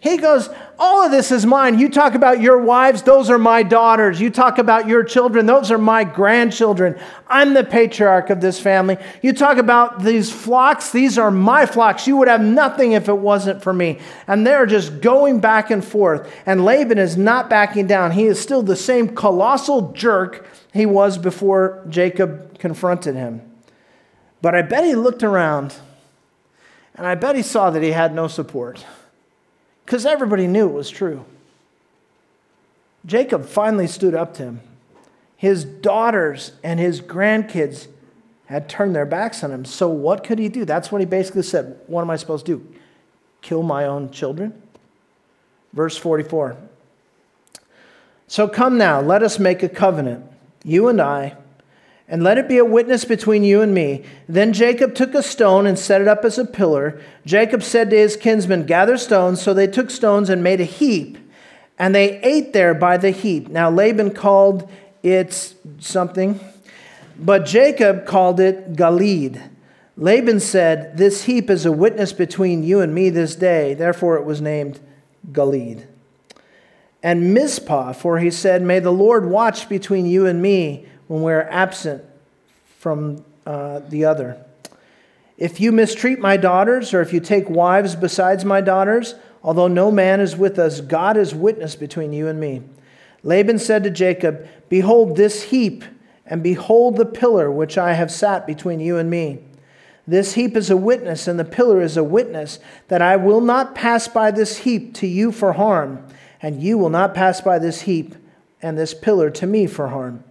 He 0.06 0.18
goes, 0.18 0.52
All 0.78 1.04
of 1.04 1.10
this 1.10 1.32
is 1.32 1.48
mine. 1.48 1.80
You 1.80 1.90
talk 1.90 2.14
about 2.14 2.40
your 2.40 2.60
wives, 2.60 3.02
those 3.02 3.32
are 3.32 3.40
my 3.40 3.64
daughters. 3.64 4.22
You 4.22 4.30
talk 4.30 4.60
about 4.60 4.88
your 4.88 5.04
children, 5.04 5.48
those 5.48 5.72
are 5.72 5.80
my 5.80 6.04
grandchildren. 6.04 7.00
I'm 7.28 7.56
the 7.56 7.64
patriarch 7.64 8.30
of 8.30 8.40
this 8.40 8.60
family. 8.60 9.00
You 9.24 9.34
talk 9.34 9.58
about 9.58 10.04
these 10.04 10.32
flocks, 10.32 10.92
these 10.92 11.18
are 11.18 11.32
my 11.32 11.66
flocks. 11.66 12.06
You 12.06 12.18
would 12.18 12.28
have 12.28 12.42
nothing 12.42 12.92
if 12.92 13.10
it 13.10 13.18
wasn't 13.18 13.64
for 13.64 13.74
me. 13.74 13.98
And 14.28 14.46
they're 14.46 14.68
just 14.68 15.02
going 15.02 15.40
back 15.40 15.72
and 15.72 15.84
forth. 15.84 16.32
And 16.46 16.64
Laban 16.64 17.00
is 17.00 17.18
not 17.18 17.50
backing 17.50 17.88
down. 17.88 18.12
He 18.12 18.26
is 18.26 18.40
still 18.40 18.62
the 18.62 18.76
same 18.76 19.16
colossal 19.16 19.92
jerk 19.94 20.46
he 20.72 20.86
was 20.86 21.18
before 21.18 21.84
Jacob 21.90 22.60
confronted 22.60 23.16
him. 23.16 23.42
But 24.44 24.54
I 24.54 24.62
bet 24.62 24.84
he 24.84 24.94
looked 24.94 25.24
around 25.24 25.74
and 26.94 27.08
I 27.08 27.16
bet 27.16 27.36
he 27.36 27.42
saw 27.42 27.72
that 27.72 27.82
he 27.82 27.90
had 27.90 28.14
no 28.14 28.28
support 28.28 28.86
because 29.86 30.06
everybody 30.06 30.48
knew 30.48 30.68
it 30.68 30.74
was 30.74 30.90
true. 30.90 31.26
Jacob 33.06 33.46
finally 33.46 33.88
stood 33.88 34.16
up 34.16 34.34
to 34.36 34.44
him. 34.44 34.62
His 35.38 35.64
daughters 35.64 36.54
and 36.64 36.80
his 36.80 37.02
grandkids 37.02 37.88
had 38.48 38.68
turned 38.68 38.96
their 38.96 39.06
backs 39.06 39.44
on 39.44 39.52
him. 39.52 39.66
So, 39.66 39.88
what 39.90 40.24
could 40.24 40.40
he 40.40 40.50
do? 40.50 40.66
That's 40.66 40.92
what 40.92 41.02
he 41.02 41.06
basically 41.06 41.44
said. 41.44 41.80
What 41.88 42.02
am 42.02 42.10
I 42.10 42.16
supposed 42.16 42.46
to 42.48 42.58
do? 42.58 42.76
Kill 43.42 43.64
my 43.64 43.86
own 43.86 44.12
children? 44.12 44.60
Verse 45.74 45.98
44. 45.98 46.58
So, 48.28 48.48
come 48.48 48.78
now, 48.78 49.02
let 49.02 49.22
us 49.22 49.38
make 49.38 49.62
a 49.62 49.70
covenant, 49.70 50.26
you 50.64 50.88
and 50.88 51.00
I 51.00 51.38
and 52.08 52.24
let 52.24 52.38
it 52.38 52.48
be 52.48 52.58
a 52.58 52.66
witness 52.66 53.04
between 53.04 53.44
you 53.44 53.62
and 53.62 53.74
me. 53.74 54.04
Then 54.30 54.54
Jacob 54.54 54.94
took 54.94 55.16
a 55.16 55.24
stone 55.24 55.66
and 55.66 55.78
set 55.78 56.02
it 56.02 56.08
up 56.08 56.24
as 56.24 56.38
a 56.38 56.46
pillar. 56.46 57.02
Jacob 57.26 57.64
said 57.64 57.90
to 57.90 57.98
his 57.98 58.16
kinsmen, 58.16 58.66
Gather 58.66 58.98
stones. 58.98 59.42
So 59.42 59.54
they 59.54 59.68
took 59.68 59.90
stones 59.90 60.30
and 60.30 60.44
made 60.44 60.62
a 60.62 60.66
heap, 60.66 61.18
and 61.80 61.96
they 61.96 62.22
ate 62.22 62.54
there 62.54 62.74
by 62.74 62.98
the 62.98 63.12
heap. 63.12 63.48
Now 63.48 63.70
Laban 63.70 64.12
called 64.12 64.70
it 65.02 65.56
something, 65.80 66.40
but 67.18 67.46
Jacob 67.46 68.06
called 68.06 68.40
it 68.40 68.74
Galeed. 68.74 69.50
Laban 69.98 70.40
said, 70.40 70.98
This 70.98 71.24
heap 71.24 71.50
is 71.50 71.66
a 71.66 71.72
witness 71.72 72.14
between 72.14 72.64
you 72.64 72.82
and 72.82 72.94
me 72.94 73.10
this 73.10 73.36
day. 73.36 73.74
Therefore 73.74 74.18
it 74.18 74.26
was 74.26 74.42
named 74.42 74.80
Galeed. 75.32 75.86
And 77.02 77.34
Mizpah, 77.34 77.94
for 77.94 78.20
he 78.20 78.32
said, 78.32 78.62
May 78.62 78.80
the 78.80 78.92
Lord 78.92 79.28
watch 79.28 79.70
between 79.70 80.06
you 80.06 80.26
and 80.26 80.42
me 80.42 80.88
when 81.08 81.22
we're 81.22 81.48
absent 81.50 82.04
from 82.80 83.24
uh, 83.46 83.80
the 83.90 84.06
other. 84.06 84.44
If 85.38 85.60
you 85.60 85.72
mistreat 85.72 86.20
my 86.20 86.38
daughters, 86.38 86.94
or 86.94 87.02
if 87.02 87.12
you 87.12 87.20
take 87.20 87.50
wives 87.50 87.96
besides 87.96 88.46
my 88.46 88.62
daughters, 88.62 89.16
although 89.44 89.68
no 89.68 89.92
man 89.92 90.22
is 90.22 90.38
with 90.38 90.58
us, 90.58 90.82
God 90.82 91.18
is 91.18 91.36
witness 91.36 91.76
between 91.76 92.14
you 92.14 92.28
and 92.28 92.40
me. 92.40 92.62
Laban 93.24 93.60
said 93.60 93.84
to 93.84 93.90
Jacob, 93.90 94.48
Behold 94.70 95.18
this 95.18 95.44
heap, 95.44 95.84
and 96.26 96.42
behold 96.42 96.98
the 96.98 97.06
pillar 97.06 97.52
which 97.52 97.78
I 97.78 97.94
have 97.94 98.12
sat 98.12 98.48
between 98.48 98.80
you 98.80 98.98
and 98.98 99.10
me. 99.10 99.40
This 100.08 100.34
heap 100.36 100.56
is 100.56 100.70
a 100.70 100.78
witness, 100.78 101.28
and 101.28 101.40
the 101.40 101.46
pillar 101.46 101.82
is 101.82 101.98
a 101.98 102.04
witness, 102.04 102.60
that 102.88 103.02
I 103.02 103.16
will 103.16 103.42
not 103.42 103.76
pass 103.76 104.08
by 104.08 104.32
this 104.32 104.58
heap 104.60 104.94
to 104.96 105.08
you 105.08 105.32
for 105.32 105.54
harm, 105.54 106.06
and 106.42 106.62
you 106.62 106.78
will 106.78 106.90
not 106.90 107.14
pass 107.14 107.42
by 107.42 107.60
this 107.60 107.82
heap 107.82 108.16
and 108.62 108.78
this 108.78 108.94
pillar 108.94 109.30
to 109.32 109.48
me 109.48 109.68
for 109.68 109.90
harm. 109.90 110.24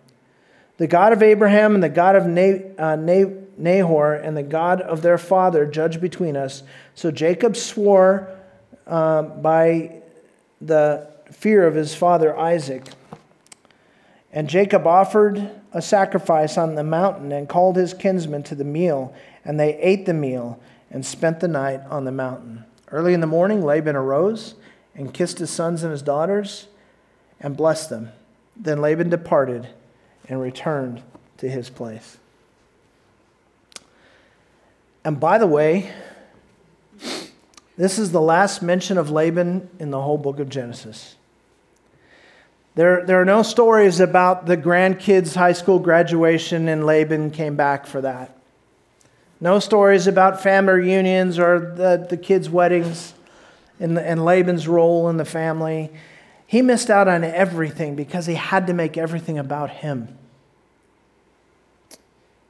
The 0.77 0.87
God 0.87 1.13
of 1.13 1.23
Abraham 1.23 1.75
and 1.75 1.83
the 1.83 1.89
God 1.89 2.17
of 2.17 2.25
uh, 2.25 2.97
Nahor 2.97 4.15
and 4.15 4.37
the 4.37 4.43
God 4.43 4.81
of 4.81 5.03
their 5.03 5.19
father 5.19 5.67
judge 5.67 6.01
between 6.01 6.37
us. 6.37 6.63
So 6.95 7.11
Jacob 7.11 7.57
swore 7.57 8.29
uh, 8.87 9.23
by 9.23 10.03
the 10.61 11.09
fear 11.31 11.67
of 11.67 11.75
his 11.75 11.95
father 11.95 12.37
Isaac. 12.37 12.89
And 14.33 14.49
Jacob 14.49 14.87
offered 14.87 15.51
a 15.73 15.81
sacrifice 15.81 16.59
on 16.59 16.75
the 16.75 16.83
mountain 16.83 17.31
and 17.31 17.49
called 17.49 17.77
his 17.77 17.95
kinsmen 17.95 18.43
to 18.45 18.57
the 18.57 18.65
meal, 18.65 19.15
and 19.45 19.59
they 19.61 19.77
ate 19.77 20.07
the 20.07 20.15
meal 20.15 20.61
and 20.91 21.07
spent 21.07 21.41
the 21.41 21.49
night 21.49 21.81
on 21.89 22.05
the 22.05 22.13
mountain. 22.13 22.65
Early 22.91 23.15
in 23.15 23.21
the 23.21 23.27
morning, 23.27 23.63
Laban 23.65 23.95
arose 23.95 24.55
and 24.95 25.15
kissed 25.15 25.39
his 25.39 25.51
sons 25.51 25.83
and 25.83 25.93
his 25.93 26.03
daughters 26.03 26.67
and 27.41 27.57
blessed 27.57 27.91
them. 27.91 28.11
Then 28.57 28.81
Laban 28.81 29.09
departed 29.09 29.69
and 30.29 30.41
returned 30.41 31.03
to 31.39 31.49
his 31.49 31.71
place. 31.71 32.19
And 35.05 35.21
by 35.21 35.39
the 35.39 35.47
way, 35.47 35.93
this 37.77 37.99
is 37.99 38.13
the 38.13 38.21
last 38.21 38.63
mention 38.63 38.97
of 38.97 39.11
Laban 39.11 39.69
in 39.79 39.91
the 39.91 40.01
whole 40.01 40.17
book 40.17 40.39
of 40.39 40.49
Genesis. 40.49 41.17
There, 42.75 43.05
there 43.05 43.21
are 43.21 43.25
no 43.25 43.43
stories 43.43 44.01
about 44.01 44.47
the 44.47 44.57
grandkids' 44.57 45.37
high 45.37 45.53
school 45.53 45.79
graduation 45.79 46.69
and 46.69 46.87
Laban 46.87 47.31
came 47.31 47.55
back 47.55 47.87
for 47.87 48.01
that. 48.01 48.37
No 49.41 49.59
stories 49.59 50.07
about 50.07 50.43
family 50.43 50.75
reunions 50.75 51.39
or 51.39 51.61
the, 51.61 52.07
the 52.09 52.17
kids' 52.17 52.49
weddings 52.49 53.15
and, 53.79 53.99
and 53.99 54.25
Laban's 54.25 54.67
role 54.67 55.09
in 55.09 55.19
the 55.19 55.25
family. 55.25 55.91
He 56.55 56.63
missed 56.63 56.89
out 56.89 57.09
on 57.09 57.25
everything 57.25 57.97
because 57.97 58.27
he 58.27 58.35
had 58.35 58.69
to 58.69 58.73
make 58.73 58.97
everything 58.97 59.41
about 59.41 59.71
him. 59.71 60.17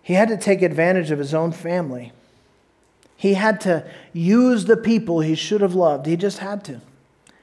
He 0.03 0.13
had 0.13 0.29
to 0.29 0.37
take 0.37 0.61
advantage 0.61 1.11
of 1.11 1.19
his 1.19 1.33
own 1.33 1.53
family. 1.53 2.13
He 3.17 3.33
had 3.33 3.63
to 3.63 3.91
use 4.13 4.67
the 4.67 4.77
people 4.77 5.21
he 5.21 5.35
should 5.35 5.63
have 5.63 5.75
loved. 5.75 6.05
He 6.05 6.19
just 6.19 6.41
had 6.41 6.67
to. 6.67 6.83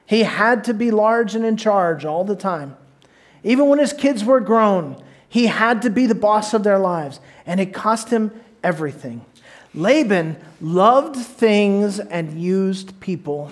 He 0.06 0.22
had 0.22 0.62
to 0.62 0.72
be 0.72 0.92
large 0.92 1.34
and 1.34 1.44
in 1.44 1.56
charge 1.56 2.04
all 2.04 2.22
the 2.22 2.36
time. 2.36 2.76
Even 3.42 3.66
when 3.66 3.80
his 3.80 3.92
kids 3.92 4.24
were 4.24 4.38
grown, 4.38 5.02
he 5.28 5.46
had 5.46 5.82
to 5.82 5.90
be 5.90 6.06
the 6.06 6.14
boss 6.14 6.54
of 6.54 6.62
their 6.62 6.78
lives, 6.78 7.18
and 7.44 7.58
it 7.58 7.74
cost 7.74 8.10
him 8.10 8.30
everything. 8.62 9.24
Laban 9.74 10.36
loved 10.60 11.16
things 11.16 11.98
and 11.98 12.40
used 12.40 13.00
people, 13.00 13.50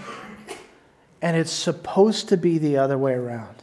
and 1.23 1.37
it's 1.37 1.53
supposed 1.53 2.29
to 2.29 2.37
be 2.37 2.59
the 2.59 2.79
other 2.79 2.97
way 2.97 3.13
around. 3.13 3.57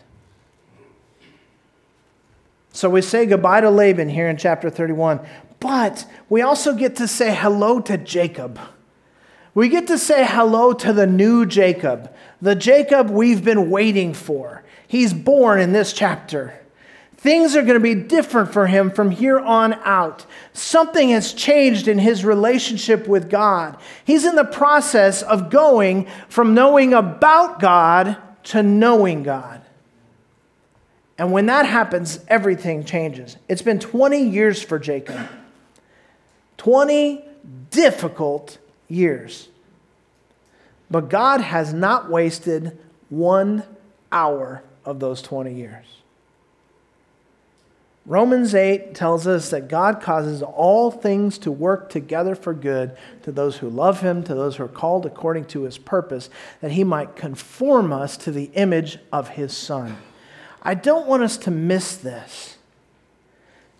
So 2.71 2.89
we 2.89 3.01
say 3.01 3.25
goodbye 3.25 3.61
to 3.61 3.71
Laban 3.71 4.09
here 4.09 4.29
in 4.29 4.37
chapter 4.37 4.69
31, 4.69 5.19
but 5.59 6.05
we 6.29 6.41
also 6.41 6.75
get 6.75 6.95
to 6.97 7.07
say 7.07 7.33
hello 7.35 7.79
to 7.81 7.97
Jacob. 7.97 8.59
We 9.55 9.69
get 9.69 9.87
to 9.87 9.97
say 9.97 10.23
hello 10.23 10.73
to 10.73 10.93
the 10.93 11.07
new 11.07 11.47
Jacob, 11.47 12.13
the 12.39 12.53
Jacob 12.53 13.09
we've 13.09 13.43
been 13.43 13.71
waiting 13.71 14.13
for. 14.13 14.63
He's 14.87 15.11
born 15.11 15.59
in 15.59 15.73
this 15.73 15.91
chapter. 15.91 16.53
Things 17.17 17.55
are 17.55 17.63
going 17.63 17.73
to 17.73 17.79
be 17.79 17.95
different 17.95 18.53
for 18.53 18.67
him 18.67 18.91
from 18.91 19.09
here 19.09 19.39
on 19.39 19.73
out. 19.83 20.25
Something 20.53 21.09
has 21.09 21.33
changed 21.33 21.87
in 21.87 21.97
his 21.97 22.23
relationship 22.23 23.07
with 23.07 23.29
God. 23.29 23.77
He's 24.05 24.23
in 24.23 24.35
the 24.35 24.45
process 24.45 25.23
of 25.23 25.49
going 25.49 26.07
from 26.29 26.53
knowing 26.53 26.93
about 26.93 27.59
God 27.59 28.17
to 28.45 28.61
knowing 28.61 29.23
God. 29.23 29.61
And 31.17 31.31
when 31.31 31.47
that 31.47 31.65
happens, 31.65 32.19
everything 32.27 32.85
changes. 32.85 33.37
It's 33.47 33.63
been 33.63 33.79
20 33.79 34.21
years 34.21 34.61
for 34.61 34.77
Jacob. 34.77 35.19
20 36.57 37.25
difficult 37.71 38.59
years. 38.87 39.49
But 40.91 41.09
God 41.09 41.41
has 41.41 41.73
not 41.73 42.11
wasted 42.11 42.77
one 43.09 43.63
hour 44.11 44.61
of 44.85 44.99
those 44.99 45.23
20 45.23 45.53
years. 45.53 45.85
Romans 48.07 48.55
8 48.55 48.95
tells 48.95 49.27
us 49.27 49.49
that 49.49 49.67
God 49.67 50.01
causes 50.01 50.41
all 50.41 50.91
things 50.91 51.37
to 51.39 51.51
work 51.51 51.89
together 51.89 52.35
for 52.35 52.53
good 52.53 52.95
to 53.23 53.33
those 53.33 53.57
who 53.57 53.69
love 53.69 53.99
him, 53.99 54.23
to 54.23 54.33
those 54.33 54.55
who 54.55 54.63
are 54.63 54.69
called 54.69 55.05
according 55.05 55.43
to 55.45 55.63
his 55.63 55.77
purpose, 55.77 56.29
that 56.61 56.71
he 56.71 56.85
might 56.85 57.17
conform 57.17 57.91
us 57.91 58.15
to 58.15 58.31
the 58.31 58.49
image 58.53 58.97
of 59.11 59.27
his 59.29 59.55
son. 59.55 59.97
I 60.63 60.73
don't 60.73 61.05
want 61.05 61.23
us 61.23 61.35
to 61.39 61.51
miss 61.51 61.97
this. 61.97 62.55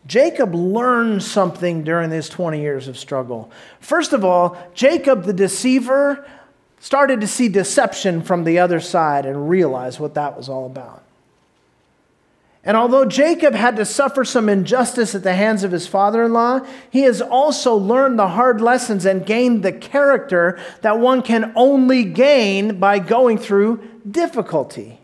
Jacob 0.05 0.53
learned 0.53 1.23
something 1.23 1.85
during 1.85 2.09
these 2.09 2.27
20 2.27 2.59
years 2.59 2.89
of 2.89 2.97
struggle. 2.97 3.49
First 3.79 4.11
of 4.11 4.25
all, 4.25 4.57
Jacob 4.73 5.23
the 5.23 5.31
deceiver 5.31 6.27
started 6.81 7.21
to 7.21 7.27
see 7.27 7.47
deception 7.47 8.21
from 8.21 8.43
the 8.43 8.59
other 8.59 8.81
side 8.81 9.25
and 9.25 9.49
realize 9.49 10.01
what 10.01 10.15
that 10.15 10.35
was 10.35 10.49
all 10.49 10.65
about. 10.65 11.03
And 12.67 12.75
although 12.75 13.05
Jacob 13.05 13.53
had 13.53 13.77
to 13.77 13.85
suffer 13.85 14.25
some 14.25 14.49
injustice 14.49 15.15
at 15.15 15.23
the 15.23 15.35
hands 15.35 15.63
of 15.63 15.71
his 15.71 15.87
father 15.87 16.25
in 16.25 16.33
law, 16.33 16.59
he 16.89 17.03
has 17.03 17.21
also 17.21 17.73
learned 17.73 18.19
the 18.19 18.27
hard 18.27 18.59
lessons 18.59 19.05
and 19.05 19.25
gained 19.25 19.63
the 19.63 19.71
character 19.71 20.59
that 20.81 20.99
one 20.99 21.21
can 21.21 21.53
only 21.55 22.03
gain 22.03 22.77
by 22.77 22.99
going 22.99 23.37
through 23.37 23.81
difficulty. 24.11 24.99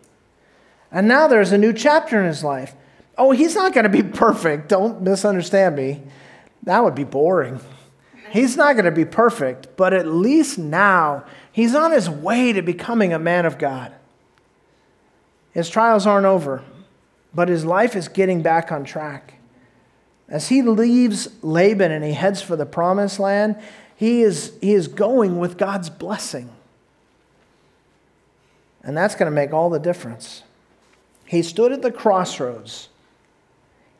And 0.92 1.08
now 1.08 1.26
there's 1.26 1.52
a 1.52 1.58
new 1.58 1.72
chapter 1.72 2.20
in 2.20 2.26
his 2.26 2.44
life. 2.44 2.74
Oh, 3.16 3.30
he's 3.30 3.54
not 3.54 3.72
going 3.72 3.84
to 3.84 3.88
be 3.88 4.02
perfect. 4.18 4.68
Don't 4.68 5.00
misunderstand 5.00 5.74
me. 5.74 6.02
That 6.64 6.84
would 6.84 6.94
be 6.94 7.04
boring. 7.04 7.60
He's 8.30 8.58
not 8.58 8.74
going 8.74 8.84
to 8.84 8.90
be 8.90 9.06
perfect, 9.06 9.74
but 9.78 9.94
at 9.94 10.06
least 10.06 10.58
now 10.58 11.24
he's 11.50 11.74
on 11.74 11.92
his 11.92 12.10
way 12.10 12.52
to 12.52 12.60
becoming 12.60 13.14
a 13.14 13.18
man 13.18 13.46
of 13.46 13.56
God. 13.56 13.94
His 15.52 15.70
trials 15.70 16.06
aren't 16.06 16.26
over, 16.26 16.62
but 17.34 17.48
his 17.48 17.64
life 17.64 17.96
is 17.96 18.08
getting 18.08 18.42
back 18.42 18.70
on 18.70 18.84
track. 18.84 19.34
As 20.28 20.48
he 20.48 20.62
leaves 20.62 21.28
Laban 21.42 21.92
and 21.92 22.04
he 22.04 22.12
heads 22.12 22.40
for 22.40 22.56
the 22.56 22.66
promised 22.66 23.18
land, 23.18 23.56
he 23.96 24.22
is, 24.22 24.52
he 24.60 24.72
is 24.72 24.88
going 24.88 25.38
with 25.38 25.58
God's 25.58 25.90
blessing. 25.90 26.50
And 28.82 28.96
that's 28.96 29.14
going 29.14 29.30
to 29.30 29.34
make 29.34 29.52
all 29.52 29.70
the 29.70 29.78
difference. 29.78 30.42
He 31.26 31.42
stood 31.42 31.72
at 31.72 31.82
the 31.82 31.90
crossroads 31.90 32.88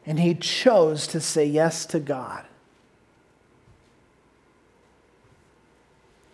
and 0.06 0.20
he 0.20 0.34
chose 0.34 1.06
to 1.08 1.20
say 1.20 1.46
yes 1.46 1.86
to 1.86 2.00
God. 2.00 2.44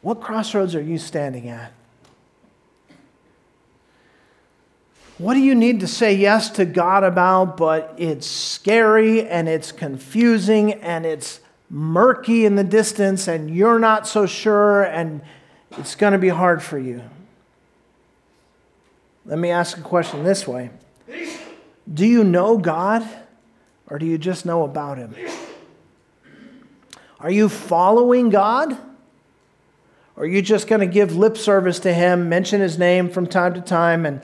What 0.03 0.21
crossroads 0.21 0.75
are 0.75 0.83
you 0.83 0.99
standing 0.99 1.49
at? 1.49 1.73
What 5.21 5.35
do 5.35 5.41
you 5.41 5.55
need 5.55 5.81
to 5.81 5.87
say 5.87 6.15
yes 6.15 6.49
to 6.53 6.65
God 6.65 7.05
about, 7.05 7.59
but 7.59 7.95
it's 7.99 8.27
scary 8.27 9.29
and 9.29 9.51
it's 9.51 9.71
confusing 9.71 10.73
and 10.73 11.05
it's 11.05 11.41
murky 11.69 12.47
in 12.47 12.55
the 12.55 12.65
distance 12.65 13.29
and 13.29 13.55
you're 13.55 13.79
not 13.79 14.09
so 14.09 14.25
sure 14.25 14.83
and 14.83 15.21
it's 15.73 15.95
going 15.95 16.15
to 16.15 16.19
be 16.19 16.31
hard 16.31 16.63
for 16.63 16.79
you? 16.79 17.03
Let 19.27 19.39
me 19.39 19.51
ask 19.51 19.77
a 19.77 19.83
question 19.83 20.25
this 20.25 20.49
way 20.49 20.71
Do 21.93 22.07
you 22.07 22.25
know 22.25 22.57
God 22.57 23.07
or 23.89 23.99
do 23.99 24.07
you 24.07 24.17
just 24.17 24.47
know 24.47 24.63
about 24.63 24.97
Him? 24.97 25.15
Are 27.19 27.31
you 27.31 27.51
following 27.51 28.31
God? 28.31 28.73
Or 30.17 30.23
are 30.23 30.27
you 30.27 30.41
just 30.41 30.67
going 30.67 30.81
to 30.81 30.87
give 30.87 31.15
lip 31.15 31.37
service 31.37 31.79
to 31.81 31.93
Him, 31.93 32.31
mention 32.31 32.63
His 32.63 32.79
name 32.79 33.11
from 33.11 33.27
time 33.27 33.53
to 33.53 33.61
time, 33.61 34.07
and, 34.07 34.23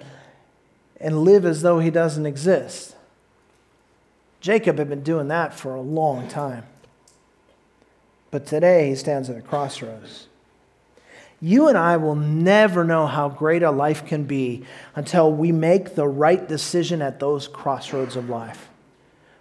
and 1.01 1.23
live 1.23 1.45
as 1.45 1.63
though 1.63 1.79
He 1.79 1.91
doesn't 1.91 2.27
exist? 2.27 2.97
Jacob 4.41 4.79
had 4.79 4.89
been 4.89 5.03
doing 5.03 5.29
that 5.29 5.55
for 5.55 5.75
a 5.75 5.81
long 5.81 6.29
time. 6.29 6.65
But 8.31 8.47
today 8.47 8.89
he 8.91 8.95
stands 8.95 9.31
at 9.31 9.37
a 9.37 9.41
crossroads. 9.41 10.27
You 11.41 11.69
and 11.69 11.77
I 11.77 11.97
will 11.97 12.15
never 12.15 12.85
know 12.85 13.07
how 13.07 13.29
great 13.29 13.63
a 13.63 13.71
life 13.71 14.07
can 14.07 14.25
be 14.25 14.65
until 14.95 15.33
we 15.33 15.53
make 15.53 15.95
the 15.95 16.07
right 16.07 16.47
decision 16.47 17.03
at 17.03 17.21
those 17.21 17.49
crossroads 17.49 18.17
of 18.17 18.29
life 18.29 18.69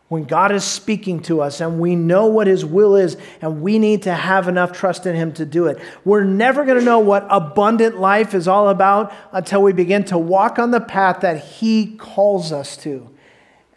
when 0.07 0.23
God 0.23 0.51
is 0.51 0.63
speaking 0.63 1.21
to 1.23 1.41
us 1.41 1.61
and 1.61 1.79
we 1.79 1.95
know 1.95 2.27
what 2.27 2.47
His 2.47 2.63
will 2.63 2.95
is 2.95 3.17
and 3.41 3.61
we 3.61 3.79
need 3.79 4.03
to 4.03 4.13
have 4.13 4.47
enough 4.47 4.71
trust 4.71 5.05
in 5.05 5.15
Him 5.15 5.33
to 5.33 5.45
do 5.45 5.65
it. 5.65 5.79
We're 6.03 6.23
never 6.23 6.63
going 6.63 6.77
to 6.77 6.85
know 6.85 6.99
what 6.99 7.25
abundant 7.29 7.99
life 7.99 8.35
is 8.35 8.47
all 8.47 8.69
about 8.69 9.13
until 9.31 9.63
we 9.63 9.73
begin 9.73 10.05
to 10.05 10.17
walk 10.17 10.59
on 10.59 10.71
the 10.71 10.79
path 10.79 11.21
that 11.21 11.43
He 11.43 11.95
calls 11.95 12.51
us 12.51 12.77
to. 12.77 13.09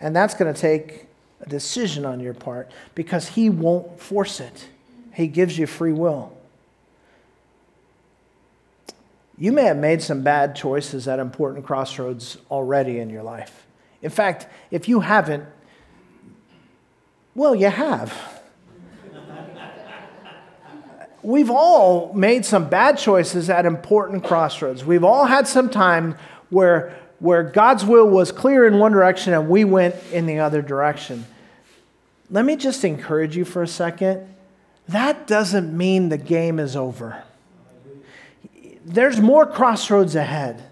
And 0.00 0.14
that's 0.14 0.34
going 0.34 0.52
to 0.52 0.60
take 0.60 1.06
a 1.40 1.48
decision 1.48 2.04
on 2.04 2.20
your 2.20 2.34
part 2.34 2.70
because 2.94 3.28
He 3.28 3.48
won't 3.48 3.98
force 3.98 4.38
it, 4.38 4.68
He 5.14 5.28
gives 5.28 5.58
you 5.58 5.66
free 5.66 5.92
will. 5.92 6.34
You 9.38 9.52
may 9.52 9.64
have 9.64 9.76
made 9.76 10.02
some 10.02 10.22
bad 10.22 10.56
choices 10.56 11.06
at 11.06 11.20
important 11.20 11.64
crossroads 11.64 12.38
already 12.50 12.98
in 12.98 13.08
your 13.08 13.22
life. 13.22 13.66
In 14.02 14.10
fact, 14.10 14.48
if 14.72 14.88
you 14.88 15.00
haven't, 15.00 15.44
Well, 17.38 17.54
you 17.54 17.70
have. 17.70 18.42
We've 21.22 21.50
all 21.50 22.12
made 22.12 22.44
some 22.44 22.68
bad 22.68 22.98
choices 22.98 23.48
at 23.48 23.64
important 23.64 24.24
crossroads. 24.24 24.84
We've 24.84 25.04
all 25.04 25.24
had 25.24 25.46
some 25.46 25.70
time 25.70 26.16
where, 26.50 26.98
where 27.20 27.44
God's 27.44 27.84
will 27.84 28.08
was 28.08 28.32
clear 28.32 28.66
in 28.66 28.80
one 28.80 28.90
direction 28.90 29.34
and 29.34 29.48
we 29.48 29.62
went 29.62 29.94
in 30.12 30.26
the 30.26 30.40
other 30.40 30.62
direction. 30.62 31.26
Let 32.28 32.44
me 32.44 32.56
just 32.56 32.84
encourage 32.84 33.36
you 33.36 33.44
for 33.44 33.62
a 33.62 33.68
second. 33.68 34.34
That 34.88 35.28
doesn't 35.28 35.76
mean 35.76 36.08
the 36.08 36.18
game 36.18 36.58
is 36.58 36.74
over. 36.74 37.22
There's 38.84 39.20
more 39.20 39.46
crossroads 39.46 40.16
ahead. 40.16 40.64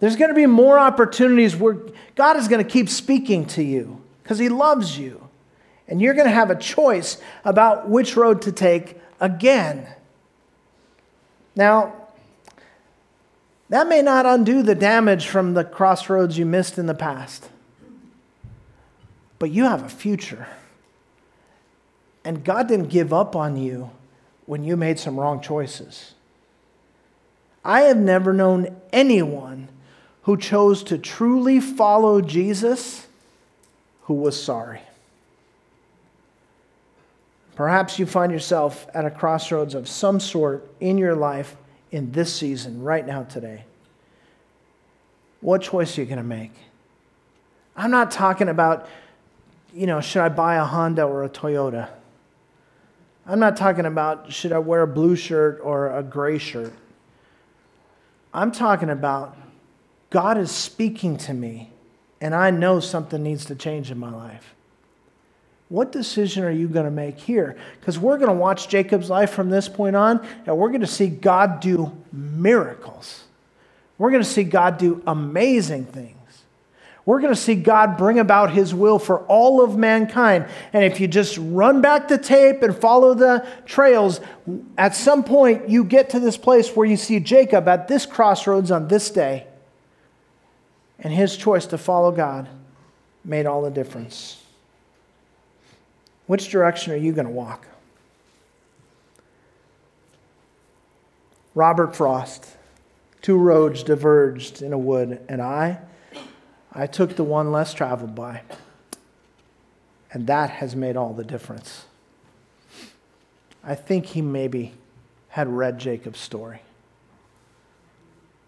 There's 0.00 0.16
going 0.16 0.30
to 0.30 0.34
be 0.34 0.46
more 0.46 0.76
opportunities 0.76 1.54
where 1.54 1.78
God 2.16 2.36
is 2.36 2.48
going 2.48 2.64
to 2.64 2.68
keep 2.68 2.88
speaking 2.88 3.46
to 3.46 3.62
you 3.62 4.02
because 4.24 4.40
He 4.40 4.48
loves 4.48 4.98
you. 4.98 5.23
And 5.88 6.00
you're 6.00 6.14
going 6.14 6.26
to 6.26 6.32
have 6.32 6.50
a 6.50 6.56
choice 6.56 7.18
about 7.44 7.88
which 7.88 8.16
road 8.16 8.42
to 8.42 8.52
take 8.52 8.98
again. 9.20 9.86
Now, 11.54 11.92
that 13.68 13.88
may 13.88 14.02
not 14.02 14.26
undo 14.26 14.62
the 14.62 14.74
damage 14.74 15.26
from 15.26 15.54
the 15.54 15.64
crossroads 15.64 16.38
you 16.38 16.46
missed 16.46 16.78
in 16.78 16.86
the 16.86 16.94
past, 16.94 17.48
but 19.38 19.50
you 19.50 19.64
have 19.64 19.82
a 19.82 19.88
future. 19.88 20.46
And 22.24 22.44
God 22.44 22.68
didn't 22.68 22.88
give 22.88 23.12
up 23.12 23.36
on 23.36 23.56
you 23.56 23.90
when 24.46 24.64
you 24.64 24.76
made 24.76 24.98
some 24.98 25.18
wrong 25.18 25.40
choices. 25.40 26.14
I 27.64 27.82
have 27.82 27.96
never 27.96 28.32
known 28.32 28.76
anyone 28.92 29.68
who 30.22 30.36
chose 30.36 30.82
to 30.84 30.98
truly 30.98 31.60
follow 31.60 32.20
Jesus 32.20 33.06
who 34.02 34.14
was 34.14 34.42
sorry. 34.42 34.80
Perhaps 37.56 37.98
you 37.98 38.06
find 38.06 38.32
yourself 38.32 38.86
at 38.94 39.04
a 39.04 39.10
crossroads 39.10 39.74
of 39.74 39.88
some 39.88 40.18
sort 40.18 40.68
in 40.80 40.98
your 40.98 41.14
life 41.14 41.56
in 41.92 42.10
this 42.12 42.34
season, 42.34 42.82
right 42.82 43.06
now, 43.06 43.22
today. 43.22 43.64
What 45.40 45.62
choice 45.62 45.96
are 45.96 46.00
you 46.00 46.06
going 46.06 46.18
to 46.18 46.24
make? 46.24 46.52
I'm 47.76 47.90
not 47.90 48.10
talking 48.10 48.48
about, 48.48 48.88
you 49.72 49.86
know, 49.86 50.00
should 50.00 50.22
I 50.22 50.28
buy 50.28 50.56
a 50.56 50.64
Honda 50.64 51.04
or 51.04 51.22
a 51.22 51.28
Toyota? 51.28 51.90
I'm 53.26 53.38
not 53.38 53.56
talking 53.56 53.86
about 53.86 54.32
should 54.32 54.52
I 54.52 54.58
wear 54.58 54.82
a 54.82 54.86
blue 54.86 55.16
shirt 55.16 55.60
or 55.62 55.96
a 55.96 56.02
gray 56.02 56.38
shirt. 56.38 56.72
I'm 58.32 58.52
talking 58.52 58.90
about 58.90 59.36
God 60.10 60.36
is 60.36 60.50
speaking 60.50 61.16
to 61.18 61.32
me 61.32 61.70
and 62.20 62.34
I 62.34 62.50
know 62.50 62.80
something 62.80 63.22
needs 63.22 63.44
to 63.46 63.54
change 63.54 63.90
in 63.90 63.98
my 63.98 64.10
life. 64.10 64.53
What 65.68 65.92
decision 65.92 66.44
are 66.44 66.50
you 66.50 66.68
going 66.68 66.84
to 66.84 66.90
make 66.90 67.18
here? 67.18 67.56
Because 67.80 67.98
we're 67.98 68.18
going 68.18 68.28
to 68.28 68.34
watch 68.34 68.68
Jacob's 68.68 69.10
life 69.10 69.30
from 69.30 69.50
this 69.50 69.68
point 69.68 69.96
on, 69.96 70.26
and 70.46 70.56
we're 70.56 70.68
going 70.68 70.82
to 70.82 70.86
see 70.86 71.08
God 71.08 71.60
do 71.60 71.90
miracles. 72.12 73.24
We're 73.98 74.10
going 74.10 74.22
to 74.22 74.28
see 74.28 74.44
God 74.44 74.78
do 74.78 75.02
amazing 75.06 75.86
things. 75.86 76.14
We're 77.06 77.20
going 77.20 77.34
to 77.34 77.40
see 77.40 77.54
God 77.54 77.98
bring 77.98 78.18
about 78.18 78.50
his 78.50 78.74
will 78.74 78.98
for 78.98 79.20
all 79.26 79.62
of 79.62 79.76
mankind. 79.76 80.46
And 80.72 80.84
if 80.84 81.00
you 81.00 81.08
just 81.08 81.36
run 81.38 81.82
back 81.82 82.08
the 82.08 82.16
tape 82.16 82.62
and 82.62 82.74
follow 82.74 83.12
the 83.12 83.46
trails, 83.66 84.20
at 84.78 84.94
some 84.94 85.22
point 85.22 85.68
you 85.68 85.84
get 85.84 86.10
to 86.10 86.20
this 86.20 86.38
place 86.38 86.74
where 86.74 86.86
you 86.86 86.96
see 86.96 87.20
Jacob 87.20 87.68
at 87.68 87.88
this 87.88 88.06
crossroads 88.06 88.70
on 88.70 88.88
this 88.88 89.10
day. 89.10 89.46
And 90.98 91.12
his 91.12 91.36
choice 91.36 91.66
to 91.66 91.78
follow 91.78 92.10
God 92.10 92.48
made 93.22 93.44
all 93.44 93.60
the 93.60 93.70
difference. 93.70 94.43
Which 96.26 96.48
direction 96.48 96.92
are 96.92 96.96
you 96.96 97.12
going 97.12 97.26
to 97.26 97.32
walk? 97.32 97.66
Robert 101.54 101.94
Frost, 101.94 102.56
two 103.22 103.36
roads 103.36 103.82
diverged 103.82 104.62
in 104.62 104.72
a 104.72 104.78
wood, 104.78 105.20
and 105.28 105.40
I 105.40 105.80
I 106.72 106.88
took 106.88 107.14
the 107.14 107.24
one 107.24 107.52
less 107.52 107.72
traveled 107.72 108.14
by. 108.16 108.42
And 110.12 110.26
that 110.26 110.50
has 110.50 110.74
made 110.74 110.96
all 110.96 111.12
the 111.12 111.24
difference. 111.24 111.86
I 113.62 113.74
think 113.74 114.06
he 114.06 114.22
maybe 114.22 114.72
had 115.28 115.48
read 115.48 115.78
Jacob's 115.78 116.18
story. 116.18 116.62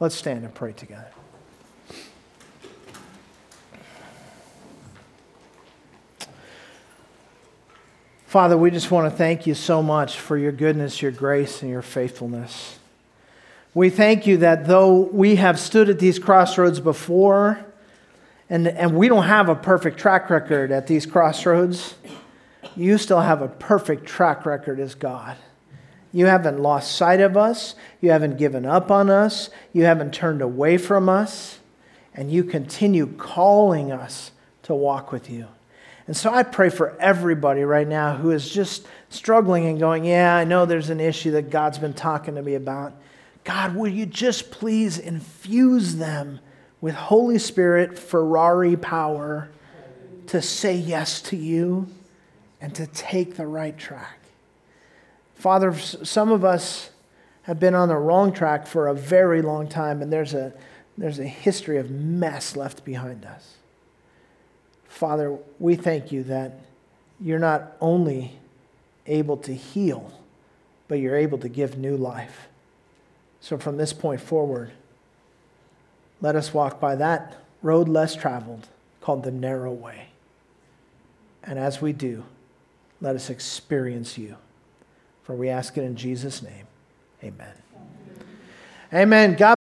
Let's 0.01 0.15
stand 0.15 0.45
and 0.45 0.55
pray 0.55 0.73
together. 0.73 1.11
Father, 8.37 8.59
we 8.59 8.71
just 8.71 8.91
want 8.91 9.11
to 9.11 9.17
thank 9.17 9.47
you 9.47 9.55
so 9.55 9.83
much 9.83 10.19
for 10.19 10.37
your 10.37 10.53
goodness, 10.53 11.01
your 11.01 11.11
grace, 11.11 11.63
and 11.63 11.71
your 11.71 11.81
faithfulness. 11.81 12.79
We 13.73 13.89
thank 13.89 14.27
you 14.27 14.37
that 14.37 14.67
though 14.67 15.09
we 15.11 15.37
have 15.37 15.59
stood 15.59 15.89
at 15.89 15.99
these 15.99 16.19
crossroads 16.19 16.79
before, 16.79 17.65
and, 18.51 18.69
and 18.69 18.95
we 18.95 19.09
don't 19.09 19.25
have 19.25 19.49
a 19.49 19.55
perfect 19.55 19.97
track 19.97 20.29
record 20.29 20.71
at 20.71 20.87
these 20.87 21.07
crossroads. 21.07 21.95
You 22.77 22.99
still 22.99 23.23
have 23.23 23.41
a 23.41 23.49
perfect 23.49 24.05
track 24.05 24.45
record 24.45 24.81
as 24.81 24.95
God. 24.95 25.39
You 26.13 26.27
haven't 26.27 26.61
lost 26.61 26.95
sight 26.95 27.21
of 27.21 27.39
us. 27.39 27.75
You 28.03 28.11
haven't 28.11 28.37
given 28.37 28.67
up 28.67 28.91
on 28.91 29.09
us. 29.09 29.49
You 29.73 29.85
haven't 29.85 30.13
turned 30.13 30.43
away 30.43 30.77
from 30.77 31.09
us. 31.09 31.59
And 32.15 32.31
you 32.31 32.45
continue 32.45 33.07
calling 33.07 33.93
us 33.93 34.31
to 34.65 34.75
walk 34.75 35.11
with 35.11 35.31
you. 35.31 35.49
And 36.07 36.17
so 36.17 36.33
I 36.33 36.45
pray 36.45 36.69
for 36.69 36.97
everybody 37.01 37.63
right 37.63 37.87
now 37.87 38.17
who 38.17 38.31
is 38.31 38.49
just 38.49 38.87
struggling 39.09 39.67
and 39.67 39.81
going, 39.81 40.05
Yeah, 40.05 40.37
I 40.37 40.45
know 40.45 40.65
there's 40.65 40.91
an 40.91 41.01
issue 41.01 41.33
that 41.33 41.51
God's 41.51 41.79
been 41.79 41.95
talking 41.95 42.37
to 42.37 42.43
me 42.43 42.55
about. 42.55 42.93
God, 43.45 43.77
will 43.77 43.89
you 43.89 44.07
just 44.07 44.51
please 44.51 44.99
infuse 44.99 45.97
them 45.97 46.41
with 46.81 46.95
Holy 46.95 47.39
Spirit 47.39 47.99
Ferrari 47.99 48.77
power 48.77 49.49
to 50.29 50.43
say 50.43 50.77
yes 50.77 51.21
to 51.23 51.37
you 51.37 51.87
and 52.61 52.75
to 52.75 52.87
take 52.89 53.37
the 53.37 53.47
right 53.47 53.77
track. 53.77 54.19
Father, 55.35 55.77
some 55.79 56.31
of 56.31 56.45
us 56.45 56.91
have 57.43 57.61
been 57.61 57.75
on 57.75 57.89
the 57.89 57.97
wrong 57.97 58.33
track 58.33 58.67
for 58.67 58.89
a 58.89 58.95
very 58.95 59.43
long 59.43 59.69
time, 59.69 60.03
and 60.03 60.13
there's 60.13 60.35
a, 60.35 60.53
there's 60.97 61.19
a 61.19 61.27
history 61.27 61.79
of 61.79 61.91
mess 61.91 62.57
left 62.57 62.85
behind 62.85 63.25
us. 63.25 63.56
Father, 64.97 65.37
we 65.59 65.77
thank 65.77 66.11
you 66.11 66.23
that 66.23 66.59
you're 67.21 67.39
not 67.39 67.77
only 67.83 68.33
able 69.07 69.37
to 69.37 69.53
heal, 69.53 70.11
but 70.89 70.95
you're 70.99 71.17
able 71.17 71.37
to 71.37 71.51
give 71.51 71.77
new 71.77 71.99
life. 71.99 72.49
So 73.41 73.59
from 73.59 73.77
this 73.77 73.93
point 73.93 74.23
forward, 74.23 74.73
let 76.23 76.35
us 76.35 76.55
walk 76.55 76.81
by 76.81 76.97
that 76.97 77.37
road 77.61 77.91
less 77.91 78.17
traveled 78.17 78.69
called 79.03 79.23
the 79.23 79.31
narrow 79.31 79.71
way. 79.71 80.09
And 81.45 81.59
as 81.59 81.83
we 81.83 81.93
do, 81.93 82.25
let 83.03 83.15
us 83.15 83.29
experience 83.29 84.17
you. 84.17 84.37
For 85.25 85.35
we 85.35 85.51
ask 85.51 85.77
it 85.77 85.83
in 85.83 85.97
Jesus' 85.97 86.43
name. 86.43 86.67
Amen. 87.23 87.53
Amen. 88.95 89.35
God 89.35 89.55